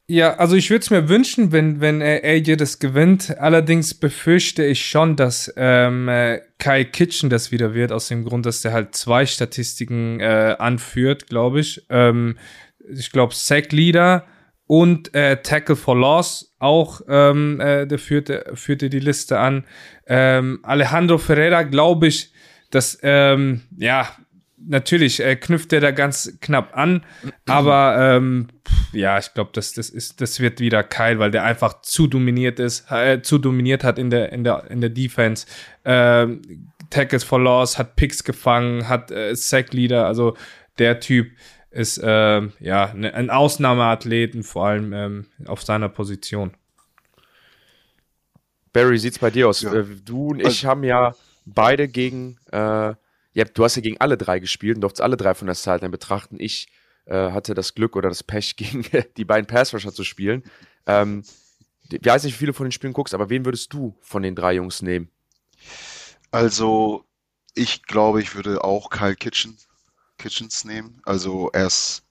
Ja, 0.07 0.35
also 0.39 0.57
ich 0.57 0.71
würde 0.71 0.83
es 0.83 0.91
mir 0.91 1.09
wünschen, 1.09 1.53
wenn, 1.53 1.81
wenn 1.81 2.03
AJ 2.03 2.57
das 2.57 2.81
gewinnt. 2.81 3.39
Allerdings 3.39 3.95
befürchte 3.95 4.65
ich 4.65 4.85
schon, 4.85 5.15
dass 5.15 5.53
ähm, 5.57 6.09
äh, 6.09 6.41
Kai 6.59 6.83
Kitchen 6.83 7.31
das 7.31 7.53
wieder 7.53 7.75
wird, 7.75 7.93
aus 7.93 8.09
dem 8.09 8.25
Grund, 8.25 8.45
dass 8.45 8.61
der 8.61 8.73
halt 8.73 8.97
zwei 8.97 9.25
Statistiken 9.25 10.19
äh, 10.19 10.57
anführt, 10.59 11.29
glaube 11.29 11.61
ich. 11.61 11.87
Ähm, 11.91 12.39
ich 12.93 13.13
glaube, 13.13 13.35
Sack 13.37 13.71
Leader 13.71 14.27
und 14.67 15.15
äh, 15.15 15.43
Tackle 15.43 15.77
for 15.77 15.97
Loss 15.97 16.57
auch, 16.59 17.03
ähm, 17.09 17.61
äh, 17.61 17.87
der 17.87 18.01
führte, 18.01 18.51
führte 18.55 18.91
die 18.91 18.99
Liste 18.99 19.39
an. 19.39 19.65
Ähm, 20.09 20.59
Alejandro 20.65 21.19
Ferreira, 21.19 21.63
glaube 21.63 22.09
ich, 22.09 22.33
dass, 22.71 22.99
ähm, 23.03 23.63
ja, 23.77 24.09
natürlich 24.67 25.21
äh, 25.21 25.37
knüpft 25.37 25.73
er 25.73 25.81
da 25.81 25.91
ganz 25.91 26.37
knapp 26.41 26.77
an, 26.77 27.05
aber 27.47 27.97
ähm, 27.99 28.49
ja, 28.93 29.19
ich 29.19 29.33
glaube, 29.35 29.51
das, 29.55 29.73
das, 29.73 29.91
ist, 29.91 30.21
das 30.21 30.41
wird 30.41 30.61
wieder 30.61 30.83
Kyle, 30.83 31.19
weil 31.19 31.31
der 31.31 31.45
einfach 31.45 31.83
zu 31.83 32.07
dominiert 32.07 32.59
ist, 32.59 32.91
äh, 32.91 33.23
zu 33.23 33.39
dominiert 33.39 33.85
hat 33.85 33.99
in 33.99 34.11
der, 34.11 34.33
in 34.33 34.45
der, 34.45 34.71
in 34.71 34.81
der 34.81 34.91
Defense. 34.91 35.47
Ähm, 35.85 36.43
Tackles 36.91 37.25
for 37.25 37.41
Loss, 37.41 37.79
hat 37.79 37.97
Picks 37.97 38.25
gefangen, 38.25 38.89
hat 38.89 39.11
äh, 39.11 39.35
Sack 39.35 39.73
Leader, 39.73 40.07
also 40.07 40.37
der 40.79 41.01
Typ 41.01 41.31
ist 41.71 41.99
äh, 41.99 42.43
ja 42.59 42.93
ne, 42.95 43.15
ein 43.15 43.31
Ausnahmeathleten, 43.31 44.43
vor 44.43 44.67
allem 44.67 44.93
ähm, 44.93 45.27
auf 45.47 45.63
seiner 45.63 45.89
Position. 45.89 46.53
Barry, 48.73 48.99
sieht's 48.99 49.19
bei 49.19 49.31
dir 49.31 49.49
aus? 49.49 49.63
Ja. 49.63 49.73
Äh, 49.73 49.85
du 50.05 50.31
und 50.31 50.41
ich 50.41 50.47
also, 50.47 50.69
haben 50.69 50.85
ja 50.85 51.15
beide 51.55 51.89
gegen 51.89 52.39
äh, 52.53 52.95
ja, 53.33 53.45
du 53.45 53.65
hast 53.65 53.77
ja 53.77 53.83
gegen 53.83 54.01
alle 54.01 54.17
drei 54.17 54.39
gespielt 54.39 54.77
und 54.77 54.81
durftest 54.83 55.03
alle 55.03 55.17
drei 55.17 55.35
von 55.35 55.47
der 55.47 55.55
Sideline 55.55 55.91
betrachten. 55.91 56.37
Ich 56.39 56.69
äh, 57.07 57.31
hatte 57.31 57.55
das 57.55 57.75
Glück 57.75 57.97
oder 57.97 58.09
das 58.09 58.23
Pech, 58.23 58.57
gegen 58.57 58.85
die 59.17 59.25
beiden 59.25 59.47
Passrusher 59.47 59.93
zu 59.93 60.05
spielen. 60.05 60.43
Ähm, 60.87 61.25
ich 61.91 62.05
weiß 62.05 62.25
nicht, 62.25 62.35
wie 62.35 62.39
viele 62.39 62.53
von 62.53 62.67
den 62.67 62.73
Spielen 62.73 62.93
guckst, 62.93 63.15
aber 63.15 63.31
wen 63.31 63.45
würdest 63.45 63.73
du 63.73 63.97
von 64.01 64.23
den 64.23 64.37
drei 64.37 64.55
Jungs 64.55 64.83
nehmen? 64.83 65.11
Also, 66.31 67.05
ich 67.55 67.83
glaube, 67.83 68.21
ich 68.23 68.35
würde 68.35 68.63
auch 68.63 68.91
Kyle 68.91 69.17
Kitchen, 69.17 69.57
Kitchens 70.19 70.65
nehmen. 70.65 71.01
Also, 71.05 71.51
er 71.53 71.67
ist, 71.67 72.05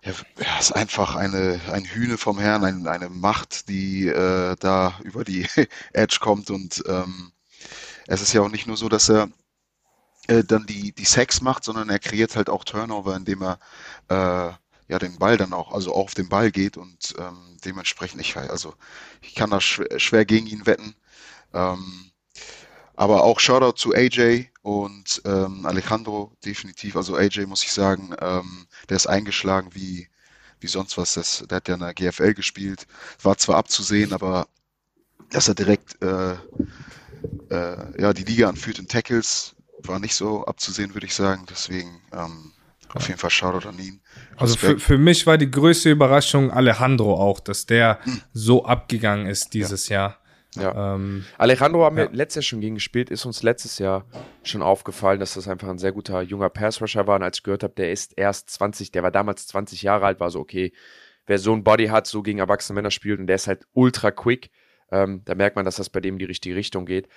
er 0.00 0.14
ist 0.60 0.72
einfach 0.72 1.16
eine, 1.16 1.60
ein 1.72 1.84
Hühne 1.84 2.18
vom 2.18 2.38
Herrn, 2.38 2.64
ein, 2.64 2.86
eine 2.86 3.08
Macht, 3.08 3.68
die 3.68 4.06
äh, 4.06 4.54
da 4.60 5.00
über 5.02 5.24
die 5.24 5.46
Edge 5.92 6.18
kommt. 6.20 6.50
Und 6.50 6.84
ähm, 6.86 7.32
es 8.08 8.22
ist 8.22 8.32
ja 8.32 8.40
auch 8.40 8.50
nicht 8.50 8.66
nur 8.66 8.76
so, 8.76 8.88
dass 8.88 9.08
er 9.08 9.28
äh, 10.28 10.42
dann 10.42 10.66
die, 10.66 10.92
die 10.92 11.04
Sex 11.04 11.40
macht, 11.42 11.62
sondern 11.62 11.90
er 11.90 11.98
kreiert 11.98 12.36
halt 12.36 12.48
auch 12.48 12.64
Turnover, 12.64 13.14
indem 13.14 13.42
er 13.42 13.58
äh, 14.08 14.52
ja 14.88 14.98
den 14.98 15.18
Ball 15.18 15.36
dann 15.36 15.52
auch, 15.52 15.72
also 15.72 15.94
auch 15.94 16.04
auf 16.04 16.14
den 16.14 16.28
Ball 16.28 16.50
geht 16.50 16.78
und 16.78 17.14
ähm, 17.18 17.58
dementsprechend, 17.64 18.20
ich 18.22 18.36
also 18.36 18.74
ich 19.20 19.34
kann 19.34 19.50
da 19.50 19.60
schwer, 19.60 20.00
schwer 20.00 20.24
gegen 20.24 20.46
ihn 20.46 20.66
wetten. 20.66 20.94
Ähm, 21.52 22.10
aber 22.96 23.22
auch 23.24 23.40
Shoutout 23.40 23.76
zu 23.76 23.94
AJ 23.94 24.48
und 24.62 25.22
ähm, 25.24 25.66
Alejandro, 25.66 26.32
definitiv. 26.44 26.96
Also 26.96 27.14
AJ 27.14 27.46
muss 27.46 27.62
ich 27.62 27.72
sagen, 27.72 28.14
ähm, 28.20 28.66
der 28.88 28.96
ist 28.96 29.06
eingeschlagen 29.06 29.74
wie, 29.74 30.08
wie 30.60 30.66
sonst 30.66 30.96
was. 30.96 31.14
Das, 31.14 31.44
der 31.48 31.56
hat 31.56 31.68
ja 31.68 31.74
in 31.74 31.80
der 31.80 31.94
GFL 31.94 32.34
gespielt. 32.34 32.86
War 33.22 33.36
zwar 33.36 33.58
abzusehen, 33.58 34.12
aber 34.12 34.48
dass 35.30 35.46
er 35.46 35.54
direkt 35.54 36.02
äh, 36.02 36.36
äh, 37.50 38.00
ja, 38.00 38.12
die 38.12 38.24
Liga 38.24 38.48
anführt 38.48 38.78
in 38.78 38.88
Tackles, 38.88 39.54
war 39.82 39.98
nicht 39.98 40.14
so 40.14 40.44
abzusehen, 40.44 40.94
würde 40.94 41.06
ich 41.06 41.14
sagen. 41.14 41.44
Deswegen 41.48 42.02
ähm, 42.12 42.52
auf 42.94 43.06
jeden 43.08 43.18
Fall 43.18 43.30
Shoutout 43.30 43.68
an 43.68 43.78
ihn. 43.78 44.00
Also 44.36 44.56
für, 44.56 44.78
für 44.78 44.98
mich 44.98 45.26
war 45.26 45.38
die 45.38 45.50
größte 45.50 45.90
Überraschung 45.90 46.50
Alejandro 46.50 47.14
auch, 47.14 47.40
dass 47.40 47.66
der 47.66 47.98
hm. 48.02 48.22
so 48.32 48.64
abgegangen 48.64 49.26
ist 49.26 49.54
dieses 49.54 49.88
ja. 49.88 49.96
Jahr. 49.96 50.18
Ja. 50.56 50.94
Ähm, 50.94 51.24
Alejandro 51.36 51.84
haben 51.84 51.98
ja. 51.98 52.04
wir 52.04 52.16
letztes 52.16 52.44
Jahr 52.46 52.48
schon 52.48 52.60
gegen 52.60 52.76
gespielt, 52.76 53.10
ist 53.10 53.26
uns 53.26 53.42
letztes 53.42 53.78
Jahr 53.78 54.06
schon 54.42 54.62
aufgefallen, 54.62 55.20
dass 55.20 55.34
das 55.34 55.46
einfach 55.46 55.68
ein 55.68 55.78
sehr 55.78 55.92
guter 55.92 56.22
junger 56.22 56.48
Passrusher 56.48 57.06
war. 57.06 57.16
Und 57.16 57.22
als 57.22 57.38
ich 57.38 57.42
gehört 57.42 57.62
habe, 57.62 57.74
der 57.74 57.92
ist 57.92 58.14
erst 58.16 58.50
20, 58.50 58.90
der 58.90 59.02
war 59.02 59.10
damals 59.10 59.46
20 59.46 59.82
Jahre 59.82 60.06
alt, 60.06 60.20
war 60.20 60.30
so, 60.30 60.40
okay, 60.40 60.72
wer 61.26 61.38
so 61.38 61.52
ein 61.52 61.64
Body 61.64 61.88
hat, 61.88 62.06
so 62.06 62.22
gegen 62.22 62.38
erwachsene 62.38 62.76
Männer 62.76 62.90
spielt 62.90 63.20
und 63.20 63.26
der 63.26 63.36
ist 63.36 63.46
halt 63.46 63.66
ultra 63.74 64.10
quick, 64.10 64.50
ähm, 64.90 65.22
da 65.24 65.34
merkt 65.34 65.56
man, 65.56 65.64
dass 65.64 65.76
das 65.76 65.90
bei 65.90 66.00
dem 66.00 66.14
in 66.14 66.18
die 66.18 66.24
richtige 66.24 66.56
Richtung 66.56 66.86
geht. 66.86 67.08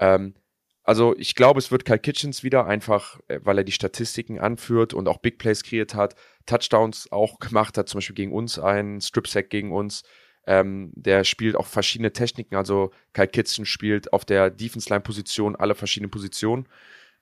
Ähm, 0.00 0.34
also 0.82 1.14
ich 1.16 1.36
glaube, 1.36 1.60
es 1.60 1.70
wird 1.70 1.84
Kyle 1.84 2.00
Kitchens 2.00 2.42
wieder, 2.42 2.66
einfach 2.66 3.20
äh, 3.28 3.38
weil 3.44 3.58
er 3.58 3.64
die 3.64 3.72
Statistiken 3.72 4.40
anführt 4.40 4.92
und 4.94 5.06
auch 5.06 5.18
Big 5.18 5.38
Plays 5.38 5.62
kreiert 5.62 5.94
hat, 5.94 6.16
Touchdowns 6.46 7.12
auch 7.12 7.38
gemacht 7.38 7.78
hat, 7.78 7.88
zum 7.88 7.98
Beispiel 7.98 8.16
gegen 8.16 8.32
uns 8.32 8.58
einen 8.58 9.00
Strip-Sack 9.00 9.50
gegen 9.50 9.72
uns. 9.72 10.02
Ähm, 10.46 10.90
der 10.94 11.24
spielt 11.24 11.54
auch 11.54 11.66
verschiedene 11.66 12.12
Techniken, 12.12 12.56
also 12.56 12.90
Kyle 13.12 13.28
Kitchen 13.28 13.66
spielt 13.66 14.12
auf 14.12 14.24
der 14.24 14.50
Defense-Line-Position 14.50 15.54
alle 15.54 15.74
verschiedenen 15.74 16.10
Positionen. 16.10 16.66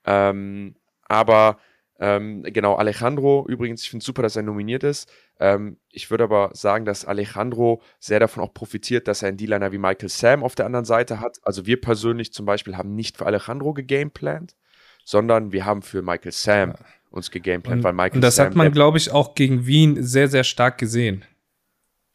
Ähm, 0.05 0.75
aber 1.03 1.59
ähm, 1.99 2.43
genau, 2.43 2.75
Alejandro, 2.75 3.45
übrigens, 3.49 3.83
ich 3.83 3.89
finde 3.89 4.01
es 4.01 4.05
super, 4.05 4.21
dass 4.21 4.37
er 4.37 4.43
nominiert 4.43 4.83
ist. 4.83 5.11
Ähm, 5.39 5.77
ich 5.91 6.09
würde 6.09 6.23
aber 6.23 6.51
sagen, 6.53 6.85
dass 6.85 7.03
Alejandro 7.03 7.81
sehr 7.99 8.21
davon 8.21 8.41
auch 8.41 8.53
profitiert, 8.53 9.07
dass 9.09 9.21
er 9.21 9.29
einen 9.29 9.37
D-Liner 9.37 9.73
wie 9.73 9.77
Michael 9.77 10.07
Sam 10.07 10.43
auf 10.43 10.55
der 10.55 10.65
anderen 10.65 10.85
Seite 10.85 11.19
hat. 11.19 11.39
Also 11.43 11.65
wir 11.65 11.79
persönlich 11.79 12.31
zum 12.31 12.45
Beispiel 12.45 12.77
haben 12.77 12.95
nicht 12.95 13.17
für 13.17 13.25
Alejandro 13.25 13.73
gegameplant, 13.73 14.55
sondern 15.03 15.51
wir 15.51 15.65
haben 15.65 15.81
für 15.81 16.01
Michael 16.01 16.31
Sam 16.31 16.69
ja. 16.69 16.75
uns 17.09 17.31
gegameplant, 17.31 17.83
weil 17.83 17.93
Michael 17.93 18.15
Und 18.15 18.21
das 18.21 18.37
Sam 18.37 18.47
hat 18.47 18.55
man, 18.55 18.71
glaube 18.71 18.97
ich, 18.97 19.11
auch 19.11 19.35
gegen 19.35 19.65
Wien 19.65 20.01
sehr, 20.01 20.29
sehr 20.29 20.45
stark 20.45 20.77
gesehen, 20.77 21.25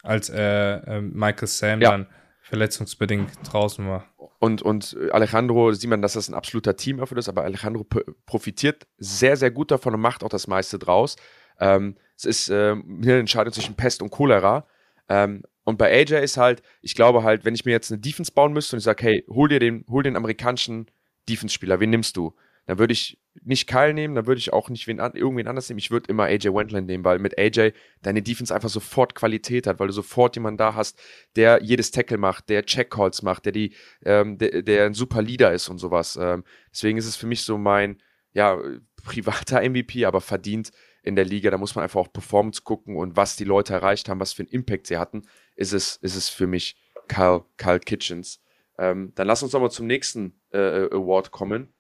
als 0.02 0.30
äh, 0.30 0.40
äh, 0.40 1.00
Michael 1.02 1.48
Sam 1.48 1.82
ja. 1.82 1.90
dann 1.90 2.06
verletzungsbedingt 2.40 3.30
draußen 3.44 3.86
war. 3.86 4.06
Und, 4.38 4.62
und 4.62 4.96
Alejandro 5.10 5.72
sieht 5.72 5.88
man, 5.88 6.02
dass 6.02 6.14
das 6.14 6.28
ein 6.28 6.34
absoluter 6.34 6.76
Team-Effort 6.76 7.16
ist, 7.16 7.28
aber 7.28 7.44
Alejandro 7.44 7.86
profitiert 8.26 8.86
sehr, 8.98 9.36
sehr 9.36 9.50
gut 9.50 9.70
davon 9.70 9.94
und 9.94 10.00
macht 10.00 10.22
auch 10.22 10.28
das 10.28 10.46
meiste 10.46 10.78
draus. 10.78 11.16
Ähm, 11.60 11.96
es 12.16 12.24
ist 12.24 12.50
äh, 12.50 12.72
eine 12.72 13.18
Entscheidung 13.18 13.52
zwischen 13.52 13.74
Pest 13.74 14.02
und 14.02 14.10
Cholera. 14.10 14.66
Ähm, 15.08 15.42
und 15.64 15.78
bei 15.78 15.90
AJ 15.90 16.22
ist 16.22 16.36
halt, 16.36 16.62
ich 16.82 16.94
glaube 16.94 17.22
halt, 17.22 17.44
wenn 17.44 17.54
ich 17.54 17.64
mir 17.64 17.72
jetzt 17.72 17.90
eine 17.90 18.00
Defense 18.00 18.32
bauen 18.32 18.52
müsste 18.52 18.76
und 18.76 18.78
ich 18.78 18.84
sage, 18.84 19.02
hey, 19.02 19.24
hol 19.28 19.48
dir 19.48 19.60
den, 19.60 19.84
hol 19.88 20.02
den 20.02 20.16
amerikanischen 20.16 20.90
Defense-Spieler, 21.28 21.80
wen 21.80 21.90
nimmst 21.90 22.16
du? 22.16 22.34
Dann 22.66 22.78
würde 22.78 22.92
ich 22.92 23.18
nicht 23.42 23.66
Kyle 23.66 23.92
nehmen, 23.92 24.14
dann 24.14 24.26
würde 24.26 24.38
ich 24.38 24.52
auch 24.52 24.68
nicht 24.70 24.86
wen 24.86 25.00
an, 25.00 25.14
irgendwen 25.14 25.48
anders 25.48 25.68
nehmen. 25.68 25.78
Ich 25.78 25.90
würde 25.90 26.08
immer 26.08 26.24
AJ 26.24 26.54
Wendland 26.54 26.86
nehmen, 26.86 27.04
weil 27.04 27.18
mit 27.18 27.38
AJ 27.38 27.72
deine 28.02 28.22
Defense 28.22 28.54
einfach 28.54 28.68
sofort 28.68 29.14
Qualität 29.14 29.66
hat, 29.66 29.80
weil 29.80 29.88
du 29.88 29.92
sofort 29.92 30.36
jemanden 30.36 30.58
da 30.58 30.74
hast, 30.74 30.98
der 31.36 31.62
jedes 31.62 31.90
Tackle 31.90 32.16
macht, 32.16 32.48
der 32.48 32.64
Check-Calls 32.64 33.22
macht, 33.22 33.44
der 33.44 33.52
die, 33.52 33.74
ähm, 34.04 34.38
der, 34.38 34.62
der 34.62 34.86
ein 34.86 34.94
super 34.94 35.20
Leader 35.20 35.52
ist 35.52 35.68
und 35.68 35.78
sowas. 35.78 36.18
Ähm, 36.20 36.44
deswegen 36.70 36.96
ist 36.96 37.06
es 37.06 37.16
für 37.16 37.26
mich 37.26 37.42
so 37.42 37.58
mein, 37.58 38.02
ja, 38.32 38.58
privater 39.04 39.60
MVP, 39.68 40.06
aber 40.06 40.20
verdient 40.20 40.70
in 41.02 41.16
der 41.16 41.26
Liga. 41.26 41.50
Da 41.50 41.58
muss 41.58 41.74
man 41.74 41.82
einfach 41.82 42.00
auch 42.00 42.12
Performance 42.12 42.62
gucken 42.62 42.96
und 42.96 43.16
was 43.16 43.36
die 43.36 43.44
Leute 43.44 43.74
erreicht 43.74 44.08
haben, 44.08 44.20
was 44.20 44.32
für 44.32 44.42
einen 44.42 44.52
Impact 44.52 44.86
sie 44.86 44.96
hatten, 44.96 45.22
ist 45.54 45.72
es, 45.72 45.96
ist 45.96 46.16
es 46.16 46.28
für 46.30 46.46
mich 46.46 46.76
Kyle, 47.08 47.44
Kyle 47.58 47.80
Kitchens. 47.80 48.40
Ähm, 48.78 49.12
dann 49.16 49.26
lass 49.26 49.42
uns 49.42 49.52
nochmal 49.52 49.70
zum 49.70 49.86
nächsten 49.86 50.40
äh, 50.50 50.88
Award 50.90 51.30
kommen 51.30 51.73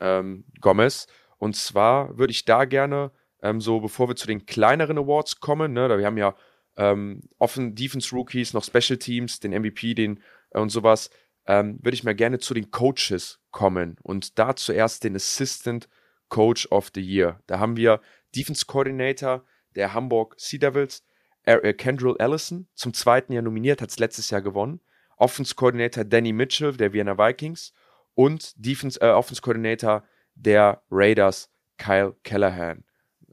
ähm, 0.00 0.44
Gomez. 0.60 1.06
Und 1.38 1.56
zwar 1.56 2.18
würde 2.18 2.32
ich 2.32 2.44
da 2.44 2.64
gerne, 2.64 3.12
ähm, 3.42 3.60
so 3.60 3.80
bevor 3.80 4.08
wir 4.08 4.16
zu 4.16 4.26
den 4.26 4.46
kleineren 4.46 4.98
Awards 4.98 5.40
kommen, 5.40 5.72
ne, 5.72 5.88
da 5.88 5.98
wir 5.98 6.06
haben 6.06 6.18
ja 6.18 6.34
ähm, 6.76 7.22
offen 7.38 7.74
Defense 7.74 8.14
Rookies, 8.14 8.52
noch 8.52 8.64
Special 8.64 8.98
Teams, 8.98 9.40
den 9.40 9.52
MVP, 9.52 9.94
den 9.94 10.20
äh, 10.50 10.58
und 10.58 10.70
sowas, 10.70 11.10
ähm, 11.46 11.78
würde 11.82 11.94
ich 11.94 12.04
mal 12.04 12.14
gerne 12.14 12.38
zu 12.38 12.54
den 12.54 12.70
Coaches 12.70 13.40
kommen 13.50 13.96
und 14.02 14.38
da 14.38 14.54
zuerst 14.56 15.04
den 15.04 15.16
Assistant 15.16 15.88
Coach 16.28 16.68
of 16.70 16.90
the 16.94 17.00
Year. 17.00 17.40
Da 17.46 17.58
haben 17.58 17.76
wir 17.76 18.00
Defense 18.36 18.66
Coordinator 18.66 19.44
der 19.74 19.94
Hamburg 19.94 20.34
Sea 20.38 20.58
Devils, 20.58 21.04
äh, 21.44 21.72
Kendrill 21.72 22.16
Allison, 22.18 22.68
zum 22.74 22.94
zweiten 22.94 23.32
Jahr 23.32 23.42
nominiert, 23.42 23.82
hat 23.82 23.90
es 23.90 23.98
letztes 23.98 24.30
Jahr 24.30 24.42
gewonnen. 24.42 24.80
Offense 25.16 25.54
Coordinator 25.54 26.04
Danny 26.04 26.32
Mitchell 26.32 26.76
der 26.76 26.92
Vienna 26.92 27.18
Vikings 27.18 27.72
und 28.14 28.52
Defense, 28.56 29.00
äh, 29.00 29.10
Offense 29.10 29.42
Coordinator 29.42 30.04
der 30.34 30.82
Raiders 30.90 31.50
Kyle 31.78 32.14
Callahan. 32.22 32.84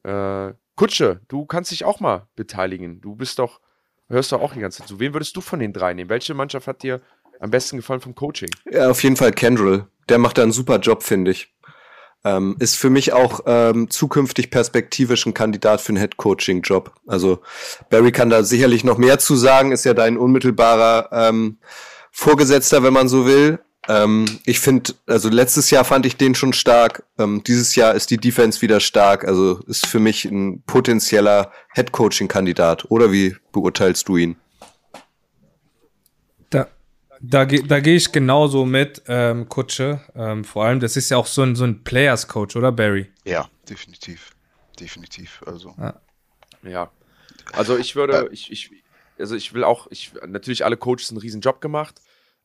Äh, 0.03 0.53
Kutsche, 0.75 1.21
du 1.28 1.45
kannst 1.45 1.71
dich 1.71 1.86
auch 1.86 1.99
mal 1.99 2.28
beteiligen. 2.36 3.01
Du 3.01 3.15
bist 3.15 3.39
doch, 3.39 3.59
hörst 4.07 4.32
doch 4.32 4.41
auch 4.41 4.53
die 4.53 4.59
ganze 4.59 4.80
Zeit 4.80 4.88
zu. 4.88 4.99
Wen 4.99 5.13
würdest 5.13 5.36
du 5.36 5.41
von 5.41 5.59
den 5.59 5.73
drei 5.73 5.93
nehmen? 5.93 6.09
Welche 6.09 6.34
Mannschaft 6.34 6.67
hat 6.67 6.84
dir 6.84 7.01
am 7.39 7.51
besten 7.51 7.78
gefallen 7.78 8.01
vom 8.01 8.15
Coaching? 8.15 8.49
Ja, 8.71 8.89
auf 8.89 9.03
jeden 9.03 9.15
Fall 9.15 9.32
Kendrill. 9.32 9.88
Der 10.09 10.19
macht 10.19 10.38
da 10.38 10.43
einen 10.43 10.51
super 10.51 10.78
Job, 10.78 11.03
finde 11.03 11.32
ich. 11.32 11.53
Ähm, 12.23 12.55
ist 12.59 12.75
für 12.75 12.89
mich 12.89 13.13
auch 13.13 13.41
ähm, 13.45 13.89
zukünftig 13.89 14.49
perspektivisch 14.49 15.25
ein 15.25 15.34
Kandidat 15.34 15.82
für 15.82 15.89
einen 15.89 15.99
Head-Coaching-Job. 15.99 16.93
Also 17.05 17.41
Barry 17.89 18.11
kann 18.11 18.30
da 18.30 18.43
sicherlich 18.43 18.84
noch 18.84 18.97
mehr 18.97 19.19
zu 19.19 19.36
sagen, 19.36 19.71
ist 19.71 19.86
ja 19.86 19.93
dein 19.93 20.17
unmittelbarer 20.17 21.09
ähm, 21.11 21.59
Vorgesetzter, 22.11 22.84
wenn 22.84 22.93
man 22.93 23.07
so 23.07 23.25
will. 23.25 23.59
Ähm, 23.88 24.40
ich 24.46 24.60
finde, 24.60 24.94
also 25.06 25.30
letztes 25.30 25.70
Jahr 25.70 25.86
fand 25.86 26.06
ich 26.06 26.18
den 26.18 26.36
schon 26.36 26.54
stark. 26.54 27.04
Ähm, 27.18 27.44
dieses 27.46 27.76
Jahr 27.76 27.96
ist 27.96 28.12
die 28.12 28.18
Defense 28.18 28.62
wieder 28.62 28.80
stark. 28.80 29.26
Also 29.26 29.60
ist 29.68 29.88
für 29.88 30.00
mich 30.00 30.26
ein 30.26 30.62
potenzieller 30.64 31.52
Head-Coaching-Kandidat. 31.74 32.92
Oder 32.92 33.12
wie 33.12 33.36
beurteilst 33.52 34.08
du 34.08 34.18
ihn? 34.18 34.36
Da, 37.22 37.46
da 37.46 37.80
gehe 37.80 37.96
ich 37.96 38.12
genauso 38.12 38.66
mit, 38.66 39.02
ähm, 39.08 39.50
Kutsche. 39.50 40.02
Ähm, 40.16 40.44
vor 40.44 40.66
allem, 40.66 40.80
das 40.80 40.96
ist 40.98 41.10
ja 41.10 41.18
auch 41.18 41.26
so 41.26 41.42
ein, 41.42 41.56
so 41.56 41.64
ein 41.64 41.84
Players-Coach, 41.84 42.56
oder 42.56 42.72
Barry? 42.72 43.12
Ja, 43.26 43.50
definitiv. 43.68 44.32
Definitiv. 44.80 45.42
Also. 45.46 45.74
Ja. 45.78 46.00
ja. 46.64 46.92
Also 47.54 47.78
ich 47.78 47.96
würde, 47.96 48.30
ich, 48.32 48.52
ich, 48.52 48.72
also 49.18 49.36
ich 49.36 49.54
will 49.54 49.64
auch, 49.64 49.88
ich, 49.90 50.12
natürlich 50.28 50.64
alle 50.66 50.78
Coaches 50.78 51.10
einen 51.10 51.20
riesen 51.20 51.42
Job 51.42 51.60
gemacht. 51.62 52.02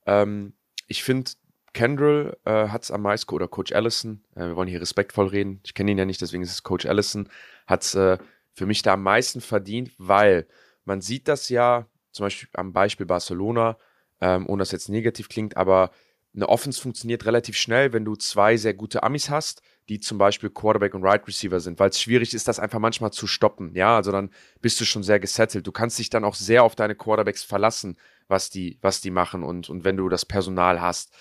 Ähm, 0.06 0.54
ich 0.86 1.02
finde, 1.02 1.30
Kendrill 1.72 2.36
äh, 2.44 2.68
hat 2.68 2.82
es 2.82 2.90
am 2.90 3.02
meisten, 3.02 3.32
oder 3.34 3.48
Coach 3.48 3.72
Allison, 3.72 4.22
äh, 4.34 4.46
wir 4.46 4.56
wollen 4.56 4.68
hier 4.68 4.80
respektvoll 4.80 5.28
reden, 5.28 5.60
ich 5.64 5.74
kenne 5.74 5.90
ihn 5.90 5.98
ja 5.98 6.04
nicht, 6.04 6.20
deswegen 6.20 6.42
ist 6.42 6.52
es 6.52 6.62
Coach 6.62 6.86
Allison, 6.86 7.28
hat 7.66 7.82
es 7.82 7.94
äh, 7.94 8.18
für 8.52 8.66
mich 8.66 8.82
da 8.82 8.94
am 8.94 9.02
meisten 9.02 9.40
verdient, 9.40 9.92
weil 9.98 10.46
man 10.84 11.00
sieht 11.00 11.28
das 11.28 11.48
ja, 11.48 11.86
zum 12.10 12.26
Beispiel 12.26 12.48
am 12.54 12.72
Beispiel 12.72 13.06
Barcelona, 13.06 13.78
ähm, 14.20 14.48
ohne 14.48 14.60
dass 14.60 14.72
jetzt 14.72 14.88
negativ 14.88 15.28
klingt, 15.28 15.56
aber 15.56 15.90
eine 16.34 16.48
Offense 16.48 16.80
funktioniert 16.80 17.26
relativ 17.26 17.56
schnell, 17.56 17.92
wenn 17.92 18.04
du 18.04 18.16
zwei 18.16 18.56
sehr 18.56 18.74
gute 18.74 19.02
Amis 19.02 19.28
hast, 19.28 19.62
die 19.88 20.00
zum 20.00 20.16
Beispiel 20.16 20.48
Quarterback 20.48 20.94
und 20.94 21.02
Right 21.02 21.26
Receiver 21.26 21.60
sind, 21.60 21.78
weil 21.78 21.90
es 21.90 22.00
schwierig 22.00 22.32
ist, 22.32 22.48
das 22.48 22.58
einfach 22.58 22.78
manchmal 22.78 23.12
zu 23.12 23.26
stoppen. 23.26 23.74
Ja, 23.74 23.96
also 23.96 24.12
dann 24.12 24.30
bist 24.60 24.80
du 24.80 24.84
schon 24.84 25.02
sehr 25.02 25.20
gesettelt. 25.20 25.66
Du 25.66 25.72
kannst 25.72 25.98
dich 25.98 26.08
dann 26.08 26.24
auch 26.24 26.34
sehr 26.34 26.62
auf 26.62 26.74
deine 26.74 26.94
Quarterbacks 26.94 27.42
verlassen, 27.42 27.96
was 28.32 28.50
die, 28.50 28.78
was 28.80 29.00
die 29.00 29.12
machen 29.12 29.44
und, 29.44 29.70
und 29.70 29.84
wenn 29.84 29.96
du 29.96 30.08
das 30.08 30.26
Personal 30.26 30.80
hast. 30.80 31.14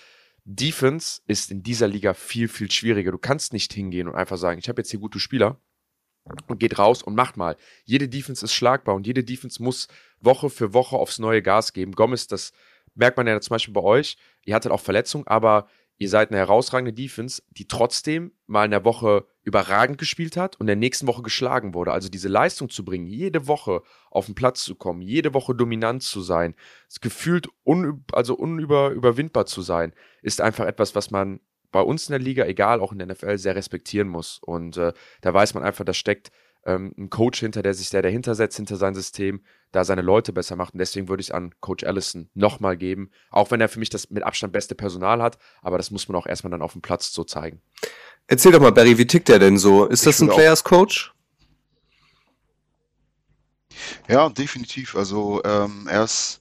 Defense 0.44 1.20
ist 1.28 1.52
in 1.52 1.62
dieser 1.62 1.86
Liga 1.86 2.14
viel, 2.14 2.48
viel 2.48 2.68
schwieriger. 2.68 3.12
Du 3.12 3.18
kannst 3.18 3.52
nicht 3.52 3.72
hingehen 3.72 4.08
und 4.08 4.16
einfach 4.16 4.38
sagen, 4.38 4.58
ich 4.58 4.68
habe 4.68 4.80
jetzt 4.80 4.90
hier 4.90 4.98
gute 4.98 5.20
Spieler 5.20 5.60
und 6.48 6.58
geht 6.58 6.78
raus 6.78 7.04
und 7.04 7.14
macht 7.14 7.36
mal. 7.36 7.56
Jede 7.84 8.08
Defense 8.08 8.44
ist 8.44 8.52
schlagbar 8.52 8.96
und 8.96 9.06
jede 9.06 9.22
Defense 9.22 9.62
muss 9.62 9.86
Woche 10.18 10.50
für 10.50 10.74
Woche 10.74 10.96
aufs 10.96 11.20
neue 11.20 11.42
Gas 11.42 11.72
geben. 11.72 11.92
Gomez, 11.92 12.26
das 12.26 12.52
merkt 12.94 13.16
man 13.16 13.28
ja 13.28 13.40
zum 13.40 13.54
Beispiel 13.54 13.74
bei 13.74 13.82
euch, 13.82 14.16
ihr 14.44 14.54
hattet 14.54 14.72
auch 14.72 14.80
Verletzungen, 14.80 15.26
aber 15.26 15.68
ihr 16.02 16.08
seid 16.08 16.30
eine 16.30 16.38
herausragende 16.38 16.92
Defense, 16.92 17.42
die 17.50 17.68
trotzdem 17.68 18.32
mal 18.46 18.64
in 18.64 18.72
der 18.72 18.84
Woche 18.84 19.24
überragend 19.44 19.98
gespielt 19.98 20.36
hat 20.36 20.56
und 20.56 20.62
in 20.62 20.66
der 20.66 20.76
nächsten 20.76 21.06
Woche 21.06 21.22
geschlagen 21.22 21.74
wurde. 21.74 21.92
Also 21.92 22.08
diese 22.08 22.28
Leistung 22.28 22.68
zu 22.68 22.84
bringen, 22.84 23.06
jede 23.06 23.46
Woche 23.46 23.82
auf 24.10 24.26
den 24.26 24.34
Platz 24.34 24.64
zu 24.64 24.74
kommen, 24.74 25.00
jede 25.00 25.32
Woche 25.32 25.54
dominant 25.54 26.02
zu 26.02 26.20
sein, 26.20 26.54
gefühlt 27.00 27.48
un, 27.64 28.04
also 28.12 28.34
unüberwindbar 28.34 29.46
zu 29.46 29.62
sein, 29.62 29.94
ist 30.22 30.40
einfach 30.40 30.66
etwas, 30.66 30.94
was 30.94 31.10
man 31.12 31.40
bei 31.70 31.80
uns 31.80 32.08
in 32.08 32.12
der 32.12 32.20
Liga, 32.20 32.44
egal 32.46 32.80
auch 32.80 32.92
in 32.92 32.98
der 32.98 33.06
NFL, 33.06 33.38
sehr 33.38 33.54
respektieren 33.54 34.08
muss. 34.08 34.40
Und 34.40 34.76
äh, 34.76 34.92
da 35.20 35.32
weiß 35.32 35.54
man 35.54 35.62
einfach, 35.62 35.84
da 35.84 35.94
steckt 35.94 36.32
ähm, 36.64 36.94
ein 36.96 37.10
Coach 37.10 37.40
hinter, 37.40 37.62
der 37.62 37.74
sich 37.74 37.88
sehr 37.88 38.02
dahinter 38.02 38.34
setzt, 38.34 38.56
hinter 38.56 38.76
sein 38.76 38.94
System, 38.94 39.42
da 39.72 39.84
seine 39.84 40.02
Leute 40.02 40.32
besser 40.32 40.56
macht. 40.56 40.74
Und 40.74 40.78
deswegen 40.78 41.08
würde 41.08 41.20
ich 41.20 41.28
es 41.28 41.34
an 41.34 41.54
Coach 41.60 41.84
Allison 41.84 42.28
nochmal 42.34 42.76
geben, 42.76 43.10
auch 43.30 43.50
wenn 43.50 43.60
er 43.60 43.68
für 43.68 43.78
mich 43.78 43.90
das 43.90 44.10
mit 44.10 44.22
Abstand 44.22 44.52
beste 44.52 44.74
Personal 44.74 45.22
hat. 45.22 45.38
Aber 45.60 45.78
das 45.78 45.90
muss 45.90 46.08
man 46.08 46.16
auch 46.16 46.26
erstmal 46.26 46.50
dann 46.50 46.62
auf 46.62 46.72
dem 46.72 46.82
Platz 46.82 47.12
so 47.12 47.24
zeigen. 47.24 47.60
Erzähl 48.26 48.52
doch 48.52 48.60
mal, 48.60 48.72
Barry, 48.72 48.98
wie 48.98 49.06
tickt 49.06 49.28
der 49.28 49.38
denn 49.38 49.58
so? 49.58 49.86
Ist 49.86 50.00
ich 50.00 50.06
das 50.06 50.20
ein 50.20 50.28
Players 50.28 50.62
Coach? 50.62 51.12
Ja, 54.08 54.28
definitiv. 54.28 54.94
Also 54.94 55.42
ähm, 55.44 55.88
er 55.90 56.04
ist 56.04 56.40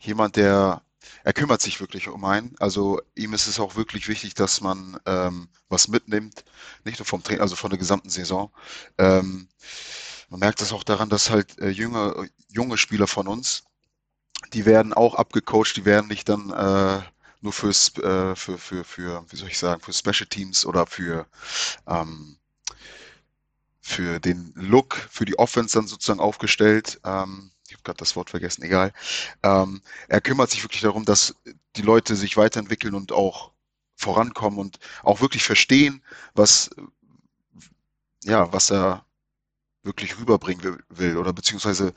jemand, 0.00 0.36
der 0.36 0.82
er 1.24 1.32
kümmert 1.32 1.62
sich 1.62 1.80
wirklich 1.80 2.08
um 2.08 2.24
einen. 2.24 2.54
Also 2.58 3.00
ihm 3.14 3.34
ist 3.34 3.46
es 3.46 3.60
auch 3.60 3.76
wirklich 3.76 4.08
wichtig, 4.08 4.34
dass 4.34 4.60
man 4.60 4.98
ähm, 5.06 5.48
was 5.68 5.88
mitnimmt, 5.88 6.44
nicht 6.84 6.98
nur 6.98 7.06
vom 7.06 7.22
Training, 7.22 7.42
also 7.42 7.56
von 7.56 7.70
der 7.70 7.78
gesamten 7.78 8.10
Saison. 8.10 8.52
Ähm, 8.98 9.48
man 10.28 10.40
merkt 10.40 10.60
das 10.60 10.72
auch 10.72 10.84
daran, 10.84 11.08
dass 11.08 11.30
halt 11.30 11.58
äh, 11.58 11.68
junge, 11.68 12.28
junge 12.48 12.78
Spieler 12.78 13.06
von 13.06 13.28
uns, 13.28 13.64
die 14.52 14.64
werden 14.66 14.92
auch 14.92 15.14
abgecoacht, 15.14 15.76
die 15.76 15.84
werden 15.84 16.08
nicht 16.08 16.28
dann 16.28 16.50
äh, 16.50 17.02
nur 17.40 17.52
fürs, 17.52 17.96
äh, 17.98 18.34
für, 18.36 18.58
für, 18.58 18.84
für, 18.84 19.24
wie 19.30 19.36
soll 19.36 19.48
ich 19.48 19.58
sagen, 19.58 19.82
für 19.82 19.92
Special 19.92 20.26
Teams 20.28 20.64
oder 20.64 20.86
für 20.86 21.26
ähm, 21.86 22.38
für 23.82 24.20
den 24.20 24.52
Look, 24.54 24.94
für 25.10 25.24
die 25.24 25.38
Offense 25.38 25.76
dann 25.76 25.88
sozusagen 25.88 26.20
aufgestellt. 26.20 27.00
Ähm, 27.04 27.50
gerade 27.84 27.98
das 27.98 28.16
Wort 28.16 28.30
vergessen, 28.30 28.62
egal. 28.62 28.92
Ähm, 29.42 29.82
er 30.08 30.20
kümmert 30.20 30.50
sich 30.50 30.62
wirklich 30.62 30.82
darum, 30.82 31.04
dass 31.04 31.34
die 31.76 31.82
Leute 31.82 32.16
sich 32.16 32.36
weiterentwickeln 32.36 32.94
und 32.94 33.12
auch 33.12 33.52
vorankommen 33.96 34.58
und 34.58 34.78
auch 35.02 35.20
wirklich 35.20 35.44
verstehen, 35.44 36.02
was, 36.34 36.70
ja, 38.24 38.52
was 38.52 38.70
er 38.70 39.04
wirklich 39.82 40.18
rüberbringen 40.18 40.78
will 40.88 41.16
oder 41.16 41.32
beziehungsweise 41.32 41.92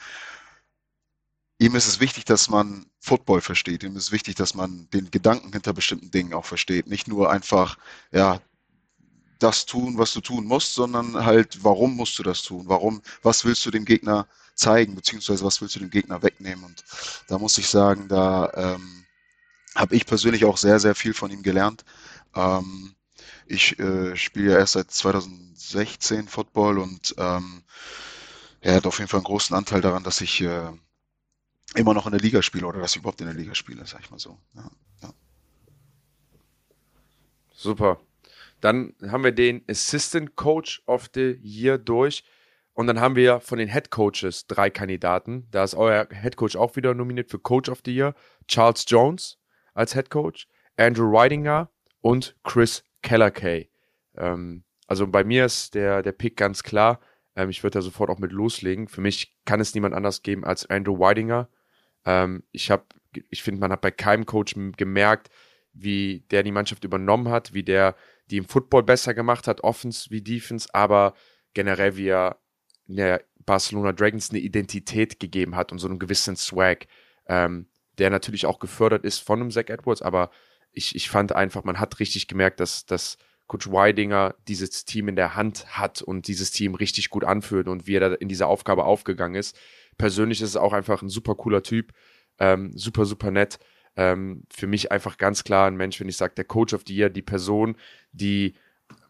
ihm 1.59 1.75
ist 1.75 1.87
es 1.87 1.99
wichtig, 1.99 2.25
dass 2.25 2.49
man 2.49 2.85
Football 2.99 3.41
versteht. 3.41 3.83
Ihm 3.83 3.95
ist 3.95 4.05
es 4.05 4.11
wichtig, 4.11 4.35
dass 4.35 4.55
man 4.55 4.89
den 4.91 5.11
Gedanken 5.11 5.53
hinter 5.53 5.73
bestimmten 5.73 6.11
Dingen 6.11 6.33
auch 6.33 6.45
versteht. 6.45 6.87
Nicht 6.87 7.07
nur 7.07 7.31
einfach, 7.31 7.77
ja, 8.11 8.41
das 9.39 9.65
tun, 9.65 9.97
was 9.97 10.13
du 10.13 10.21
tun 10.21 10.45
musst, 10.45 10.73
sondern 10.73 11.25
halt, 11.25 11.63
warum 11.63 11.95
musst 11.95 12.17
du 12.19 12.23
das 12.23 12.41
tun? 12.41 12.65
Warum, 12.67 13.01
was 13.21 13.45
willst 13.45 13.65
du 13.65 13.71
dem 13.71 13.85
Gegner 13.85 14.27
zeigen, 14.55 14.95
beziehungsweise 14.95 15.43
was 15.43 15.61
willst 15.61 15.75
du 15.75 15.79
dem 15.79 15.89
Gegner 15.89 16.23
wegnehmen? 16.23 16.63
Und 16.63 16.83
da 17.27 17.37
muss 17.37 17.57
ich 17.57 17.67
sagen, 17.67 18.07
da 18.07 18.51
ähm, 18.55 19.05
habe 19.75 19.95
ich 19.95 20.05
persönlich 20.05 20.45
auch 20.45 20.57
sehr, 20.57 20.79
sehr 20.79 20.95
viel 20.95 21.13
von 21.13 21.31
ihm 21.31 21.43
gelernt. 21.43 21.83
Ähm, 22.33 22.95
ich 23.47 23.77
äh, 23.79 24.15
spiele 24.15 24.53
ja 24.53 24.57
erst 24.57 24.73
seit 24.73 24.91
2016 24.91 26.27
Football 26.27 26.79
und 26.79 27.13
ähm, 27.17 27.63
er 28.61 28.75
hat 28.75 28.87
auf 28.87 28.97
jeden 28.97 29.09
Fall 29.09 29.19
einen 29.19 29.25
großen 29.25 29.55
Anteil 29.55 29.81
daran, 29.81 30.03
dass 30.03 30.21
ich 30.21 30.41
äh, 30.41 30.71
immer 31.75 31.93
noch 31.93 32.05
in 32.07 32.11
der 32.13 32.21
Liga 32.21 32.41
spiele 32.41 32.65
oder 32.65 32.79
dass 32.79 32.91
ich 32.95 33.01
überhaupt 33.01 33.21
in 33.21 33.27
der 33.27 33.35
Liga 33.35 33.53
spiele, 33.53 33.85
sag 33.85 34.01
ich 34.01 34.09
mal 34.09 34.19
so. 34.19 34.39
Ja, 34.55 34.71
ja. 35.03 35.13
Super. 37.53 37.99
Dann 38.65 38.95
haben 39.11 39.23
wir 39.23 39.31
den 39.31 39.63
Assistant 39.69 40.35
Coach 40.35 40.81
of 40.87 41.11
the 41.13 41.37
Year 41.43 41.77
durch. 41.77 42.23
Und 42.73 42.87
dann 42.87 42.99
haben 42.99 43.15
wir 43.15 43.39
von 43.39 43.59
den 43.59 43.69
Head 43.69 43.91
Coaches 43.91 44.47
drei 44.47 44.71
Kandidaten. 44.71 45.47
Da 45.51 45.63
ist 45.63 45.75
euer 45.75 46.07
Head 46.09 46.35
Coach 46.35 46.55
auch 46.55 46.75
wieder 46.75 46.95
nominiert 46.95 47.29
für 47.29 47.37
Coach 47.37 47.69
of 47.69 47.83
the 47.85 47.93
Year. 47.95 48.15
Charles 48.47 48.83
Jones 48.87 49.37
als 49.75 49.93
Head 49.93 50.09
Coach, 50.09 50.47
Andrew 50.77 51.05
Ridinger 51.15 51.69
und 52.01 52.35
Chris 52.43 52.83
Kellerkay. 53.03 53.69
Ähm, 54.17 54.63
also 54.87 55.05
bei 55.05 55.23
mir 55.23 55.45
ist 55.45 55.75
der, 55.75 56.01
der 56.01 56.13
Pick 56.13 56.35
ganz 56.35 56.63
klar. 56.63 56.99
Ähm, 57.35 57.51
ich 57.51 57.61
würde 57.61 57.77
da 57.77 57.81
sofort 57.83 58.09
auch 58.09 58.17
mit 58.17 58.31
loslegen. 58.31 58.87
Für 58.87 59.01
mich 59.01 59.37
kann 59.45 59.59
es 59.59 59.75
niemand 59.75 59.93
anders 59.93 60.23
geben 60.23 60.43
als 60.43 60.67
Andrew 60.67 60.97
Weidinger. 60.97 61.49
Ähm, 62.03 62.41
ich 62.51 62.73
ich 63.29 63.43
finde, 63.43 63.61
man 63.61 63.71
hat 63.71 63.81
bei 63.81 63.91
keinem 63.91 64.25
Coach 64.25 64.55
gemerkt, 64.75 65.29
wie 65.71 66.21
der 66.31 66.41
die 66.41 66.51
Mannschaft 66.51 66.83
übernommen 66.83 67.29
hat, 67.29 67.53
wie 67.53 67.61
der 67.61 67.95
die 68.31 68.37
im 68.37 68.45
Football 68.45 68.83
besser 68.83 69.13
gemacht 69.13 69.47
hat, 69.47 69.63
Offense 69.63 70.09
wie 70.09 70.21
Defense, 70.21 70.67
aber 70.73 71.13
generell 71.53 71.95
wie 71.97 72.07
er 72.07 72.39
der 72.87 73.23
Barcelona 73.45 73.93
Dragons 73.93 74.29
eine 74.29 74.39
Identität 74.39 75.19
gegeben 75.19 75.55
hat 75.55 75.71
und 75.71 75.79
so 75.79 75.87
einen 75.87 75.99
gewissen 75.99 76.35
Swag, 76.35 76.87
ähm, 77.27 77.67
der 77.97 78.09
natürlich 78.09 78.45
auch 78.45 78.59
gefördert 78.59 79.05
ist 79.05 79.19
von 79.19 79.39
einem 79.39 79.51
Zach 79.51 79.69
Edwards, 79.69 80.01
aber 80.01 80.31
ich, 80.71 80.95
ich 80.95 81.09
fand 81.09 81.31
einfach, 81.31 81.63
man 81.63 81.79
hat 81.79 81.99
richtig 81.99 82.27
gemerkt, 82.27 82.59
dass, 82.59 82.85
dass 82.85 83.17
Coach 83.47 83.71
Weidinger 83.71 84.35
dieses 84.47 84.85
Team 84.85 85.07
in 85.07 85.15
der 85.15 85.35
Hand 85.35 85.77
hat 85.77 86.01
und 86.01 86.27
dieses 86.27 86.51
Team 86.51 86.75
richtig 86.75 87.09
gut 87.09 87.23
anführt 87.23 87.67
und 87.67 87.87
wie 87.87 87.95
er 87.95 88.09
da 88.09 88.15
in 88.15 88.27
dieser 88.27 88.47
Aufgabe 88.47 88.85
aufgegangen 88.85 89.35
ist. 89.35 89.57
persönlich 89.97 90.41
ist 90.41 90.49
es 90.49 90.57
auch 90.57 90.73
einfach 90.73 91.01
ein 91.01 91.09
super 91.09 91.35
cooler 91.35 91.63
Typ, 91.63 91.93
ähm, 92.39 92.71
super, 92.75 93.05
super 93.05 93.31
nett. 93.31 93.59
Ähm, 93.95 94.43
für 94.53 94.67
mich 94.67 94.91
einfach 94.91 95.17
ganz 95.17 95.43
klar 95.43 95.67
ein 95.67 95.77
Mensch, 95.77 95.99
wenn 95.99 96.09
ich 96.09 96.17
sage, 96.17 96.33
der 96.35 96.45
Coach 96.45 96.73
of 96.73 96.83
the 96.87 96.95
Year, 96.95 97.09
die 97.09 97.21
Person, 97.21 97.77
die, 98.11 98.55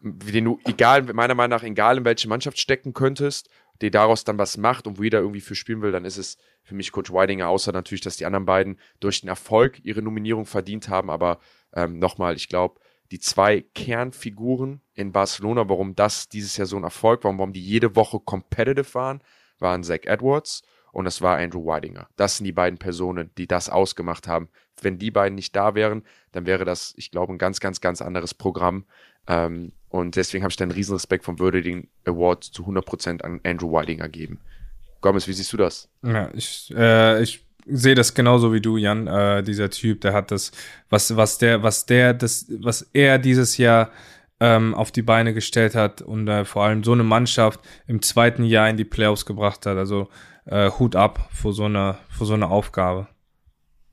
den 0.00 0.44
du, 0.44 0.60
egal, 0.64 1.02
meiner 1.12 1.34
Meinung 1.34 1.58
nach, 1.58 1.64
egal 1.64 1.98
in 1.98 2.04
welche 2.04 2.28
Mannschaft 2.28 2.58
stecken 2.58 2.92
könntest, 2.92 3.48
die 3.82 3.90
daraus 3.90 4.24
dann 4.24 4.38
was 4.38 4.56
macht 4.56 4.86
und 4.86 4.98
wo 4.98 5.02
jeder 5.02 5.20
irgendwie 5.20 5.40
für 5.40 5.54
spielen 5.54 5.82
will, 5.82 5.92
dann 5.92 6.04
ist 6.04 6.16
es 6.16 6.38
für 6.62 6.74
mich 6.74 6.92
Coach 6.92 7.12
Weidinger, 7.12 7.48
außer 7.48 7.72
natürlich, 7.72 8.00
dass 8.00 8.16
die 8.16 8.26
anderen 8.26 8.46
beiden 8.46 8.78
durch 9.00 9.20
den 9.20 9.28
Erfolg 9.28 9.80
ihre 9.84 10.02
Nominierung 10.02 10.46
verdient 10.46 10.88
haben. 10.88 11.10
Aber 11.10 11.40
ähm, 11.74 11.98
nochmal, 11.98 12.36
ich 12.36 12.48
glaube, 12.48 12.80
die 13.10 13.20
zwei 13.20 13.60
Kernfiguren 13.74 14.80
in 14.94 15.12
Barcelona, 15.12 15.68
warum 15.68 15.94
das 15.94 16.28
dieses 16.28 16.56
Jahr 16.56 16.66
so 16.66 16.76
ein 16.76 16.84
Erfolg 16.84 17.24
war, 17.24 17.36
warum 17.36 17.52
die 17.52 17.62
jede 17.62 17.94
Woche 17.94 18.18
competitive 18.18 18.94
waren, 18.94 19.22
waren 19.58 19.84
Zach 19.84 20.00
Edwards 20.04 20.62
und 20.96 21.04
das 21.04 21.20
war 21.20 21.36
Andrew 21.36 21.66
Weidinger. 21.66 22.08
Das 22.16 22.38
sind 22.38 22.44
die 22.44 22.52
beiden 22.52 22.78
Personen, 22.78 23.28
die 23.36 23.46
das 23.46 23.68
ausgemacht 23.68 24.26
haben. 24.28 24.48
Wenn 24.80 24.96
die 24.96 25.10
beiden 25.10 25.34
nicht 25.34 25.54
da 25.54 25.74
wären, 25.74 26.04
dann 26.32 26.46
wäre 26.46 26.64
das, 26.64 26.94
ich 26.96 27.10
glaube, 27.10 27.34
ein 27.34 27.38
ganz, 27.38 27.60
ganz, 27.60 27.82
ganz 27.82 28.00
anderes 28.00 28.32
Programm. 28.32 28.86
Ähm, 29.28 29.72
und 29.90 30.16
deswegen 30.16 30.42
habe 30.42 30.52
ich 30.52 30.56
dann 30.56 30.70
einen 30.70 30.76
riesen 30.76 30.94
Respekt 30.94 31.26
vom 31.26 31.38
Würdigen 31.38 31.88
Award 32.06 32.44
zu 32.44 32.64
100% 32.64 33.20
an 33.20 33.40
Andrew 33.44 33.72
Weidinger 33.72 34.08
geben. 34.08 34.40
Gomez, 35.02 35.28
wie 35.28 35.34
siehst 35.34 35.52
du 35.52 35.58
das? 35.58 35.90
Ja, 36.02 36.30
ich, 36.32 36.72
äh, 36.74 37.22
ich 37.22 37.44
sehe 37.66 37.94
das 37.94 38.14
genauso 38.14 38.54
wie 38.54 38.62
du, 38.62 38.78
Jan. 38.78 39.06
Äh, 39.06 39.42
dieser 39.42 39.68
Typ, 39.68 40.00
der 40.00 40.14
hat 40.14 40.30
das, 40.30 40.50
was, 40.88 41.14
was 41.14 41.36
der, 41.36 41.62
was 41.62 41.84
der, 41.84 42.14
das, 42.14 42.46
was 42.62 42.88
er 42.94 43.18
dieses 43.18 43.58
Jahr 43.58 43.90
ähm, 44.40 44.74
auf 44.74 44.92
die 44.92 45.02
Beine 45.02 45.34
gestellt 45.34 45.74
hat 45.74 46.00
und 46.00 46.26
äh, 46.26 46.46
vor 46.46 46.64
allem 46.64 46.84
so 46.84 46.92
eine 46.92 47.04
Mannschaft 47.04 47.60
im 47.86 48.00
zweiten 48.00 48.44
Jahr 48.44 48.70
in 48.70 48.78
die 48.78 48.84
Playoffs 48.86 49.26
gebracht 49.26 49.66
hat. 49.66 49.76
Also 49.76 50.08
äh, 50.46 50.70
Hut 50.70 50.96
ab 50.96 51.28
vor 51.32 51.52
so 51.52 51.64
einer, 51.64 51.98
vor 52.08 52.26
so 52.26 52.34
einer 52.34 52.50
Aufgabe. 52.50 53.08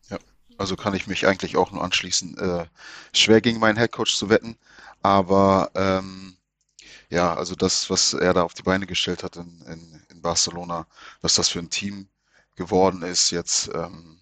Ja, 0.09 0.17
also 0.57 0.75
kann 0.75 0.93
ich 0.93 1.07
mich 1.07 1.27
eigentlich 1.27 1.57
auch 1.57 1.71
nur 1.71 1.83
anschließen. 1.83 2.37
Äh, 2.37 2.65
schwer 3.13 3.41
gegen 3.41 3.59
meinen 3.59 3.77
Headcoach 3.77 4.15
zu 4.15 4.29
wetten, 4.29 4.57
aber 5.01 5.71
ähm, 5.75 6.37
ja, 7.09 7.33
also 7.35 7.55
das, 7.55 7.89
was 7.89 8.13
er 8.13 8.33
da 8.33 8.43
auf 8.43 8.53
die 8.53 8.63
Beine 8.63 8.87
gestellt 8.87 9.23
hat 9.23 9.35
in, 9.35 9.61
in, 9.67 10.01
in 10.09 10.21
Barcelona, 10.21 10.87
was 11.21 11.35
das 11.35 11.49
für 11.49 11.59
ein 11.59 11.69
Team 11.69 12.07
geworden 12.55 13.03
ist 13.03 13.31
jetzt, 13.31 13.69
ähm, 13.73 14.19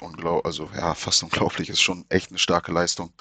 unglaublich, 0.00 0.44
also 0.44 0.70
ja, 0.74 0.94
fast 0.94 1.22
unglaublich, 1.22 1.68
ist 1.68 1.82
schon 1.82 2.04
echt 2.08 2.30
eine 2.30 2.38
starke 2.38 2.72
Leistung. 2.72 3.12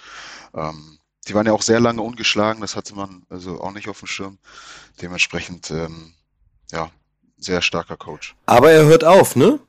Ähm, 0.54 1.00
die 1.28 1.36
waren 1.36 1.46
ja 1.46 1.54
auch 1.54 1.62
sehr 1.62 1.80
lange 1.80 2.02
ungeschlagen, 2.02 2.62
das 2.62 2.76
hatte 2.76 2.96
man 2.96 3.26
also 3.30 3.62
auch 3.62 3.72
nicht 3.72 3.90
auf 3.90 4.00
dem 4.00 4.08
Schirm. 4.08 4.40
Dementsprechend, 5.02 5.70
ähm, 5.72 6.14
ja, 6.72 6.90
sehr 7.40 7.62
starker 7.62 7.98
Coach. 7.98 8.36
Aber 8.46 8.72
er 8.72 8.86
hört 8.86 9.04
auf, 9.04 9.36
ne? 9.36 9.60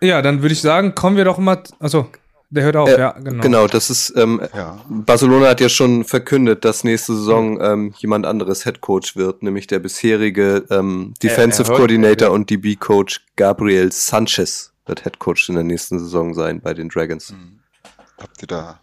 Ja, 0.00 0.22
dann 0.22 0.42
würde 0.42 0.52
ich 0.52 0.60
sagen, 0.60 0.94
kommen 0.94 1.16
wir 1.16 1.24
doch 1.24 1.38
mal. 1.38 1.62
Also, 1.80 2.08
der 2.50 2.62
hört 2.64 2.76
auf, 2.76 2.88
Äh, 2.88 2.98
ja, 2.98 3.10
genau. 3.12 3.42
Genau, 3.42 3.66
das 3.66 3.90
ist, 3.90 4.12
ähm, 4.16 4.40
Ja, 4.54 4.78
Barcelona 4.88 5.48
hat 5.48 5.60
ja 5.60 5.68
schon 5.68 6.04
verkündet, 6.04 6.64
dass 6.64 6.84
nächste 6.84 7.14
Saison 7.14 7.60
ähm, 7.60 7.94
jemand 7.98 8.24
anderes 8.24 8.62
Head 8.64 8.80
Coach 8.80 9.16
wird, 9.16 9.42
nämlich 9.42 9.66
der 9.66 9.80
bisherige 9.80 10.64
ähm, 10.70 11.14
Defensive 11.22 11.64
er 11.64 11.68
hört- 11.70 11.76
Coordinator 11.78 12.30
und 12.30 12.48
DB 12.48 12.76
Coach 12.76 13.20
Gabriel 13.36 13.90
Sanchez 13.92 14.72
wird 14.86 15.02
Head 15.02 15.18
Coach 15.18 15.48
in 15.48 15.56
der 15.56 15.64
nächsten 15.64 15.98
Saison 15.98 16.32
sein 16.32 16.60
bei 16.62 16.72
den 16.74 16.88
Dragons. 16.88 17.30
hm. 17.30 17.58
habt 18.18 18.40
ihr 18.40 18.46
da 18.48 18.80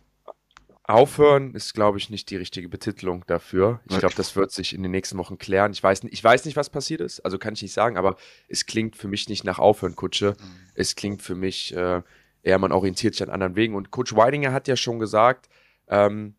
Aufhören 0.88 1.56
ist, 1.56 1.74
glaube 1.74 1.98
ich, 1.98 2.10
nicht 2.10 2.30
die 2.30 2.36
richtige 2.36 2.70
Betitelung 2.70 3.24
dafür. 3.28 3.80
Ich 3.90 3.98
glaube, 3.98 4.14
das 4.16 4.36
wird 4.36 4.52
sich 4.52 4.74
in 4.74 4.84
den 4.84 4.92
nächsten 4.92 5.18
Wochen 5.18 5.38
klären. 5.40 5.72
Ich 5.72 5.82
weiß, 5.82 6.04
nicht- 6.04 6.14
ich 6.14 6.24
weiß 6.24 6.46
nicht, 6.46 6.56
was 6.56 6.70
passiert 6.70 7.02
ist, 7.02 7.22
also 7.22 7.38
kann 7.40 7.54
ich 7.56 7.62
nicht 7.64 7.74
sagen, 7.74 7.98
aber 7.98 8.18
es 8.48 8.66
klingt 8.68 8.96
für 8.96 9.08
mich 9.08 9.28
nicht 9.28 9.44
nach 9.44 9.58
Aufhören, 9.58 9.96
Kutsche. 9.96 10.36
Es 10.76 10.96
klingt 10.96 11.22
für 11.24 11.34
mich 11.36 11.76
äh, 11.76 12.02
eher, 12.44 12.60
man 12.60 12.72
orientiert 12.72 13.16
sich 13.16 13.24
an 13.24 13.30
anderen 13.32 13.56
Wegen. 13.56 13.74
Und 13.74 13.90
Coach 13.90 14.16
Weidinger 14.16 14.54
hat 14.54 14.68
ja 14.68 14.76
schon 14.76 15.00
gesagt, 15.00 15.50
ähm, 15.88 16.36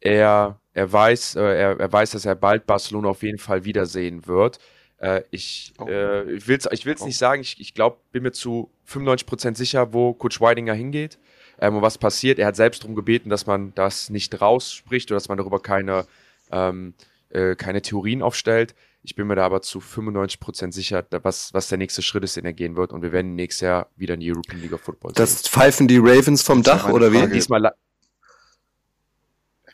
er, 0.00 0.58
er, 0.72 0.92
weiß, 0.92 1.36
äh, 1.36 1.40
er, 1.40 1.80
er 1.80 1.92
weiß, 1.92 2.10
dass 2.10 2.24
er 2.24 2.34
bald 2.34 2.66
Barcelona 2.66 3.08
auf 3.08 3.22
jeden 3.22 3.38
Fall 3.38 3.64
wiedersehen 3.64 4.26
wird. 4.26 4.58
Äh, 4.98 5.22
ich 5.30 5.72
Oh. 5.78 5.86
äh, 5.86 6.32
ich 6.32 6.48
will 6.48 6.56
es 6.58 6.68
ich 6.72 6.84
will's 6.84 7.02
Oh. 7.02 7.06
nicht 7.06 7.16
sagen, 7.18 7.42
ich, 7.42 7.60
ich 7.60 7.74
glaube, 7.74 7.98
bin 8.12 8.22
mir 8.24 8.32
zu 8.32 8.70
95% 8.88 9.56
sicher, 9.56 9.92
wo 9.92 10.12
Coach 10.14 10.40
Weidinger 10.40 10.74
hingeht 10.74 11.18
ähm, 11.58 11.76
und 11.76 11.82
was 11.82 11.98
passiert. 11.98 12.38
Er 12.38 12.46
hat 12.46 12.56
selbst 12.56 12.82
darum 12.82 12.94
gebeten, 12.94 13.30
dass 13.30 13.46
man 13.46 13.74
das 13.74 14.10
nicht 14.10 14.40
rausspricht 14.40 15.10
oder 15.10 15.16
dass 15.16 15.28
man 15.28 15.38
darüber 15.38 15.60
keine, 15.60 16.06
ähm, 16.50 16.94
äh, 17.30 17.54
keine 17.56 17.82
Theorien 17.82 18.22
aufstellt. 18.22 18.74
Ich 19.02 19.14
bin 19.14 19.26
mir 19.26 19.34
da 19.36 19.44
aber 19.44 19.60
zu 19.60 19.80
95% 19.80 20.72
sicher, 20.72 21.04
was, 21.10 21.52
was 21.52 21.68
der 21.68 21.76
nächste 21.76 22.00
Schritt 22.00 22.24
ist, 22.24 22.36
den 22.36 22.46
er 22.46 22.54
gehen 22.54 22.74
wird. 22.74 22.92
Und 22.92 23.02
wir 23.02 23.12
werden 23.12 23.34
nächstes 23.34 23.60
Jahr 23.60 23.88
wieder 23.96 24.14
in 24.14 24.20
die 24.20 24.32
European 24.32 24.62
League 24.62 24.72
of 24.72 24.80
Football 24.80 25.10
sehen. 25.10 25.16
Das 25.16 25.42
pfeifen 25.42 25.86
die 25.88 25.98
Ravens 25.98 26.42
vom 26.42 26.62
Dach 26.62 26.88
oder 26.88 27.12
wie? 27.12 27.28
Diesmal. 27.28 27.74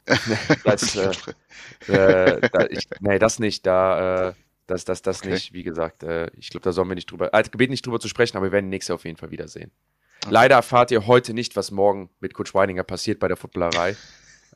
das, 0.64 0.97
äh, 0.97 1.11
äh, 1.87 2.41
da, 2.51 2.66
ich, 2.68 2.89
nee, 2.99 3.20
das 3.20 3.39
nicht. 3.39 3.64
Da, 3.64 4.31
äh, 4.31 4.33
das, 4.66 4.85
das, 4.85 5.03
das 5.03 5.20
Okay. 5.20 5.31
nicht. 5.31 5.53
Wie 5.53 5.62
gesagt, 5.62 6.03
äh, 6.03 6.31
ich 6.37 6.51
glaube, 6.51 6.64
da 6.64 6.72
sollen 6.72 6.89
wir 6.89 6.97
nicht 6.97 7.11
drüber. 7.11 7.33
Als 7.33 7.51
gebeten 7.53 7.70
nicht 7.70 7.87
drüber 7.87 8.01
zu 8.01 8.09
sprechen, 8.09 8.37
aber 8.37 8.47
wir 8.47 8.53
werden 8.53 8.68
nächstes 8.68 8.89
Jahr 8.89 8.97
auf 8.97 9.05
jeden 9.05 9.16
Fall 9.16 9.31
wiedersehen. 9.31 9.70
Leider 10.29 10.57
erfahrt 10.57 10.91
ihr 10.91 11.07
heute 11.07 11.35
nicht, 11.35 11.57
was 11.57 11.71
morgen 11.71 12.11
mit 12.21 12.35
Coach 12.35 12.55
Weininger 12.55 12.85
passiert 12.85 13.21
bei 13.21 13.29
der 13.29 13.37
Footballerei. 13.37 13.97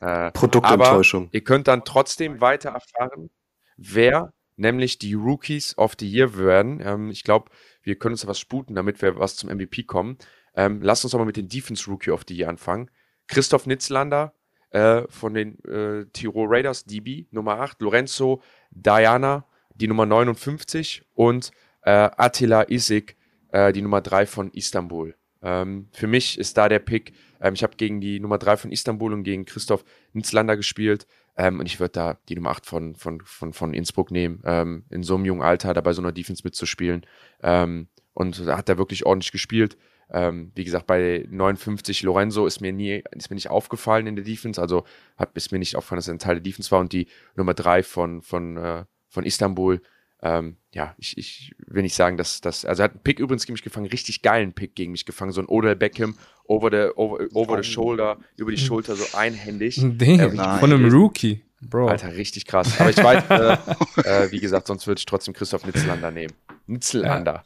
Äh, 0.01 0.31
Produktenttäuschung. 0.33 1.29
ihr 1.31 1.43
könnt 1.43 1.67
dann 1.67 1.85
trotzdem 1.85 2.41
weiter 2.41 2.69
erfahren, 2.69 3.29
wer 3.77 4.33
nämlich 4.57 4.99
die 4.99 5.13
Rookies 5.13 5.77
of 5.77 5.93
the 5.99 6.09
Year 6.09 6.37
werden. 6.37 6.81
Ähm, 6.83 7.09
ich 7.09 7.23
glaube, 7.23 7.49
wir 7.81 7.97
können 7.97 8.13
uns 8.13 8.21
da 8.21 8.27
was 8.27 8.39
sputen, 8.39 8.75
damit 8.75 9.01
wir 9.01 9.19
was 9.19 9.35
zum 9.35 9.49
MVP 9.49 9.83
kommen. 9.83 10.17
Ähm, 10.55 10.81
lasst 10.81 11.03
uns 11.03 11.11
doch 11.11 11.19
mal 11.19 11.25
mit 11.25 11.37
den 11.37 11.49
Defense 11.49 11.89
Rookie 11.89 12.11
of 12.11 12.23
the 12.27 12.35
Year 12.35 12.49
anfangen. 12.49 12.89
Christoph 13.27 13.65
Nitzlander 13.65 14.33
äh, 14.69 15.03
von 15.09 15.33
den 15.33 15.63
äh, 15.65 16.05
Tirol 16.13 16.47
Raiders, 16.47 16.85
DB, 16.85 17.27
Nummer 17.31 17.59
8. 17.59 17.81
Lorenzo 17.81 18.41
Diana, 18.71 19.45
die 19.73 19.87
Nummer 19.87 20.05
59. 20.05 21.03
Und 21.13 21.51
äh, 21.81 21.91
Attila 21.91 22.69
Isik, 22.69 23.17
äh, 23.49 23.73
die 23.73 23.81
Nummer 23.81 24.01
3 24.01 24.25
von 24.25 24.51
Istanbul. 24.51 25.15
Ähm, 25.45 25.87
für 25.91 26.07
mich 26.07 26.39
ist 26.39 26.57
da 26.57 26.67
der 26.67 26.79
Pick. 26.79 27.13
Ähm, 27.39 27.53
ich 27.53 27.63
habe 27.63 27.75
gegen 27.77 28.01
die 28.01 28.19
Nummer 28.19 28.39
3 28.39 28.57
von 28.57 28.71
Istanbul 28.71 29.13
und 29.13 29.23
gegen 29.23 29.45
Christoph 29.45 29.85
Nitzlander 30.11 30.57
gespielt. 30.57 31.05
Ähm, 31.37 31.59
und 31.59 31.67
ich 31.67 31.79
würde 31.79 31.91
da 31.91 32.17
die 32.27 32.35
Nummer 32.35 32.49
8 32.49 32.65
von, 32.65 32.95
von, 32.95 33.21
von, 33.21 33.53
von 33.53 33.73
Innsbruck 33.73 34.09
nehmen, 34.09 34.41
ähm, 34.43 34.85
in 34.89 35.03
so 35.03 35.15
einem 35.15 35.25
jungen 35.25 35.43
Alter 35.43 35.73
da 35.73 35.81
bei 35.81 35.93
so 35.93 36.01
einer 36.01 36.11
Defense 36.11 36.41
mitzuspielen. 36.43 37.05
Ähm, 37.43 37.87
und 38.13 38.45
da 38.47 38.57
hat 38.57 38.69
er 38.69 38.77
wirklich 38.79 39.05
ordentlich 39.05 39.31
gespielt. 39.31 39.77
Ähm, 40.09 40.51
wie 40.55 40.63
gesagt, 40.63 40.87
bei 40.87 41.25
59 41.29 42.03
Lorenzo 42.03 42.45
ist 42.45 42.61
mir 42.61 42.71
nie, 42.71 43.03
ist 43.11 43.29
mir 43.29 43.35
nicht 43.35 43.49
aufgefallen 43.49 44.07
in 44.07 44.15
der 44.15 44.25
Defense, 44.25 44.61
also 44.61 44.85
hat 45.17 45.31
ist 45.35 45.51
mir 45.51 45.59
nicht 45.59 45.75
aufgefallen, 45.75 45.97
dass 45.97 46.07
er 46.07 46.13
ein 46.13 46.19
Teil 46.19 46.35
der 46.35 46.43
Defense 46.43 46.71
war 46.71 46.79
und 46.79 46.93
die 46.93 47.07
Nummer 47.35 47.53
3 47.53 47.83
von, 47.83 48.21
von, 48.21 48.57
äh, 48.57 48.85
von 49.09 49.25
Istanbul. 49.25 49.81
Ähm, 50.21 50.57
ja, 50.71 50.95
ich, 50.97 51.17
ich 51.17 51.53
will 51.67 51.83
nicht 51.83 51.95
sagen, 51.95 52.17
dass 52.17 52.41
das, 52.41 52.65
also 52.65 52.81
er 52.81 52.85
hat 52.85 52.91
einen 52.93 53.03
Pick 53.03 53.19
übrigens 53.19 53.45
gegen 53.45 53.53
mich 53.53 53.63
gefangen, 53.63 53.85
richtig 53.87 54.21
geilen 54.21 54.53
Pick 54.53 54.75
gegen 54.75 54.91
mich 54.91 55.05
gefangen, 55.05 55.31
so 55.31 55.41
ein 55.41 55.47
Odell 55.47 55.75
Beckham 55.75 56.17
over 56.47 56.69
the, 56.71 56.95
over, 56.95 57.27
over 57.33 57.61
the 57.61 57.69
shoulder, 57.69 58.17
über 58.37 58.51
die 58.51 58.57
Schulter, 58.65 58.95
so 58.95 59.17
einhändig. 59.17 59.75
Ding, 59.81 60.19
Äh, 60.19 60.29
von 60.59 60.71
einem 60.71 60.89
Rookie, 60.91 61.43
Bro. 61.61 61.87
Alter, 61.89 62.15
richtig 62.15 62.45
krass. 62.45 62.79
Aber 62.79 62.89
ich 62.89 62.97
weiß, 62.97 63.23
äh, 63.29 63.57
äh, 64.25 64.31
wie 64.31 64.39
gesagt, 64.39 64.67
sonst 64.67 64.87
würde 64.87 64.99
ich 64.99 65.05
trotzdem 65.05 65.33
Christoph 65.33 65.65
Nitzelander 65.65 66.11
nehmen. 66.11 66.33
Nitzelander. 66.67 67.43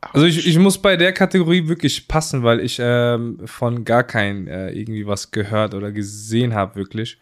Also 0.00 0.26
ich, 0.26 0.46
ich 0.46 0.58
muss 0.58 0.80
bei 0.80 0.96
der 0.96 1.12
Kategorie 1.12 1.68
wirklich 1.68 2.08
passen, 2.08 2.42
weil 2.42 2.60
ich 2.60 2.78
ähm, 2.80 3.40
von 3.44 3.84
gar 3.84 4.04
keinen 4.04 4.46
äh, 4.48 4.70
irgendwie 4.70 5.06
was 5.06 5.30
gehört 5.30 5.74
oder 5.74 5.92
gesehen 5.92 6.54
habe, 6.54 6.76
wirklich. 6.76 7.18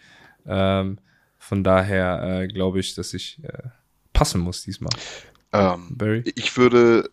Ähm, 0.47 0.99
von 1.39 1.65
daher 1.65 2.43
äh, 2.43 2.49
glaube 2.49 2.81
ich, 2.81 2.95
dass 2.95 3.15
ich 3.15 3.43
äh, 3.43 3.69
passen 4.23 4.41
muss 4.41 4.63
diesmal. 4.63 4.93
Ähm, 5.53 5.89
Barry. 5.91 6.23
ich 6.37 6.57
würde, 6.57 7.11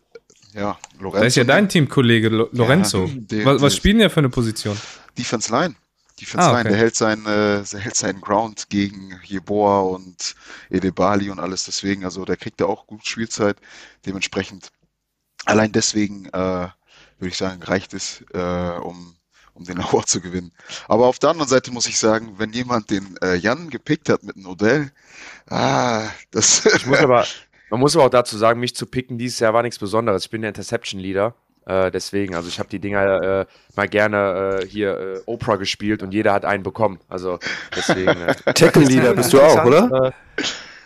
ja, 0.53 0.78
Lorenzo. 0.99 1.20
Da 1.20 1.26
ist 1.26 1.36
ja 1.36 1.43
dein 1.43 1.68
Teamkollege 1.68 2.30
Lo 2.30 2.49
Lorenzo. 2.51 3.10
der- 3.14 3.45
was, 3.45 3.62
was 3.62 3.82
denn 3.82 3.97
der 3.97 4.10
für 4.10 4.20
eine 4.20 4.30
Position? 4.30 4.78
Defense 5.18 5.51
Line. 5.51 5.76
Defense 6.22 6.47
Ah, 6.47 6.51
Line, 6.51 6.62
okay. 6.62 6.70
der 6.70 6.78
hält 6.78 6.95
seinen, 6.95 7.26
äh, 7.26 7.64
der 7.64 7.80
hält 7.80 7.95
seinen 7.95 8.22
Ground 8.22 8.70
gegen 8.70 9.20
Jeboa 9.24 9.82
und 9.82 10.36
Edebali 10.70 11.30
und 11.30 11.39
alles 11.39 11.64
deswegen. 11.64 12.03
Also 12.05 12.26
der 12.26 12.38
kriegt 12.38 12.60
ja 12.62 12.68
auch 12.68 12.86
gut 12.88 13.05
Spielzeit. 13.07 13.57
Dementsprechend, 14.05 14.70
allein 15.45 15.72
deswegen, 15.72 16.26
äh, 16.28 16.68
würde 17.20 17.32
ich 17.32 17.38
sagen, 17.38 17.64
reicht 17.64 17.93
es, 17.93 18.24
äh, 18.34 18.80
um, 18.82 19.16
um 19.53 19.64
den 19.66 19.80
Award 19.82 20.07
zu 20.10 20.22
gewinnen. 20.22 20.51
Aber 20.88 21.07
auf 21.07 21.20
der 21.20 21.30
anderen 21.32 21.49
Seite 21.49 21.72
muss 21.72 21.88
ich 21.88 21.97
sagen, 21.97 22.36
wenn 22.38 22.51
jemand 22.53 22.89
den 22.91 23.16
äh, 23.22 23.36
Jan 23.36 23.70
gepickt 23.70 24.10
hat 24.10 24.24
mit 24.24 24.36
einem 24.38 24.47
Odell, 24.47 24.91
ah, 25.49 26.09
das. 26.31 26.65
Ich 26.65 26.85
muss 26.85 26.99
aber, 26.99 27.25
man 27.69 27.79
muss 27.79 27.95
aber 27.95 28.05
auch 28.05 28.09
dazu 28.09 28.37
sagen, 28.37 28.59
mich 28.59 28.75
zu 28.75 28.85
picken 28.85 29.17
dieses 29.17 29.39
Jahr 29.39 29.53
war 29.53 29.63
nichts 29.63 29.79
Besonderes. 29.79 30.25
Ich 30.25 30.29
bin 30.29 30.41
der 30.41 30.49
Interception 30.49 30.99
Leader. 30.99 31.35
Äh, 31.65 31.91
deswegen, 31.91 32.35
also 32.35 32.49
ich 32.49 32.57
habe 32.57 32.69
die 32.69 32.79
Dinger 32.79 33.21
äh, 33.41 33.45
mal 33.75 33.87
gerne 33.87 34.59
äh, 34.61 34.65
hier 34.65 34.97
äh, 34.97 35.21
Oprah 35.27 35.57
gespielt 35.57 36.01
und 36.01 36.13
jeder 36.13 36.33
hat 36.33 36.45
einen 36.45 36.63
bekommen. 36.63 36.99
Also 37.07 37.37
deswegen. 37.75 38.09
Äh, 38.21 38.35
Tackle 38.53 38.85
Leader 38.85 39.13
bist 39.13 39.31
du 39.33 39.41
auch, 39.41 39.65
oder? 39.65 40.13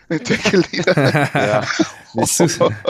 Äh, 0.10 0.20
Tackle 0.20 0.64
Leader. 0.72 1.30
Ja, 1.34 1.64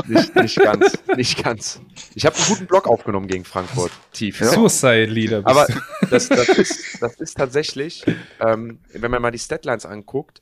nicht, 0.05 0.36
nicht 0.36 0.59
ganz, 0.59 0.99
nicht 1.15 1.43
ganz. 1.43 1.80
Ich 2.13 2.26
habe 2.26 2.36
einen 2.36 2.45
guten 2.47 2.65
Block 2.65 2.88
aufgenommen 2.88 3.28
gegen 3.28 3.45
Frankfurt, 3.45 3.91
tief. 4.11 4.41
Ja. 4.41 4.47
Suicide 4.47 5.05
Leader. 5.05 5.43
bist 5.43 5.47
Aber 5.55 5.65
du. 5.67 6.07
das, 6.09 6.28
das, 6.28 6.49
ist, 6.49 7.01
das 7.01 7.15
ist 7.15 7.38
tatsächlich, 7.38 8.03
ähm, 8.41 8.80
wenn 8.91 9.11
man 9.11 9.21
mal 9.21 9.32
die 9.32 9.39
Statlines 9.39 9.86
anguckt, 9.86 10.41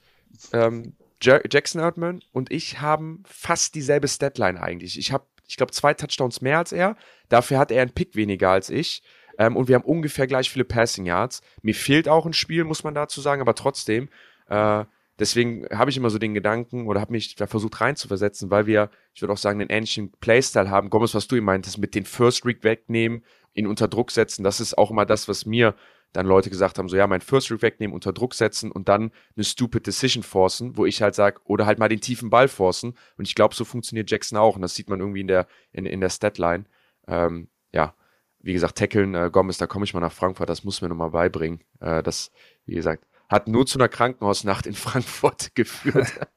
ähm, 0.54 0.94
Jackson 1.22 1.82
Erdmann 1.82 2.22
und 2.32 2.52
ich 2.52 2.82
haben 2.82 3.24
fast 3.26 3.76
dieselbe 3.76 4.08
Statline 4.08 4.62
eigentlich. 4.62 4.98
Ich 4.98 5.12
habe, 5.12 5.26
ich 5.48 5.58
glaube, 5.58 5.72
zwei 5.72 5.94
Touchdowns 5.94 6.42
mehr 6.42 6.58
als 6.58 6.72
er. 6.72 6.96
Dafür 7.30 7.60
hat 7.60 7.72
er 7.72 7.82
einen 7.82 7.94
Pick 7.94 8.16
weniger 8.16 8.50
als 8.50 8.70
ich. 8.70 9.04
Ähm, 9.38 9.56
und 9.56 9.68
wir 9.68 9.76
haben 9.76 9.86
ungefähr 9.86 10.28
gleich 10.28 10.50
viele 10.50 10.66
Passing 10.66 11.06
Yards. 11.06 11.42
Mir 11.62 11.76
fehlt 11.76 12.10
auch 12.10 12.26
ein 12.26 12.34
Spiel, 12.34 12.64
muss 12.64 12.84
man 12.84 12.96
dazu 12.96 13.22
sagen, 13.22 13.42
aber 13.42 13.56
trotzdem. 13.56 14.10
Äh, 14.48 14.86
deswegen 15.20 15.68
habe 15.72 15.90
ich 15.90 15.98
immer 15.98 16.10
so 16.10 16.18
den 16.18 16.34
Gedanken 16.34 16.88
oder 16.88 17.02
habe 17.02 17.12
mich 17.12 17.36
da 17.36 17.48
versucht 17.48 17.80
reinzuversetzen, 17.82 18.50
weil 18.50 18.66
wir, 18.66 18.90
ich 19.14 19.22
würde 19.22 19.34
auch 19.34 19.38
sagen, 19.38 19.62
einen 19.62 19.70
ähnlichen 19.70 20.12
Playstyle 20.20 20.70
haben. 20.70 20.90
Gomez, 20.90 21.14
was 21.14 21.28
du 21.28 21.36
ihm 21.36 21.46
meintest, 21.46 21.78
mit 21.78 21.96
den 21.96 22.06
First 22.06 22.46
Read 22.46 22.64
wegnehmen, 22.64 23.24
ihn 23.54 23.68
unter 23.68 23.88
Druck 23.88 24.12
setzen. 24.12 24.44
Das 24.44 24.60
ist 24.60 24.78
auch 24.78 24.92
immer 24.92 25.06
das, 25.06 25.28
was 25.28 25.46
mir 25.46 25.76
dann 26.14 26.26
Leute 26.26 26.50
gesagt 26.50 26.78
haben, 26.78 26.90
so 26.90 26.98
ja, 26.98 27.08
mein 27.08 27.22
First 27.22 27.52
Read 27.52 27.62
wegnehmen, 27.62 27.94
unter 27.94 28.14
Druck 28.14 28.34
setzen 28.34 28.72
und 28.72 28.90
dann 28.90 29.12
eine 29.36 29.44
stupid 29.44 29.88
Decision 29.88 30.24
forcen, 30.24 30.78
wo 30.78 30.86
ich 30.86 31.02
halt 31.02 31.16
sage, 31.16 31.40
oder 31.46 31.66
halt 31.66 31.80
mal 31.80 31.90
den 31.90 32.02
tiefen 32.02 32.30
Ball 32.30 32.48
forcen. 32.48 32.94
Und 33.18 33.28
ich 33.28 33.36
glaube, 33.36 33.56
so 33.56 33.64
funktioniert 33.66 34.12
Jackson 34.12 34.38
auch. 34.38 34.56
Und 34.56 34.62
das 34.62 34.76
sieht 34.76 34.90
man 34.90 35.00
irgendwie 35.00 35.22
in 35.22 35.28
der, 35.28 35.48
in, 35.72 35.86
in 35.86 36.02
der 36.02 36.10
Statline. 36.10 36.66
Ähm, 37.08 37.48
ja, 37.74 37.96
wie 38.40 38.54
gesagt, 38.54 38.78
tackeln, 38.78 39.16
äh, 39.16 39.30
Gomez, 39.32 39.58
da 39.58 39.68
komme 39.68 39.86
ich 39.86 39.94
mal 39.94 40.00
nach 40.00 40.12
Frankfurt, 40.12 40.50
das 40.50 40.64
muss 40.64 40.82
mir 40.82 40.90
nochmal 40.90 41.12
beibringen. 41.12 41.62
Äh, 41.80 42.04
das, 42.04 42.32
wie 42.66 42.76
gesagt, 42.76 43.06
hat 43.30 43.48
nur 43.48 43.66
zu 43.66 43.80
einer 43.80 43.88
Krankenhausnacht 43.88 44.68
in 44.68 44.74
Frankfurt 44.76 45.56
geführt. 45.56 46.12
Ja, 46.20 46.28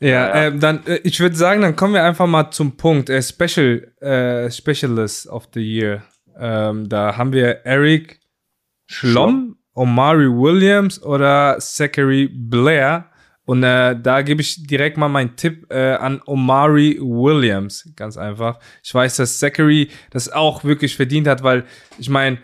Ja. 0.00 0.34
Ähm, 0.34 0.60
dann, 0.60 0.86
äh, 0.86 0.96
ich 1.04 1.20
würde 1.20 1.36
sagen, 1.36 1.62
dann 1.62 1.76
kommen 1.76 1.94
wir 1.94 2.04
einfach 2.04 2.26
mal 2.26 2.50
zum 2.50 2.76
Punkt. 2.76 3.08
Äh, 3.08 3.22
Special, 3.22 3.90
äh, 4.00 4.50
Specialist 4.50 5.28
of 5.28 5.48
the 5.54 5.60
Year. 5.60 6.02
Ähm, 6.38 6.88
da 6.88 7.16
haben 7.16 7.32
wir 7.32 7.64
Eric 7.64 8.20
Schlomm, 8.86 9.56
Omari 9.74 10.28
Williams 10.28 11.02
oder 11.02 11.56
Zachary 11.58 12.28
Blair. 12.32 13.10
Und 13.46 13.62
äh, 13.62 13.94
da 14.00 14.22
gebe 14.22 14.40
ich 14.40 14.66
direkt 14.66 14.96
mal 14.96 15.08
meinen 15.08 15.36
Tipp 15.36 15.66
äh, 15.70 15.94
an 15.94 16.22
Omari 16.24 16.98
Williams. 17.00 17.92
Ganz 17.94 18.16
einfach. 18.16 18.58
Ich 18.82 18.94
weiß, 18.94 19.16
dass 19.16 19.38
Zachary 19.38 19.90
das 20.10 20.32
auch 20.32 20.64
wirklich 20.64 20.96
verdient 20.96 21.26
hat, 21.26 21.42
weil 21.42 21.64
ich 21.98 22.08
meine, 22.08 22.38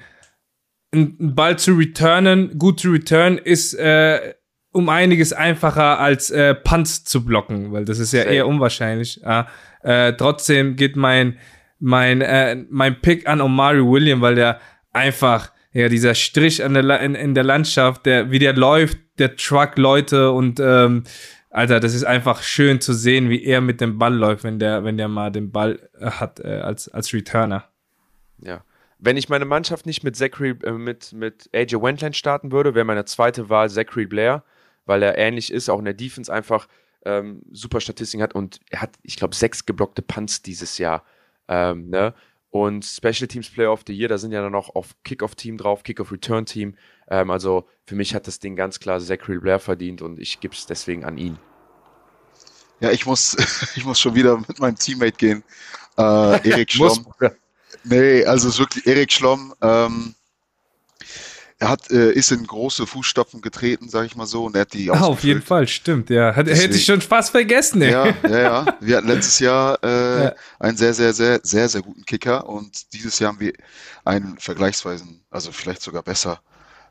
ein 0.93 1.17
ein 1.21 1.35
Ball 1.35 1.59
zu 1.59 1.75
returnen, 1.75 2.59
gut 2.59 2.81
zu 2.81 2.91
returnen, 2.91 3.39
ist 3.39 3.75
äh, 3.75 4.35
um 4.73 4.89
einiges 4.89 5.33
einfacher 5.33 5.99
als 5.99 6.31
äh, 6.31 6.55
Punts 6.55 7.05
zu 7.05 7.25
blocken, 7.25 7.73
weil 7.73 7.85
das 7.85 7.99
ist 7.99 8.13
ja 8.13 8.23
Safe. 8.23 8.35
eher 8.35 8.47
unwahrscheinlich. 8.47 9.21
Ja. 9.23 9.49
Äh, 9.83 10.13
trotzdem 10.15 10.77
geht 10.77 10.97
mein 10.97 11.39
mein 11.81 12.21
äh, 12.21 12.65
mein 12.69 13.01
Pick 13.01 13.29
an 13.29 13.41
Omari 13.41 13.85
Williams, 13.85 14.23
weil 14.23 14.37
der 14.37 14.61
einfach 14.93 15.53
ja 15.73 15.89
dieser 15.89 16.15
Strich 16.15 16.63
an 16.63 16.75
der 16.75 16.83
La 16.83 16.97
in, 16.97 17.15
in 17.15 17.35
der 17.35 17.45
Landschaft, 17.45 18.07
der 18.07 18.31
wie 18.31 18.39
der 18.39 18.53
läuft, 18.53 18.99
der 19.19 19.37
Truck 19.37 19.77
Leute 19.77 20.31
und 20.31 20.61
ähm, 20.61 21.05
Alter, 21.53 21.81
das 21.81 21.95
ist 21.95 22.05
einfach 22.05 22.43
schön 22.43 22.81
zu 22.81 22.93
sehen, 22.93 23.29
wie 23.29 23.43
er 23.43 23.61
mit 23.61 23.81
dem 23.81 23.99
Ball 23.99 24.15
läuft, 24.15 24.45
wenn 24.45 24.59
der 24.59 24.85
wenn 24.85 24.97
der 24.97 25.09
mal 25.09 25.31
den 25.33 25.51
Ball 25.51 25.89
äh, 25.99 26.11
hat 26.11 26.39
äh, 26.41 26.61
als 26.61 26.89
als 26.89 27.13
Returner. 27.13 27.65
Ja. 28.39 28.63
Wenn 29.03 29.17
ich 29.17 29.31
meine 29.31 29.47
Mannschaft 29.47 29.87
nicht 29.87 30.05
mit 30.05 30.15
Zachary, 30.15 30.51
äh, 30.63 30.73
mit, 30.73 31.15
mit 31.15 31.49
AJ 31.55 31.77
Wentland 31.81 32.17
starten 32.17 32.53
würde, 32.53 32.75
wäre 32.75 32.85
meine 32.85 33.07
zweite 33.07 33.49
Wahl 33.49 33.71
Zachary 33.71 34.05
Blair, 34.05 34.45
weil 34.85 35.03
er 35.03 35.17
ähnlich 35.17 35.51
ist, 35.51 35.71
auch 35.71 35.79
in 35.79 35.87
der 35.87 35.95
Defense 35.95 36.31
einfach 36.31 36.69
ähm, 37.07 37.43
super 37.51 37.81
Statistiken 37.81 38.23
hat 38.23 38.35
und 38.35 38.61
er 38.69 38.83
hat, 38.83 38.91
ich 39.03 39.17
glaube, 39.17 39.35
sechs 39.35 39.65
geblockte 39.65 40.03
Punts 40.03 40.43
dieses 40.43 40.77
Jahr. 40.77 41.03
Ähm, 41.51 41.91
ne? 41.91 42.15
Und 42.49 42.85
Special 42.85 43.29
Teams 43.29 43.51
Player 43.51 43.73
of 43.73 43.83
the 43.87 43.93
Year, 43.93 44.09
da 44.09 44.19
sind 44.19 44.33
ja 44.33 44.41
dann 44.41 44.55
auch 44.55 44.75
auf 44.75 44.95
Kickoff-Team 45.05 45.57
drauf, 45.59 45.83
Kickoff-Return-Team. 45.83 46.77
Ähm, 47.09 47.31
also 47.31 47.69
für 47.85 47.95
mich 47.95 48.15
hat 48.15 48.27
das 48.27 48.39
Ding 48.39 48.57
ganz 48.57 48.81
klar 48.81 48.99
Zachary 49.01 49.39
Blair 49.39 49.59
verdient 49.59 50.01
und 50.01 50.19
ich 50.19 50.41
gebe 50.41 50.55
es 50.55 50.67
deswegen 50.67 51.05
an 51.05 51.19
ihn. 51.19 51.39
Ja, 52.81 52.91
ich 52.91 53.05
muss, 53.05 53.37
ich 53.77 53.85
muss 53.85 54.01
schon 54.01 54.15
wieder 54.15 54.39
mit 54.39 54.59
meinem 54.59 54.77
Teammate 54.77 55.17
gehen. 55.17 55.45
Äh, 55.99 56.49
Erik 56.49 56.73
Schlomm. 56.73 57.07
Nee, 57.85 58.25
also 58.25 58.57
wirklich 58.59 58.87
Erik 58.87 59.13
Schlomm. 59.13 59.55
Ähm, 59.61 60.15
er 61.61 61.69
hat, 61.69 61.91
äh, 61.91 62.11
ist 62.13 62.33
in 62.33 62.47
große 62.47 62.87
Fußstapfen 62.87 63.43
getreten, 63.43 63.89
sag 63.89 64.07
ich 64.07 64.17
mal 64.17 64.27
so, 64.27 64.47
und 64.47 64.57
er 64.57 64.63
hat 64.63 64.73
die 64.73 64.91
Ah, 64.91 65.01
auf 65.03 65.23
jeden. 65.23 65.43
Fall, 65.43 65.69
stimmt, 65.69 66.09
ja. 66.11 66.29
Hat, 66.29 66.37
hätte 66.47 66.51
Deswegen- 66.51 66.75
ich 66.75 66.85
schon 66.87 67.01
fast 67.03 67.31
vergessen, 67.31 67.83
ey. 67.83 67.93
Ja, 67.93 68.07
ja, 68.29 68.39
ja. 68.41 68.79
Wir 68.81 68.97
hatten 68.97 69.09
letztes 69.09 69.39
Jahr 69.41 69.79
äh, 69.85 70.25
Ja. 70.25 70.35
einen 70.59 70.77
sehr, 70.79 70.95
sehr, 70.95 71.13
sehr, 71.13 71.39
sehr, 71.43 71.69
sehr 71.69 71.83
guten 71.83 72.05
Kicker 72.07 72.49
und 72.49 72.93
dieses 72.95 73.19
Jahr 73.19 73.33
haben 73.33 73.41
wir 73.41 73.53
einen 74.05 74.39
vergleichsweise, 74.39 75.05
also 75.31 75.53
vielleicht 75.53 75.83
sogar 75.83 76.03
besser, 76.03 76.41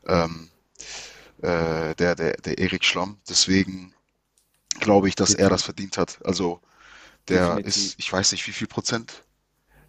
ähm, 0.06 0.48
äh, 1.42 1.94
der, 1.96 2.14
der, 2.14 2.36
der 2.36 2.58
Erik 2.58 2.84
Schlomm. 2.84 3.18
Deswegen 3.28 3.92
glaube 4.78 5.08
ich, 5.08 5.16
dass 5.16 5.34
er 5.34 5.50
das 5.50 5.62
verdient 5.64 5.98
hat. 5.98 6.18
Also 6.24 6.60
der 7.28 7.56
Definitiv. 7.56 7.76
ist, 7.76 7.94
ich 7.98 8.12
weiß 8.12 8.30
nicht, 8.32 8.46
wie 8.46 8.52
viel 8.52 8.66
Prozent, 8.68 9.24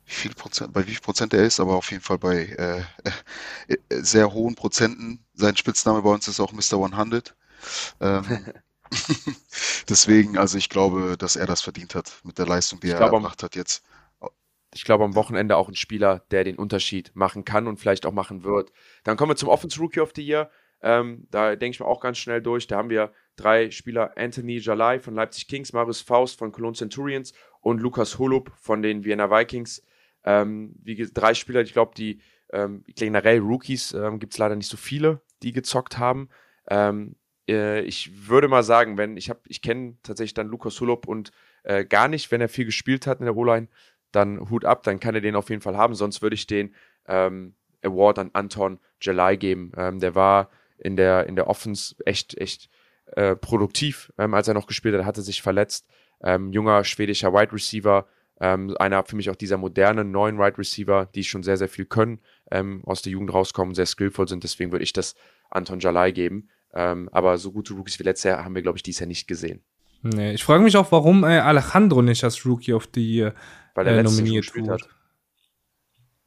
wie 0.05 0.13
viel 0.13 0.33
Prozent, 0.33 0.73
bei 0.73 0.85
wie 0.87 0.91
viel 0.91 1.01
Prozent 1.01 1.33
er 1.33 1.43
ist, 1.43 1.59
aber 1.59 1.75
auf 1.75 1.91
jeden 1.91 2.03
Fall 2.03 2.17
bei 2.17 2.45
äh, 2.45 2.83
äh, 3.67 4.01
sehr 4.01 4.33
hohen 4.33 4.55
Prozenten. 4.55 5.23
Sein 5.33 5.55
Spitzname 5.57 6.01
bei 6.01 6.09
uns 6.09 6.27
ist 6.27 6.39
auch 6.39 6.51
Mr. 6.53 6.83
100. 6.83 7.35
Ähm, 8.01 8.45
deswegen, 9.89 10.37
also 10.37 10.57
ich 10.57 10.69
glaube, 10.69 11.15
dass 11.17 11.35
er 11.35 11.45
das 11.47 11.61
verdient 11.61 11.95
hat 11.95 12.19
mit 12.23 12.37
der 12.37 12.47
Leistung, 12.47 12.79
die 12.79 12.87
Ich 12.87 12.93
er 12.93 12.99
glaube, 12.99 13.17
erbracht 13.17 13.43
hat 13.43 13.55
jetzt. 13.55 13.83
ich 14.73 14.83
glaube, 14.85 15.03
am 15.03 15.15
Wochenende 15.15 15.57
auch 15.57 15.69
ein 15.69 15.75
Spieler, 15.75 16.19
der 16.31 16.43
den 16.43 16.57
Unterschied 16.57 17.11
machen 17.15 17.45
kann 17.45 17.67
und 17.67 17.77
vielleicht 17.77 18.05
auch 18.05 18.13
machen 18.13 18.43
wird. 18.43 18.71
Dann 19.03 19.17
kommen 19.17 19.31
wir 19.31 19.35
zum 19.35 19.49
Offense 19.49 19.79
Rookie 19.79 19.99
of 20.01 20.11
the 20.15 20.23
Year. 20.23 20.49
Ähm, 20.81 21.27
da 21.29 21.55
denke 21.55 21.75
ich 21.75 21.79
mir 21.79 21.85
auch 21.85 22.01
ganz 22.01 22.17
schnell 22.17 22.41
durch. 22.41 22.67
Da 22.67 22.77
haben 22.77 22.89
wir 22.89 23.13
drei 23.35 23.69
Spieler: 23.71 24.17
Anthony 24.17 24.57
Jalai 24.57 24.99
von 24.99 25.13
Leipzig 25.13 25.47
Kings, 25.47 25.73
Marius 25.73 26.01
Faust 26.01 26.39
von 26.39 26.51
Cologne 26.51 26.75
Centurions 26.75 27.33
und 27.61 27.79
Lukas 27.81 28.17
Holub 28.17 28.51
von 28.59 28.81
den 28.81 29.03
Vienna 29.03 29.29
Vikings. 29.29 29.83
Ähm, 30.24 30.76
wie 30.84 30.95
drei 30.95 31.34
Spieler, 31.34 31.61
ich 31.61 31.74
glaube, 31.74 31.93
die 31.95 32.22
ähm, 32.51 32.84
generell 32.95 33.39
Rookies 33.39 33.93
ähm, 33.93 34.19
gibt 34.19 34.34
es 34.34 34.39
leider 34.39 34.55
nicht 34.55 34.69
so 34.69 34.78
viele, 34.78 35.22
die 35.41 35.51
gezockt 35.51 35.97
haben. 35.97 36.30
Ähm, 36.69 37.15
äh, 37.47 37.82
ich 37.82 38.28
würde 38.28 38.47
mal 38.47 38.63
sagen, 38.63 38.97
wenn 38.97 39.17
ich 39.17 39.30
habe, 39.30 39.41
ich 39.47 39.61
kenne 39.61 39.97
tatsächlich 40.03 40.34
dann 40.34 40.47
Lukas 40.47 40.80
Holub 40.80 41.07
und 41.07 41.32
äh, 41.63 41.86
gar 41.86 42.07
nicht, 42.07 42.32
wenn 42.32 42.41
er 42.41 42.49
viel 42.49 42.65
gespielt 42.65 43.07
hat 43.07 43.19
in 43.19 43.26
der 43.26 43.36
O-Line 43.36 43.67
dann 44.11 44.49
Hut 44.49 44.65
ab, 44.65 44.84
dann 44.84 44.99
kann 44.99 45.15
er 45.15 45.22
den 45.22 45.36
auf 45.36 45.49
jeden 45.49 45.61
Fall 45.61 45.78
haben. 45.78 45.95
Sonst 45.95 46.22
würde 46.22 46.34
ich 46.34 46.47
den 46.47 46.76
ähm, 47.07 47.55
Award 47.82 48.19
an 48.19 48.30
Anton 48.34 48.80
Jalai 48.99 49.36
geben. 49.38 49.72
Ähm, 49.78 49.99
der 49.99 50.15
war 50.15 50.49
in 50.78 50.95
der, 50.95 51.28
in 51.28 51.36
der 51.36 51.47
Offense 51.47 51.95
echt, 52.05 52.38
echt 52.38 52.69
äh, 53.15 53.36
produktiv, 53.36 54.11
ähm, 54.17 54.34
als 54.34 54.47
er 54.47 54.53
noch 54.53 54.67
gespielt 54.67 54.95
hat, 54.95 55.05
hatte 55.05 55.22
sich 55.22 55.41
verletzt. 55.41 55.88
Ähm, 56.22 56.51
junger 56.51 56.84
schwedischer 56.84 57.34
Wide 57.34 57.53
Receiver, 57.53 58.07
ähm, 58.41 58.75
einer 58.79 59.05
für 59.05 59.15
mich 59.15 59.29
auch 59.29 59.35
dieser 59.35 59.57
modernen 59.57 60.11
neuen 60.11 60.39
Wide 60.39 60.57
Receiver, 60.57 61.07
die 61.13 61.23
schon 61.23 61.43
sehr, 61.43 61.57
sehr 61.57 61.69
viel 61.69 61.85
können, 61.85 62.19
ähm, 62.49 62.81
aus 62.85 63.03
der 63.03 63.11
Jugend 63.11 63.31
rauskommen, 63.31 63.75
sehr 63.75 63.85
skillvoll 63.85 64.27
sind. 64.27 64.43
Deswegen 64.43 64.71
würde 64.71 64.83
ich 64.83 64.93
das 64.93 65.15
Anton 65.51 65.79
Jalai 65.79 66.11
geben. 66.11 66.49
Ähm, 66.73 67.07
aber 67.11 67.37
so 67.37 67.51
gute 67.51 67.73
Rookies 67.75 67.99
wie 67.99 68.03
letztes 68.03 68.23
Jahr 68.23 68.43
haben 68.43 68.55
wir, 68.55 68.63
glaube 68.63 68.77
ich, 68.77 68.83
dieses 68.83 68.99
Jahr 69.01 69.07
nicht 69.07 69.27
gesehen. 69.27 69.61
Nee, 70.01 70.33
ich 70.33 70.43
frage 70.43 70.63
mich 70.63 70.75
auch, 70.75 70.91
warum 70.91 71.23
äh, 71.23 71.37
Alejandro 71.37 72.01
nicht 72.01 72.23
als 72.23 72.43
Rookie 72.45 72.73
of 72.73 72.89
the 72.95 73.01
Year 73.01 73.35
Weil 73.75 73.85
er 73.87 73.99
äh, 73.99 74.03
nominiert 74.03 74.45
gespielt 74.45 74.65
wurde. 74.65 74.83
hat. 74.83 74.89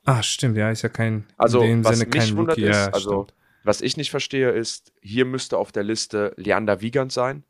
Ah, 0.04 0.22
stimmt, 0.22 0.56
ja, 0.56 0.70
ist 0.70 0.82
ja 0.82 0.90
kein, 0.90 1.24
Also, 1.36 1.60
in 1.62 1.68
dem 1.68 1.84
was 1.84 1.98
Sinne 1.98 2.10
kein 2.10 2.38
Rookie. 2.38 2.62
ist, 2.62 2.76
ja, 2.76 2.86
also, 2.92 3.24
stimmt. 3.24 3.34
was 3.64 3.80
ich 3.80 3.96
nicht 3.96 4.10
verstehe, 4.10 4.50
ist, 4.50 4.92
hier 5.00 5.24
müsste 5.24 5.56
auf 5.58 5.72
der 5.72 5.82
Liste 5.82 6.32
Leander 6.36 6.80
Wiegand 6.80 7.10
sein. 7.10 7.42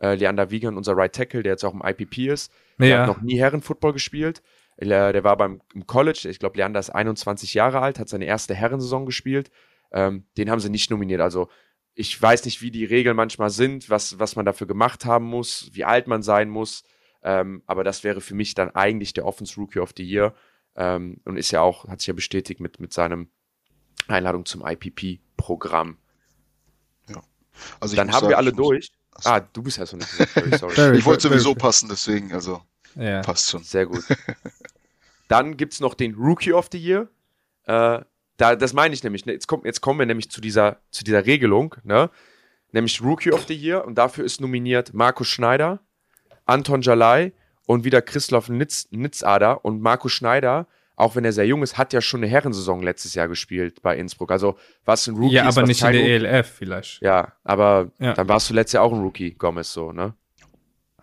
Äh, 0.00 0.14
Leander 0.14 0.50
Wiegand, 0.50 0.76
unser 0.76 0.96
Right 0.96 1.14
Tackle, 1.14 1.42
der 1.42 1.52
jetzt 1.52 1.64
auch 1.64 1.74
im 1.74 1.82
IPP 1.84 2.28
ist. 2.28 2.52
Der 2.78 2.88
Ja. 2.88 2.98
hat 3.00 3.06
noch 3.06 3.20
nie 3.20 3.38
Herrenfootball 3.38 3.92
gespielt. 3.92 4.42
Der, 4.78 5.12
der 5.12 5.24
war 5.24 5.36
beim 5.36 5.60
im 5.74 5.86
College, 5.86 6.26
ich 6.30 6.38
glaube, 6.38 6.56
Leander 6.56 6.80
ist 6.80 6.90
21 6.90 7.52
Jahre 7.52 7.80
alt, 7.80 7.98
hat 7.98 8.08
seine 8.08 8.24
erste 8.24 8.54
Herrensaison 8.54 9.04
gespielt. 9.04 9.50
Ähm, 9.92 10.24
den 10.38 10.50
haben 10.50 10.60
sie 10.60 10.70
nicht 10.70 10.90
nominiert. 10.90 11.20
Also, 11.20 11.48
ich 11.94 12.20
weiß 12.20 12.46
nicht, 12.46 12.62
wie 12.62 12.70
die 12.70 12.86
Regeln 12.86 13.16
manchmal 13.16 13.50
sind, 13.50 13.90
was, 13.90 14.18
was 14.18 14.36
man 14.36 14.46
dafür 14.46 14.66
gemacht 14.66 15.04
haben 15.04 15.26
muss, 15.26 15.68
wie 15.72 15.84
alt 15.84 16.06
man 16.06 16.22
sein 16.22 16.48
muss. 16.48 16.84
Ähm, 17.22 17.62
aber 17.66 17.84
das 17.84 18.04
wäre 18.04 18.22
für 18.22 18.34
mich 18.34 18.54
dann 18.54 18.70
eigentlich 18.74 19.12
der 19.12 19.26
Offense 19.26 19.56
Rookie 19.56 19.80
of 19.80 19.92
the 19.96 20.04
Year. 20.04 20.34
Ähm, 20.76 21.20
und 21.26 21.36
ist 21.36 21.50
ja 21.50 21.60
auch, 21.60 21.88
hat 21.88 22.00
sich 22.00 22.06
ja 22.06 22.14
bestätigt 22.14 22.60
mit, 22.60 22.80
mit 22.80 22.94
seinem 22.94 23.28
Einladung 24.08 24.46
zum 24.46 24.64
IPP-Programm. 24.66 25.98
Also 27.80 27.92
ich 27.92 27.96
Dann 27.96 28.08
haben 28.12 28.20
sagen, 28.20 28.30
wir 28.30 28.38
alle 28.38 28.52
durch. 28.52 28.90
Ah, 29.26 29.40
du 29.40 29.62
bist 29.62 29.78
ja 29.78 29.86
so 29.86 29.96
nicht 29.96 30.10
gesagt. 30.10 30.58
Sorry, 30.58 30.96
Ich 30.98 31.04
wollte 31.04 31.22
sowieso 31.28 31.54
passen, 31.54 31.88
deswegen, 31.88 32.32
also 32.32 32.62
Ja. 32.96 33.22
passt 33.22 33.50
schon. 33.50 33.62
Sehr 33.62 33.86
gut. 33.86 34.04
Dann 35.28 35.56
gibt 35.56 35.74
es 35.74 35.80
noch 35.80 35.94
den 35.94 36.14
Rookie 36.14 36.52
of 36.52 36.68
the 36.72 36.78
Year. 36.78 37.08
Äh, 37.66 38.00
da, 38.36 38.56
das 38.56 38.72
meine 38.72 38.94
ich 38.94 39.02
nämlich. 39.04 39.26
Ne? 39.26 39.32
Jetzt, 39.32 39.46
kommt, 39.46 39.64
jetzt 39.64 39.80
kommen 39.80 39.98
wir 39.98 40.06
nämlich 40.06 40.30
zu 40.30 40.40
dieser, 40.40 40.78
zu 40.90 41.04
dieser 41.04 41.26
Regelung. 41.26 41.74
Ne? 41.84 42.10
nämlich 42.72 43.02
Rookie 43.02 43.32
of 43.32 43.46
the 43.48 43.54
Year. 43.54 43.84
Und 43.84 43.96
dafür 43.96 44.24
ist 44.24 44.40
nominiert 44.40 44.94
Markus 44.94 45.28
Schneider, 45.28 45.80
Anton 46.46 46.82
Jalai 46.82 47.32
und 47.66 47.84
wieder 47.84 48.02
Christoph 48.02 48.48
Nitz, 48.48 48.88
Nitzader. 48.90 49.64
Und 49.64 49.80
Markus 49.80 50.12
Schneider, 50.12 50.66
auch 51.00 51.16
wenn 51.16 51.24
er 51.24 51.32
sehr 51.32 51.46
jung 51.46 51.62
ist, 51.62 51.78
hat 51.78 51.92
ja 51.92 52.00
schon 52.00 52.20
eine 52.20 52.30
Herrensaison 52.30 52.82
letztes 52.82 53.14
Jahr 53.14 53.26
gespielt 53.28 53.82
bei 53.82 53.96
Innsbruck. 53.96 54.30
Also 54.30 54.56
was 54.84 55.06
ein 55.06 55.16
Rookie 55.16 55.34
Ja, 55.34 55.44
aber 55.48 55.62
nicht 55.62 55.82
in 55.82 55.92
der 55.92 56.04
ELF 56.04 56.48
vielleicht. 56.48 57.00
Ja, 57.02 57.32
aber 57.42 57.90
Ja. 57.98 58.12
dann 58.14 58.28
warst 58.28 58.50
du 58.50 58.54
letztes 58.54 58.74
Jahr 58.74 58.84
auch 58.84 58.92
ein 58.92 59.00
Rookie, 59.00 59.32
Gomez, 59.32 59.72
so, 59.72 59.92
ne? 59.92 60.14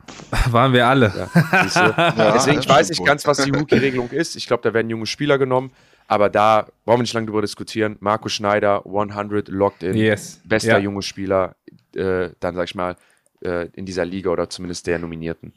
Waren 0.52 0.72
wir 0.74 0.88
alle. 0.88 1.12
Ja? 1.16 1.30
Ja, 2.18 2.32
Deswegen, 2.34 2.60
ich 2.60 2.70
weiß 2.70 2.89
nicht 2.89 3.06
ganz, 3.06 3.28
was 3.28 3.43
die 3.43 3.52
Rookie-Regelung 3.52 4.10
ist. 4.12 4.36
Ich 4.36 4.48
glaube, 4.48 4.64
da 4.64 4.74
werden 4.74 4.89
junge 4.89 5.06
Spieler 5.06 5.38
genommen. 5.38 5.72
Aber 6.08 6.30
da 6.30 6.68
brauchen 6.86 7.00
wir 7.00 7.04
nicht 7.04 7.14
lange 7.14 7.28
drüber 7.28 7.41
diskutieren. 7.41 7.98
Marco 8.00 8.30
Schneider, 8.30 8.86
100 8.86 9.50
locked 9.50 9.84
in. 9.84 9.95
Yes. 9.98 10.39
Bester 10.45 10.74
ja. 10.74 10.78
junge 10.78 11.02
Spieler, 11.02 11.56
äh, 11.95 12.30
dann 12.39 12.56
sag 12.56 12.64
ich 12.64 12.76
mal, 12.76 12.95
äh, 13.43 13.68
in 13.74 13.86
dieser 13.86 14.06
Liga 14.06 14.30
oder 14.30 14.50
zumindest 14.50 14.88
der 14.88 15.00
Nominierten. 15.00 15.54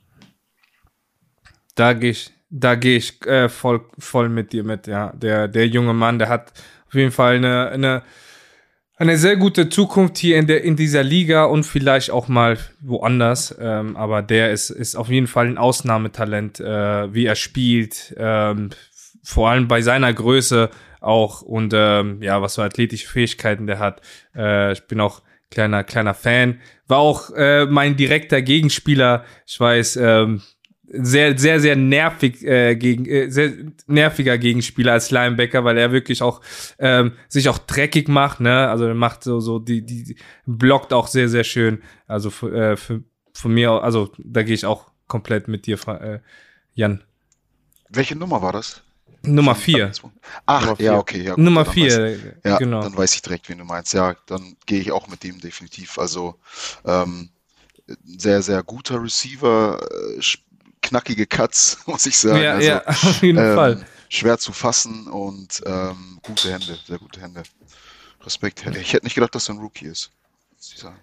Da 1.77 1.93
gehe 1.93 2.11
ich, 2.11 2.33
da 2.51 2.75
gehe 2.75 2.97
ich 2.97 3.25
äh, 3.27 3.49
voll, 3.49 3.83
voll 3.99 4.29
mit 4.29 4.53
dir 4.53 4.65
mit, 4.65 4.87
ja. 4.87 5.13
Der, 5.13 5.49
der 5.49 5.69
junge 5.69 5.95
Mann, 5.95 6.19
der 6.19 6.29
hat 6.29 6.53
auf 6.89 6.95
jeden 6.95 7.13
Fall 7.13 7.37
eine, 7.37 7.71
eine, 7.71 8.03
eine 8.97 9.17
sehr 9.17 9.37
gute 9.37 9.69
Zukunft 9.69 10.19
hier 10.19 10.37
in, 10.37 10.47
der, 10.49 10.65
in 10.65 10.77
dieser 10.77 11.05
Liga 11.05 11.45
und 11.45 11.65
vielleicht 11.65 12.11
auch 12.11 12.27
mal 12.29 12.59
woanders. 12.81 13.57
Ähm, 13.61 13.97
aber 13.97 14.23
der 14.23 14.51
ist, 14.51 14.71
ist 14.71 14.97
auf 14.97 15.09
jeden 15.09 15.29
Fall 15.29 15.47
ein 15.47 15.59
Ausnahmetalent, 15.59 16.59
äh, 16.61 17.15
wie 17.15 17.27
er 17.27 17.37
spielt. 17.37 18.15
Ähm, 18.19 18.71
vor 19.23 19.51
allem 19.51 19.69
bei 19.69 19.81
seiner 19.81 20.13
Größe 20.13 20.71
auch 21.01 21.43
und 21.43 21.73
ähm, 21.75 22.21
ja, 22.21 22.43
was 22.43 22.57
für 22.57 22.65
athletische 22.65 23.09
Fähigkeiten 23.09 23.67
der 23.67 23.79
hat. 23.79 24.03
Äh, 24.35 24.73
ich 24.73 24.83
bin 24.83 25.01
auch 25.01 25.23
kleiner, 25.51 25.85
kleiner 25.85 26.15
Fan. 26.15 26.61
War 26.89 26.99
auch 26.99 27.31
äh, 27.31 27.67
mein 27.67 27.97
direkter 27.97 28.43
Gegenspieler. 28.43 29.25
Ich 29.47 29.59
weiß, 29.59 29.97
ähm, 29.97 30.43
sehr, 30.93 31.39
sehr, 31.39 31.61
sehr 31.61 31.77
nervig 31.77 32.45
äh, 32.45 32.75
gegen, 32.77 33.07
äh, 33.07 33.31
sehr 33.31 33.53
nerviger 33.87 34.37
Gegenspieler 34.39 34.93
als 34.93 35.11
Linebacker, 35.11 35.65
weil 35.65 35.79
er 35.79 35.93
wirklich 35.93 36.21
auch 36.23 36.41
ähm, 36.79 37.13
sich 37.29 37.49
auch 37.49 37.59
dreckig 37.59 38.09
macht, 38.09 38.41
ne? 38.41 38.69
Also 38.69 38.87
er 38.87 38.95
macht 38.95 39.23
so, 39.25 39.39
so 39.41 39.59
die, 39.61 39.83
die 39.83 40.03
die 40.03 40.17
blockt 40.47 40.93
auch 40.93 41.07
sehr, 41.07 41.29
sehr 41.29 41.45
schön. 41.45 41.83
Also 42.09 42.29
äh, 42.49 42.77
für, 42.77 43.03
von 43.35 43.55
mir, 43.55 43.71
also 43.71 44.11
da 44.19 44.43
gehe 44.43 44.55
ich 44.55 44.67
auch 44.67 44.91
komplett 45.07 45.47
mit 45.49 45.67
dir, 45.67 45.79
äh, 45.89 46.19
Jan. 46.75 47.03
Welche 47.89 48.17
Nummer 48.17 48.43
war 48.43 48.53
das? 48.53 48.83
Nummer 49.23 49.55
vier. 49.55 49.93
Ach, 50.47 50.61
Nummer 50.63 50.81
ja, 50.81 50.93
vier. 50.93 50.99
okay. 50.99 51.23
Ja, 51.23 51.35
gut, 51.35 51.45
Nummer 51.45 51.65
dann 51.65 51.73
weiß- 51.73 51.75
vier, 51.75 52.35
Ja, 52.45 52.59
genau. 52.59 52.81
dann 52.83 52.97
weiß 52.97 53.15
ich 53.15 53.23
direkt, 53.23 53.49
wen 53.49 53.59
du 53.59 53.65
meinst. 53.65 53.93
Ja, 53.93 54.17
dann 54.27 54.57
gehe 54.67 54.81
ich 54.81 54.91
auch 54.93 55.09
mit 55.09 55.23
dem 55.23 55.41
definitiv. 55.41 55.99
Also 55.99 56.37
ähm, 56.85 57.29
sehr, 58.05 58.41
sehr 58.43 58.63
guter 58.63 59.03
Receiver, 59.03 59.79
äh, 60.17 60.23
knackige 60.83 61.27
Cuts, 61.27 61.79
muss 61.87 62.07
ich 62.07 62.17
sagen. 62.19 62.43
ja, 62.43 62.55
also, 62.55 62.69
ja, 62.69 62.87
auf 62.87 63.23
jeden 63.23 63.39
ähm, 63.39 63.55
Fall. 63.55 63.87
Schwer 64.09 64.39
zu 64.39 64.53
fassen 64.53 65.07
und 65.07 65.63
ähm, 65.67 66.19
gute 66.23 66.53
Hände, 66.53 66.77
sehr 66.85 66.99
gute 66.99 67.21
Hände. 67.21 67.43
Respekt. 68.23 68.67
Ich 68.77 68.93
hätte 68.93 69.07
nicht 69.07 69.15
gedacht, 69.15 69.35
dass 69.35 69.49
er 69.49 69.55
ein 69.55 69.61
Rookie 69.61 69.87
ist. 69.87 70.13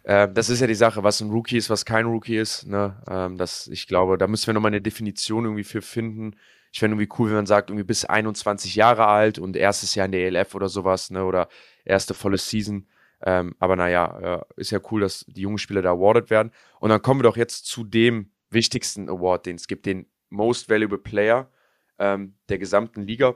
Ähm, 0.06 0.34
das 0.34 0.50
ist 0.50 0.60
ja 0.60 0.68
die 0.68 0.76
Sache, 0.76 1.04
was 1.04 1.20
ein 1.20 1.32
Rookie 1.32 1.58
ist, 1.58 1.70
was 1.70 1.86
kein 1.86 2.06
Rookie 2.06 2.38
ist. 2.38 2.68
Ne? 2.68 2.96
Ähm, 3.10 3.38
das, 3.38 3.68
ich 3.68 3.88
glaube, 3.88 4.18
da 4.18 4.28
müssen 4.28 4.48
wir 4.48 4.54
nochmal 4.54 4.70
eine 4.70 4.82
Definition 4.82 5.46
irgendwie 5.46 5.64
für 5.64 5.82
finden. 5.82 6.36
Ich 6.72 6.80
fände 6.80 6.96
irgendwie 6.96 7.16
cool, 7.18 7.30
wenn 7.30 7.38
man 7.38 7.46
sagt, 7.48 7.70
irgendwie 7.70 7.86
bis 7.86 8.06
21 8.06 8.76
Jahre 8.76 9.08
alt 9.08 9.40
und 9.40 9.56
erstes 9.56 9.96
Jahr 9.96 10.06
in 10.06 10.12
der 10.12 10.28
ELF 10.28 10.54
oder 10.54 10.70
sowas, 10.70 11.10
ne? 11.10 11.26
Oder 11.26 11.50
erste 11.86 12.14
volle 12.14 12.38
Season. 12.38 12.88
Ähm, 13.24 13.56
aber 13.60 13.76
naja, 13.76 14.44
äh, 14.58 14.62
ist 14.62 14.72
ja 14.72 14.80
cool, 14.92 15.02
dass 15.02 15.26
die 15.28 15.42
jungen 15.42 15.58
Spieler 15.58 15.82
da 15.82 15.92
awarded 15.92 16.30
werden. 16.30 16.52
Und 16.80 16.90
dann 16.90 17.02
kommen 17.02 17.20
wir 17.20 17.24
doch 17.24 17.38
jetzt 17.38 17.66
zu 17.66 17.84
dem 17.84 18.32
wichtigsten 18.50 19.10
Award, 19.10 19.46
den 19.46 19.56
es 19.56 19.68
gibt, 19.68 19.86
den 19.86 20.08
Most 20.30 20.70
Valuable 20.70 20.98
Player 20.98 21.52
ähm, 22.00 22.36
der 22.50 22.58
gesamten 22.58 23.02
Liga. 23.02 23.36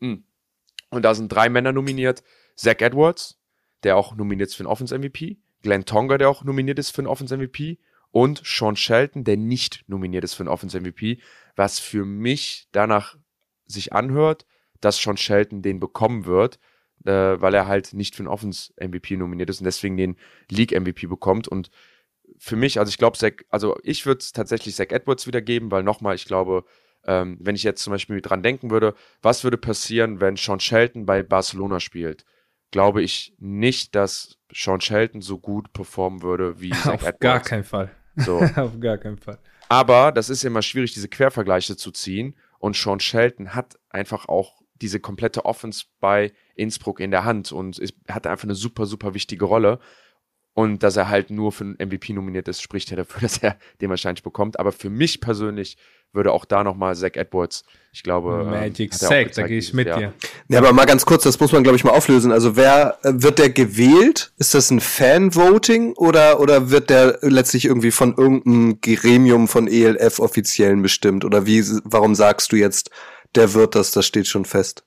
Mm. 0.00 0.24
Und 0.90 1.02
da 1.02 1.14
sind 1.14 1.28
drei 1.28 1.48
Männer 1.48 1.72
nominiert. 1.72 2.22
Zach 2.56 2.80
Edwards, 2.80 3.40
der 3.82 3.96
auch 3.96 4.14
nominiert 4.14 4.50
ist 4.50 4.56
für 4.56 4.64
den 4.64 4.70
Offense 4.70 4.96
MVP. 4.98 5.38
Glenn 5.62 5.84
Tonga, 5.84 6.18
der 6.18 6.28
auch 6.28 6.44
nominiert 6.44 6.78
ist 6.78 6.90
für 6.90 7.02
den 7.02 7.08
Offense 7.08 7.36
MVP. 7.36 7.78
Und 8.10 8.42
Sean 8.44 8.76
Shelton, 8.76 9.24
der 9.24 9.38
nicht 9.38 9.84
nominiert 9.86 10.24
ist 10.24 10.34
für 10.34 10.44
den 10.44 10.48
Offense 10.48 10.78
MVP. 10.78 11.18
Was 11.56 11.78
für 11.78 12.04
mich 12.04 12.68
danach 12.72 13.16
sich 13.66 13.92
anhört, 13.92 14.44
dass 14.80 14.98
Sean 14.98 15.16
Shelton 15.16 15.62
den 15.62 15.80
bekommen 15.80 16.26
wird, 16.26 16.58
äh, 17.06 17.40
weil 17.40 17.54
er 17.54 17.66
halt 17.66 17.94
nicht 17.94 18.14
für 18.14 18.22
den 18.22 18.28
Offense 18.28 18.72
MVP 18.78 19.16
nominiert 19.16 19.48
ist 19.48 19.60
und 19.60 19.64
deswegen 19.64 19.96
den 19.96 20.16
League 20.50 20.72
MVP 20.78 21.06
bekommt. 21.06 21.48
Und 21.48 21.70
für 22.38 22.56
mich, 22.56 22.78
also 22.78 22.90
ich 22.90 22.98
glaube, 22.98 23.18
also 23.48 23.76
ich 23.82 24.06
würde 24.06 24.20
es 24.20 24.32
tatsächlich 24.32 24.74
Zach 24.74 24.90
Edwards 24.90 25.26
wiedergeben, 25.26 25.70
weil 25.70 25.82
nochmal, 25.82 26.14
ich 26.14 26.26
glaube, 26.26 26.64
ähm, 27.04 27.38
wenn 27.40 27.54
ich 27.54 27.62
jetzt 27.62 27.82
zum 27.82 27.92
Beispiel 27.92 28.20
dran 28.20 28.42
denken 28.42 28.70
würde, 28.70 28.94
was 29.22 29.44
würde 29.44 29.58
passieren, 29.58 30.20
wenn 30.20 30.36
Sean 30.36 30.60
Shelton 30.60 31.06
bei 31.06 31.22
Barcelona 31.22 31.80
spielt? 31.80 32.24
Glaube 32.70 33.02
ich 33.02 33.34
nicht, 33.38 33.94
dass 33.94 34.38
Sean 34.52 34.80
Shelton 34.80 35.20
so 35.20 35.38
gut 35.38 35.72
performen 35.72 36.22
würde 36.22 36.60
wie 36.60 36.70
Zach 36.84 36.94
Auf 36.94 37.02
Edwards. 37.02 37.20
gar 37.20 37.40
keinen 37.40 37.64
Fall. 37.64 37.90
So. 38.16 38.38
auf 38.56 38.78
gar 38.80 38.98
keinen 38.98 39.18
Fall. 39.18 39.38
Aber 39.68 40.12
das 40.12 40.28
ist 40.28 40.44
immer 40.44 40.62
schwierig, 40.62 40.92
diese 40.92 41.08
Quervergleiche 41.08 41.76
zu 41.76 41.90
ziehen. 41.90 42.36
Und 42.58 42.76
Sean 42.76 43.00
Shelton 43.00 43.54
hat 43.54 43.78
einfach 43.90 44.28
auch 44.28 44.62
diese 44.74 45.00
komplette 45.00 45.44
Offense 45.44 45.86
bei 46.00 46.32
Innsbruck 46.54 47.00
in 47.00 47.10
der 47.10 47.24
Hand 47.24 47.52
und 47.52 47.78
ist, 47.78 47.94
hat 48.08 48.26
einfach 48.26 48.44
eine 48.44 48.54
super, 48.54 48.86
super 48.86 49.14
wichtige 49.14 49.44
Rolle. 49.44 49.78
Und 50.54 50.82
dass 50.82 50.96
er 50.96 51.08
halt 51.08 51.30
nur 51.30 51.50
für 51.50 51.64
den 51.64 51.74
MVP 51.74 52.12
nominiert 52.12 52.46
ist, 52.48 52.60
spricht 52.60 52.90
ja 52.90 52.96
dafür, 52.96 53.20
dass 53.22 53.38
er 53.38 53.56
den 53.80 53.90
wahrscheinlich 53.90 54.22
bekommt. 54.22 54.58
Aber 54.58 54.72
für 54.72 54.90
mich 54.90 55.20
persönlich 55.20 55.76
würde 56.12 56.32
auch 56.32 56.44
da 56.44 56.62
nochmal 56.62 56.94
Zach 56.94 57.14
Edwards, 57.14 57.64
ich 57.92 58.02
glaube. 58.02 58.42
ähm, 58.42 58.50
Magic 58.50 58.92
hat 58.92 59.02
er 59.02 59.08
auch 59.08 59.12
Sack, 59.12 59.32
da 59.32 59.46
gehe 59.46 59.58
ich 59.58 59.72
mit 59.72 59.86
dir. 59.86 60.12
Ja, 60.48 60.58
aber 60.58 60.72
mal 60.72 60.84
ganz 60.84 61.06
kurz, 61.06 61.22
das 61.22 61.40
muss 61.40 61.52
man, 61.52 61.62
glaube 61.62 61.76
ich, 61.76 61.84
mal 61.84 61.92
auflösen. 61.92 62.32
Also 62.32 62.54
wer 62.54 62.98
äh, 63.02 63.12
wird 63.14 63.38
der 63.38 63.50
gewählt? 63.50 64.32
Ist 64.36 64.54
das 64.54 64.70
ein 64.70 64.80
Fan-Voting 64.80 65.94
oder, 65.94 66.40
oder 66.40 66.70
wird 66.70 66.90
der 66.90 67.18
letztlich 67.22 67.64
irgendwie 67.64 67.90
von 67.90 68.14
irgendeinem 68.16 68.80
Gremium 68.80 69.48
von 69.48 69.68
ELF-Offiziellen 69.68 70.82
bestimmt? 70.82 71.24
Oder 71.24 71.46
wie, 71.46 71.64
warum 71.84 72.14
sagst 72.14 72.52
du 72.52 72.56
jetzt, 72.56 72.90
der 73.34 73.54
wird 73.54 73.74
das, 73.74 73.92
das 73.92 74.04
steht 74.06 74.26
schon 74.26 74.44
fest? 74.44 74.84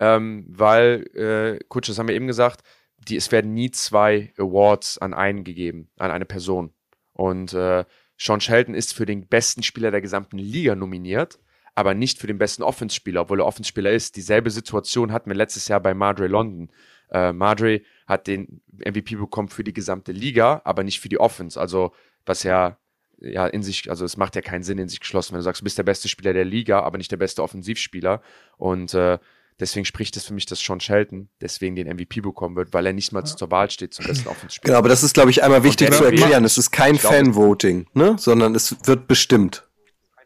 Ähm, 0.00 0.46
weil, 0.48 1.04
äh, 1.14 1.64
Kutsch, 1.68 1.88
das 1.88 1.98
haben 1.98 2.08
wir 2.08 2.14
eben 2.14 2.26
gesagt, 2.26 2.62
die, 3.08 3.16
es 3.16 3.30
werden 3.30 3.54
nie 3.54 3.70
zwei 3.70 4.32
Awards 4.38 4.98
an 4.98 5.14
einen 5.14 5.44
gegeben, 5.44 5.90
an 5.98 6.10
eine 6.10 6.24
Person. 6.24 6.72
Und 7.12 7.52
äh, 7.52 7.84
Sean 8.16 8.40
Shelton 8.40 8.74
ist 8.74 8.94
für 8.94 9.06
den 9.06 9.26
besten 9.26 9.62
Spieler 9.62 9.90
der 9.90 10.00
gesamten 10.00 10.38
Liga 10.38 10.74
nominiert, 10.74 11.38
aber 11.74 11.94
nicht 11.94 12.18
für 12.18 12.26
den 12.26 12.38
besten 12.38 12.62
Offenspieler, 12.62 13.22
obwohl 13.22 13.40
er 13.40 13.46
Offenspieler 13.46 13.90
ist. 13.92 14.16
Dieselbe 14.16 14.50
Situation 14.50 15.12
hatten 15.12 15.30
wir 15.30 15.36
letztes 15.36 15.68
Jahr 15.68 15.80
bei 15.80 15.94
Madre 15.94 16.26
London. 16.26 16.70
Äh, 17.10 17.32
Madre 17.32 17.82
hat 18.06 18.26
den 18.26 18.60
MVP 18.72 19.16
bekommen 19.16 19.48
für 19.48 19.64
die 19.64 19.72
gesamte 19.72 20.12
Liga, 20.12 20.60
aber 20.64 20.82
nicht 20.82 21.00
für 21.00 21.08
die 21.08 21.20
Offense. 21.20 21.60
Also, 21.60 21.92
was 22.26 22.42
ja, 22.42 22.78
ja 23.18 23.46
in 23.46 23.62
sich, 23.62 23.88
also 23.90 24.04
es 24.04 24.16
macht 24.16 24.36
ja 24.36 24.42
keinen 24.42 24.62
Sinn 24.62 24.78
in 24.78 24.88
sich 24.88 25.00
geschlossen, 25.00 25.32
wenn 25.32 25.40
du 25.40 25.44
sagst, 25.44 25.62
du 25.62 25.64
bist 25.64 25.78
der 25.78 25.82
beste 25.84 26.08
Spieler 26.08 26.32
der 26.32 26.44
Liga, 26.44 26.80
aber 26.80 26.98
nicht 26.98 27.10
der 27.10 27.16
beste 27.16 27.42
Offensivspieler. 27.42 28.22
Und 28.58 28.94
äh, 28.94 29.18
deswegen 29.60 29.84
spricht 29.84 30.16
es 30.16 30.24
für 30.24 30.34
mich, 30.34 30.46
dass 30.46 30.58
Sean 30.60 30.80
Shelton 30.80 31.28
deswegen 31.40 31.76
den 31.76 31.86
MVP 31.86 32.20
bekommen 32.20 32.56
wird, 32.56 32.72
weil 32.72 32.86
er 32.86 32.92
nicht 32.92 33.12
mal 33.12 33.24
zur 33.24 33.50
Wahl 33.50 33.70
steht 33.70 33.94
zum 33.94 34.06
besten 34.06 34.28
Offenspieler. 34.28 34.72
Genau, 34.72 34.78
aber 34.78 34.88
das 34.88 35.02
ist, 35.02 35.14
glaube 35.14 35.30
ich, 35.30 35.42
einmal 35.42 35.62
wichtig 35.62 35.92
zu 35.92 36.04
erklären. 36.04 36.44
Es 36.44 36.58
ist 36.58 36.70
kein 36.70 36.96
Fan-Voting, 36.96 37.86
ne? 37.94 38.16
sondern 38.18 38.54
es 38.54 38.76
wird 38.84 39.06
bestimmt. 39.06 39.68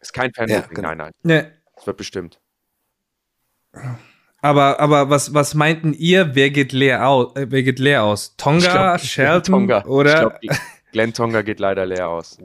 Ist 0.00 0.12
kein 0.12 0.32
Fan, 0.32 0.48
Ja, 0.48 0.60
genau. 0.60 0.88
nein, 0.88 0.98
nein, 0.98 1.12
Ne, 1.22 1.52
es 1.76 1.86
wird 1.86 1.96
bestimmt. 1.96 2.38
aber, 4.40 4.80
aber 4.80 5.10
was, 5.10 5.32
was 5.34 5.54
meinten 5.54 5.94
ihr, 5.94 6.34
wer 6.34 6.50
geht 6.50 6.72
leer 6.72 7.08
aus? 7.08 7.34
Äh, 7.36 7.46
wer 7.48 7.62
geht 7.62 7.78
leer 7.78 8.04
aus? 8.04 8.36
Tonga, 8.36 8.98
Shelton 8.98 9.52
Tonga. 9.66 9.84
oder? 9.86 10.36
Ich 10.40 10.50
glaub, 10.50 10.60
Glenn 10.92 11.12
Tonga 11.14 11.42
geht 11.42 11.58
leider 11.58 11.86
leer 11.86 12.08
aus. 12.08 12.38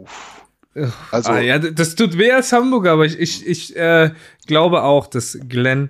Also, 1.12 1.32
ah, 1.32 1.40
ja, 1.40 1.60
das 1.60 1.96
tut 1.96 2.18
weh 2.18 2.32
als 2.32 2.52
Hamburger, 2.54 2.92
aber 2.94 3.06
ich, 3.06 3.20
ich, 3.20 3.46
ich 3.46 3.76
äh, 3.76 4.12
glaube 4.48 4.84
auch, 4.84 5.08
dass 5.08 5.38
Glenn 5.48 5.90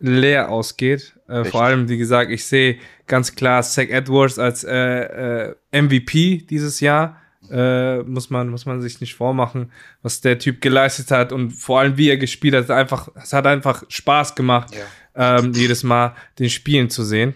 leer 0.00 0.50
ausgeht. 0.50 1.14
Äh, 1.28 1.44
vor 1.44 1.62
allem, 1.62 1.88
wie 1.88 1.98
gesagt, 1.98 2.30
ich 2.30 2.44
sehe 2.44 2.78
ganz 3.06 3.34
klar 3.34 3.62
Zach 3.62 3.88
Edwards 3.88 4.38
als 4.38 4.64
äh, 4.64 5.50
äh, 5.50 5.54
MVP 5.72 6.46
dieses 6.48 6.80
Jahr. 6.80 7.20
Äh, 7.50 8.02
muss 8.02 8.28
man 8.28 8.48
muss 8.48 8.66
man 8.66 8.82
sich 8.82 9.00
nicht 9.00 9.14
vormachen, 9.14 9.72
was 10.02 10.20
der 10.20 10.38
Typ 10.38 10.60
geleistet 10.60 11.10
hat 11.10 11.32
und 11.32 11.52
vor 11.52 11.80
allem 11.80 11.96
wie 11.96 12.10
er 12.10 12.18
gespielt 12.18 12.54
hat, 12.54 12.70
einfach 12.70 13.08
es 13.14 13.32
hat 13.32 13.46
einfach 13.46 13.84
Spaß 13.88 14.34
gemacht, 14.34 14.74
ähm, 15.14 15.52
jedes 15.54 15.82
Mal 15.82 16.14
den 16.38 16.50
Spielen 16.50 16.90
zu 16.90 17.04
sehen. 17.04 17.34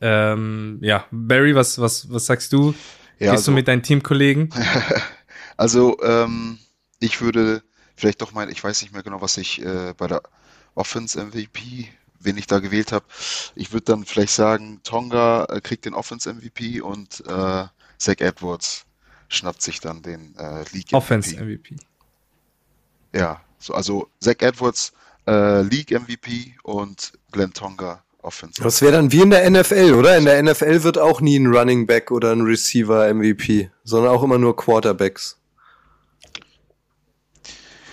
Ähm, 0.00 0.78
ja, 0.80 1.04
Barry, 1.10 1.54
was 1.54 1.78
was 1.78 2.10
was 2.10 2.26
sagst 2.26 2.52
du? 2.52 2.74
ja, 3.20 3.32
Gehst 3.32 3.46
du 3.46 3.50
also, 3.50 3.52
mit 3.52 3.68
deinen 3.68 3.82
Teamkollegen? 3.82 4.48
also 5.56 5.98
ähm, 6.02 6.58
ich 7.00 7.20
würde 7.20 7.62
vielleicht 7.94 8.22
doch 8.22 8.32
mal, 8.32 8.50
ich 8.50 8.64
weiß 8.64 8.80
nicht 8.80 8.92
mehr 8.92 9.02
genau, 9.02 9.20
was 9.20 9.36
ich 9.36 9.60
äh, 9.62 9.92
bei 9.96 10.06
der 10.06 10.22
Offense 10.80 11.22
MVP 11.22 11.88
wen 12.20 12.36
ich 12.36 12.46
da 12.46 12.60
gewählt 12.60 12.92
habe. 12.92 13.04
Ich 13.54 13.72
würde 13.72 13.86
dann 13.86 14.04
vielleicht 14.04 14.34
sagen, 14.34 14.80
Tonga 14.84 15.46
äh, 15.46 15.60
kriegt 15.60 15.84
den 15.84 15.94
Offense 15.94 16.32
MVP 16.32 16.80
und 16.80 17.24
äh, 17.26 17.64
Zach 17.98 18.16
Edwards 18.18 18.84
schnappt 19.28 19.62
sich 19.62 19.80
dann 19.80 20.02
den 20.02 20.34
äh, 20.36 20.64
League 20.72 20.92
Offense 20.92 21.36
MVP. 21.36 21.76
Ja, 23.14 23.40
so, 23.58 23.74
also 23.74 24.08
Zach 24.20 24.36
Edwards 24.40 24.92
äh, 25.26 25.62
League 25.62 25.90
MVP 25.90 26.54
und 26.62 27.12
Glenn 27.32 27.52
Tonga 27.52 28.04
Offense. 28.22 28.62
Das 28.62 28.82
wäre 28.82 28.92
dann 28.92 29.12
wie 29.12 29.22
in 29.22 29.30
der 29.30 29.48
NFL, 29.48 29.94
oder? 29.94 30.18
In 30.18 30.26
der 30.26 30.42
NFL 30.42 30.82
wird 30.82 30.98
auch 30.98 31.20
nie 31.20 31.38
ein 31.38 31.46
Running 31.46 31.86
Back 31.86 32.10
oder 32.10 32.32
ein 32.32 32.42
Receiver 32.42 33.12
MVP, 33.12 33.70
sondern 33.82 34.12
auch 34.12 34.22
immer 34.22 34.36
nur 34.36 34.54
Quarterbacks. 34.56 35.38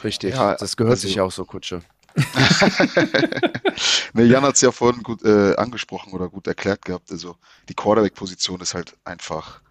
Richtig, 0.03 0.35
ja, 0.35 0.55
das 0.55 0.75
gehört 0.75 0.91
also, 0.91 1.07
sich 1.07 1.21
auch 1.21 1.31
so, 1.31 1.45
Kutsche. 1.45 1.81
ne, 4.13 4.23
Jan 4.23 4.43
hat 4.43 4.55
es 4.55 4.61
ja 4.61 4.71
vorhin 4.71 5.03
gut 5.03 5.23
äh, 5.23 5.55
angesprochen 5.55 6.13
oder 6.13 6.29
gut 6.29 6.47
erklärt 6.47 6.83
gehabt. 6.83 7.11
Also 7.11 7.35
die 7.69 7.75
Quarterback-Position 7.75 8.61
ist 8.61 8.73
halt 8.73 8.95
einfach, 9.05 9.61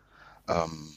ähm, 0.49 0.93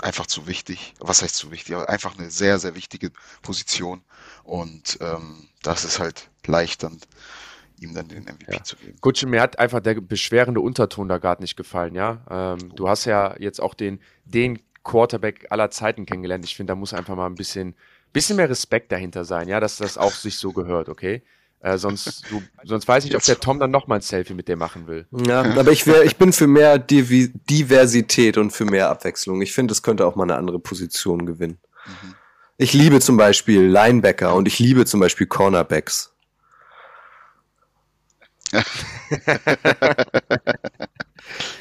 einfach 0.00 0.26
zu 0.26 0.46
wichtig. 0.46 0.94
Was 1.00 1.22
heißt 1.22 1.36
zu 1.36 1.50
wichtig? 1.50 1.76
Einfach 1.76 2.18
eine 2.18 2.30
sehr, 2.30 2.58
sehr 2.58 2.74
wichtige 2.74 3.10
Position. 3.42 4.02
Und 4.44 4.98
ähm, 5.00 5.48
das 5.62 5.84
ist 5.84 5.98
halt 5.98 6.28
leicht 6.46 6.82
dann 6.82 7.00
ihm 7.78 7.94
dann 7.94 8.08
den 8.08 8.24
MVP 8.24 8.52
ja. 8.52 8.62
zu 8.62 8.76
geben. 8.76 8.96
Gutsche, 9.00 9.26
mir 9.26 9.40
hat 9.40 9.58
einfach 9.58 9.80
der 9.80 10.00
beschwerende 10.00 10.60
Unterton 10.60 11.08
da 11.08 11.18
gerade 11.18 11.42
nicht 11.42 11.56
gefallen, 11.56 11.94
ja. 11.94 12.24
Ähm, 12.30 12.74
du 12.74 12.88
hast 12.88 13.04
ja 13.04 13.34
jetzt 13.38 13.60
auch 13.60 13.74
den, 13.74 14.00
den 14.24 14.60
Quarterback 14.82 15.46
aller 15.50 15.70
Zeiten 15.70 16.06
kennengelernt. 16.06 16.44
Ich 16.44 16.56
finde, 16.56 16.70
da 16.70 16.74
muss 16.74 16.94
einfach 16.94 17.16
mal 17.16 17.26
ein 17.26 17.34
bisschen, 17.34 17.74
bisschen 18.16 18.36
mehr 18.36 18.48
Respekt 18.48 18.90
dahinter 18.92 19.26
sein, 19.26 19.46
ja, 19.46 19.60
dass 19.60 19.76
das 19.76 19.98
auch 19.98 20.12
sich 20.12 20.38
so 20.38 20.52
gehört, 20.52 20.88
okay? 20.88 21.22
Äh, 21.60 21.76
sonst, 21.76 22.24
du, 22.30 22.42
sonst 22.64 22.88
weiß 22.88 23.04
ich 23.04 23.10
nicht, 23.10 23.16
ob 23.16 23.24
der 23.24 23.38
Tom 23.38 23.58
dann 23.58 23.70
nochmal 23.70 23.98
ein 23.98 24.02
Selfie 24.02 24.32
mit 24.32 24.48
dir 24.48 24.56
machen 24.56 24.86
will. 24.86 25.06
Ja, 25.10 25.42
aber 25.42 25.70
ich, 25.70 25.86
wär, 25.86 26.02
ich 26.02 26.16
bin 26.16 26.32
für 26.32 26.46
mehr 26.46 26.78
Divi 26.78 27.30
Diversität 27.50 28.38
und 28.38 28.52
für 28.52 28.64
mehr 28.64 28.88
Abwechslung. 28.88 29.42
Ich 29.42 29.52
finde, 29.52 29.72
es 29.72 29.82
könnte 29.82 30.06
auch 30.06 30.16
mal 30.16 30.22
eine 30.22 30.36
andere 30.36 30.58
Position 30.58 31.26
gewinnen. 31.26 31.58
Mhm. 31.86 32.14
Ich 32.56 32.72
liebe 32.72 33.00
zum 33.00 33.18
Beispiel 33.18 33.60
Linebacker 33.60 34.34
und 34.34 34.48
ich 34.48 34.58
liebe 34.58 34.86
zum 34.86 35.00
Beispiel 35.00 35.26
Cornerbacks. 35.26 36.14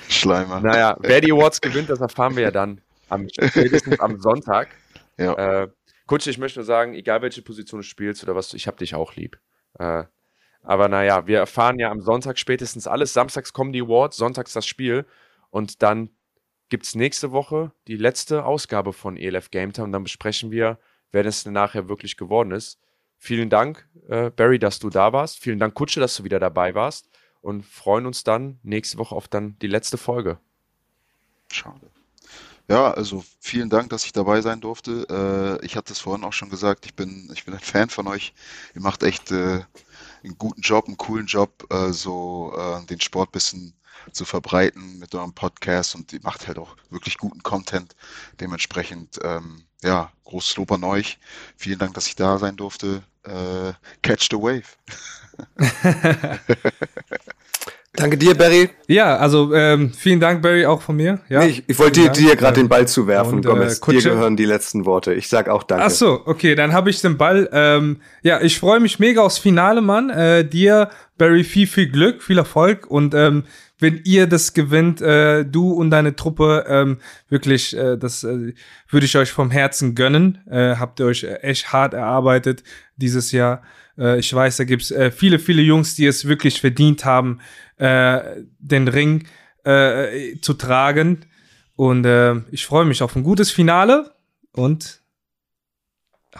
Schleimer. 0.07 0.61
Naja, 0.61 0.95
wer 1.01 1.19
die 1.19 1.33
Awards 1.33 1.59
gewinnt, 1.59 1.89
das 1.89 1.99
erfahren 1.99 2.37
wir 2.37 2.43
ja 2.43 2.51
dann 2.51 2.79
am, 3.09 3.27
spätestens 3.29 3.99
am 3.99 4.21
Sonntag. 4.21 4.69
Ja. 5.17 5.63
Äh, 5.63 5.67
Kutsche, 6.07 6.29
ich 6.29 6.37
möchte 6.37 6.59
nur 6.59 6.65
sagen, 6.65 6.93
egal 6.93 7.21
welche 7.21 7.41
Position 7.41 7.79
du 7.79 7.83
spielst 7.83 8.23
oder 8.23 8.35
was, 8.35 8.53
ich 8.53 8.67
hab 8.67 8.77
dich 8.77 8.95
auch 8.95 9.15
lieb. 9.15 9.39
Äh, 9.79 10.03
aber 10.61 10.89
naja, 10.89 11.27
wir 11.27 11.39
erfahren 11.39 11.79
ja 11.79 11.91
am 11.91 12.01
Sonntag 12.01 12.39
spätestens 12.39 12.87
alles. 12.87 13.13
Samstags 13.13 13.53
kommen 13.53 13.73
die 13.73 13.81
Awards, 13.81 14.17
sonntags 14.17 14.53
das 14.53 14.65
Spiel 14.65 15.05
und 15.49 15.81
dann 15.83 16.09
gibt 16.69 16.85
es 16.85 16.95
nächste 16.95 17.31
Woche 17.31 17.71
die 17.87 17.97
letzte 17.97 18.45
Ausgabe 18.45 18.93
von 18.93 19.17
ELF 19.17 19.51
Game 19.51 19.73
Time 19.73 19.85
und 19.85 19.91
dann 19.91 20.03
besprechen 20.03 20.51
wir, 20.51 20.79
wer 21.11 21.25
es 21.25 21.45
nachher 21.45 21.87
wirklich 21.87 22.17
geworden 22.17 22.51
ist. 22.51 22.79
Vielen 23.17 23.49
Dank, 23.49 23.87
äh, 24.07 24.29
Barry, 24.29 24.59
dass 24.59 24.79
du 24.79 24.89
da 24.89 25.13
warst. 25.13 25.39
Vielen 25.39 25.59
Dank, 25.59 25.73
Kutsche, 25.73 25.99
dass 25.99 26.17
du 26.17 26.23
wieder 26.23 26.39
dabei 26.39 26.75
warst. 26.75 27.09
Und 27.41 27.63
freuen 27.63 28.07
uns 28.07 28.23
dann 28.23 28.59
nächste 28.63 28.97
Woche 28.97 29.15
auf 29.15 29.27
dann 29.27 29.57
die 29.59 29.67
letzte 29.67 29.97
Folge. 29.97 30.39
Schade. 31.51 31.94
Ja, 32.67 32.91
also 32.91 33.23
vielen 33.39 33.69
Dank, 33.69 33.89
dass 33.91 34.05
ich 34.05 34.11
dabei 34.13 34.41
sein 34.41 34.59
durfte. 34.59 35.59
Äh, 35.61 35.65
ich 35.65 35.75
hatte 35.75 35.93
es 35.93 35.99
vorhin 35.99 36.23
auch 36.23 36.33
schon 36.33 36.49
gesagt, 36.49 36.85
ich 36.85 36.95
bin, 36.95 37.29
ich 37.33 37.45
bin 37.45 37.53
ein 37.53 37.59
Fan 37.61 37.89
von 37.89 38.07
euch. 38.07 38.33
Ihr 38.73 38.81
macht 38.81 39.03
echt 39.03 39.31
äh, 39.31 39.63
einen 40.23 40.37
guten 40.37 40.61
Job, 40.61 40.87
einen 40.87 40.97
coolen 40.97 41.27
Job, 41.27 41.67
äh, 41.71 41.91
so 41.91 42.53
äh, 42.57 42.85
den 42.87 42.99
Sport 43.01 43.31
bisschen 43.31 43.73
zu 44.11 44.25
verbreiten 44.25 44.99
mit 44.99 45.13
eurem 45.15 45.33
Podcast 45.33 45.95
und 45.95 46.11
ihr 46.13 46.19
macht 46.23 46.47
halt 46.47 46.57
auch 46.57 46.75
wirklich 46.89 47.17
guten 47.17 47.43
Content. 47.43 47.95
Dementsprechend, 48.39 49.19
ähm, 49.23 49.65
ja, 49.83 50.11
großes 50.25 50.57
Lob 50.57 50.71
an 50.71 50.83
euch. 50.83 51.19
Vielen 51.57 51.79
Dank, 51.79 51.93
dass 51.93 52.07
ich 52.07 52.15
da 52.15 52.37
sein 52.39 52.57
durfte. 52.57 53.03
Äh, 53.23 53.73
catch 54.01 54.27
the 54.31 54.37
wave. 54.37 54.65
Danke 57.95 58.17
dir, 58.17 58.35
Barry. 58.35 58.69
Ja, 58.87 59.17
also 59.17 59.53
ähm, 59.53 59.91
vielen 59.91 60.19
Dank, 60.19 60.41
Barry, 60.41 60.65
auch 60.65 60.81
von 60.81 60.95
mir. 60.95 61.19
Ja, 61.29 61.39
nee, 61.39 61.47
ich, 61.47 61.63
ich 61.67 61.79
wollte 61.79 62.01
dir, 62.01 62.09
dir 62.09 62.35
gerade 62.35 62.59
den 62.59 62.69
Ball 62.69 62.87
zuwerfen, 62.87 63.35
und, 63.35 63.45
Gomez. 63.45 63.79
Äh, 63.79 63.91
dir 63.91 64.01
gehören 64.01 64.35
die 64.35 64.45
letzten 64.45 64.85
Worte. 64.85 65.13
Ich 65.13 65.27
sag 65.27 65.49
auch 65.49 65.63
Danke. 65.63 65.85
Ach 65.85 65.89
so, 65.89 66.21
okay, 66.25 66.55
dann 66.55 66.73
habe 66.73 66.89
ich 66.89 67.01
den 67.01 67.17
Ball. 67.17 67.49
Ähm, 67.51 67.97
ja, 68.21 68.41
ich 68.41 68.59
freue 68.59 68.79
mich 68.79 68.99
mega 68.99 69.21
aufs 69.21 69.37
Finale, 69.37 69.81
Mann. 69.81 70.09
Äh, 70.09 70.47
dir, 70.47 70.89
Barry, 71.17 71.43
viel, 71.43 71.67
viel 71.67 71.89
Glück, 71.89 72.21
viel 72.21 72.37
Erfolg 72.37 72.87
und 72.87 73.13
ähm, 73.13 73.43
wenn 73.79 74.01
ihr 74.05 74.27
das 74.27 74.53
gewinnt, 74.53 75.01
äh, 75.01 75.43
du 75.43 75.71
und 75.71 75.89
deine 75.89 76.15
Truppe, 76.15 76.65
ähm, 76.67 76.97
wirklich, 77.29 77.75
äh, 77.75 77.97
das 77.97 78.23
äh, 78.23 78.53
würde 78.89 79.05
ich 79.05 79.17
euch 79.17 79.31
vom 79.31 79.51
Herzen 79.51 79.95
gönnen. 79.95 80.39
Äh, 80.49 80.75
habt 80.77 80.99
ihr 80.99 81.07
euch 81.07 81.25
echt 81.41 81.73
hart 81.73 81.93
erarbeitet 81.93 82.63
dieses 82.95 83.31
Jahr. 83.31 83.63
Äh, 83.97 84.19
ich 84.19 84.33
weiß, 84.33 84.57
da 84.57 84.63
gibt's 84.63 84.91
äh, 84.91 85.11
viele, 85.11 85.39
viele 85.39 85.61
Jungs, 85.61 85.95
die 85.95 86.05
es 86.05 86.25
wirklich 86.25 86.61
verdient 86.61 87.03
haben, 87.03 87.39
äh, 87.77 88.43
den 88.59 88.87
Ring 88.87 89.27
äh, 89.63 90.37
zu 90.41 90.53
tragen. 90.53 91.25
Und 91.75 92.05
äh, 92.05 92.35
ich 92.51 92.65
freue 92.65 92.85
mich 92.85 93.01
auf 93.01 93.15
ein 93.15 93.23
gutes 93.23 93.51
Finale 93.51 94.15
und 94.51 95.01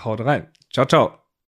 haut 0.04 0.22
rein. 0.22 0.50
Ciao, 0.72 0.86
ciao. 0.86 1.25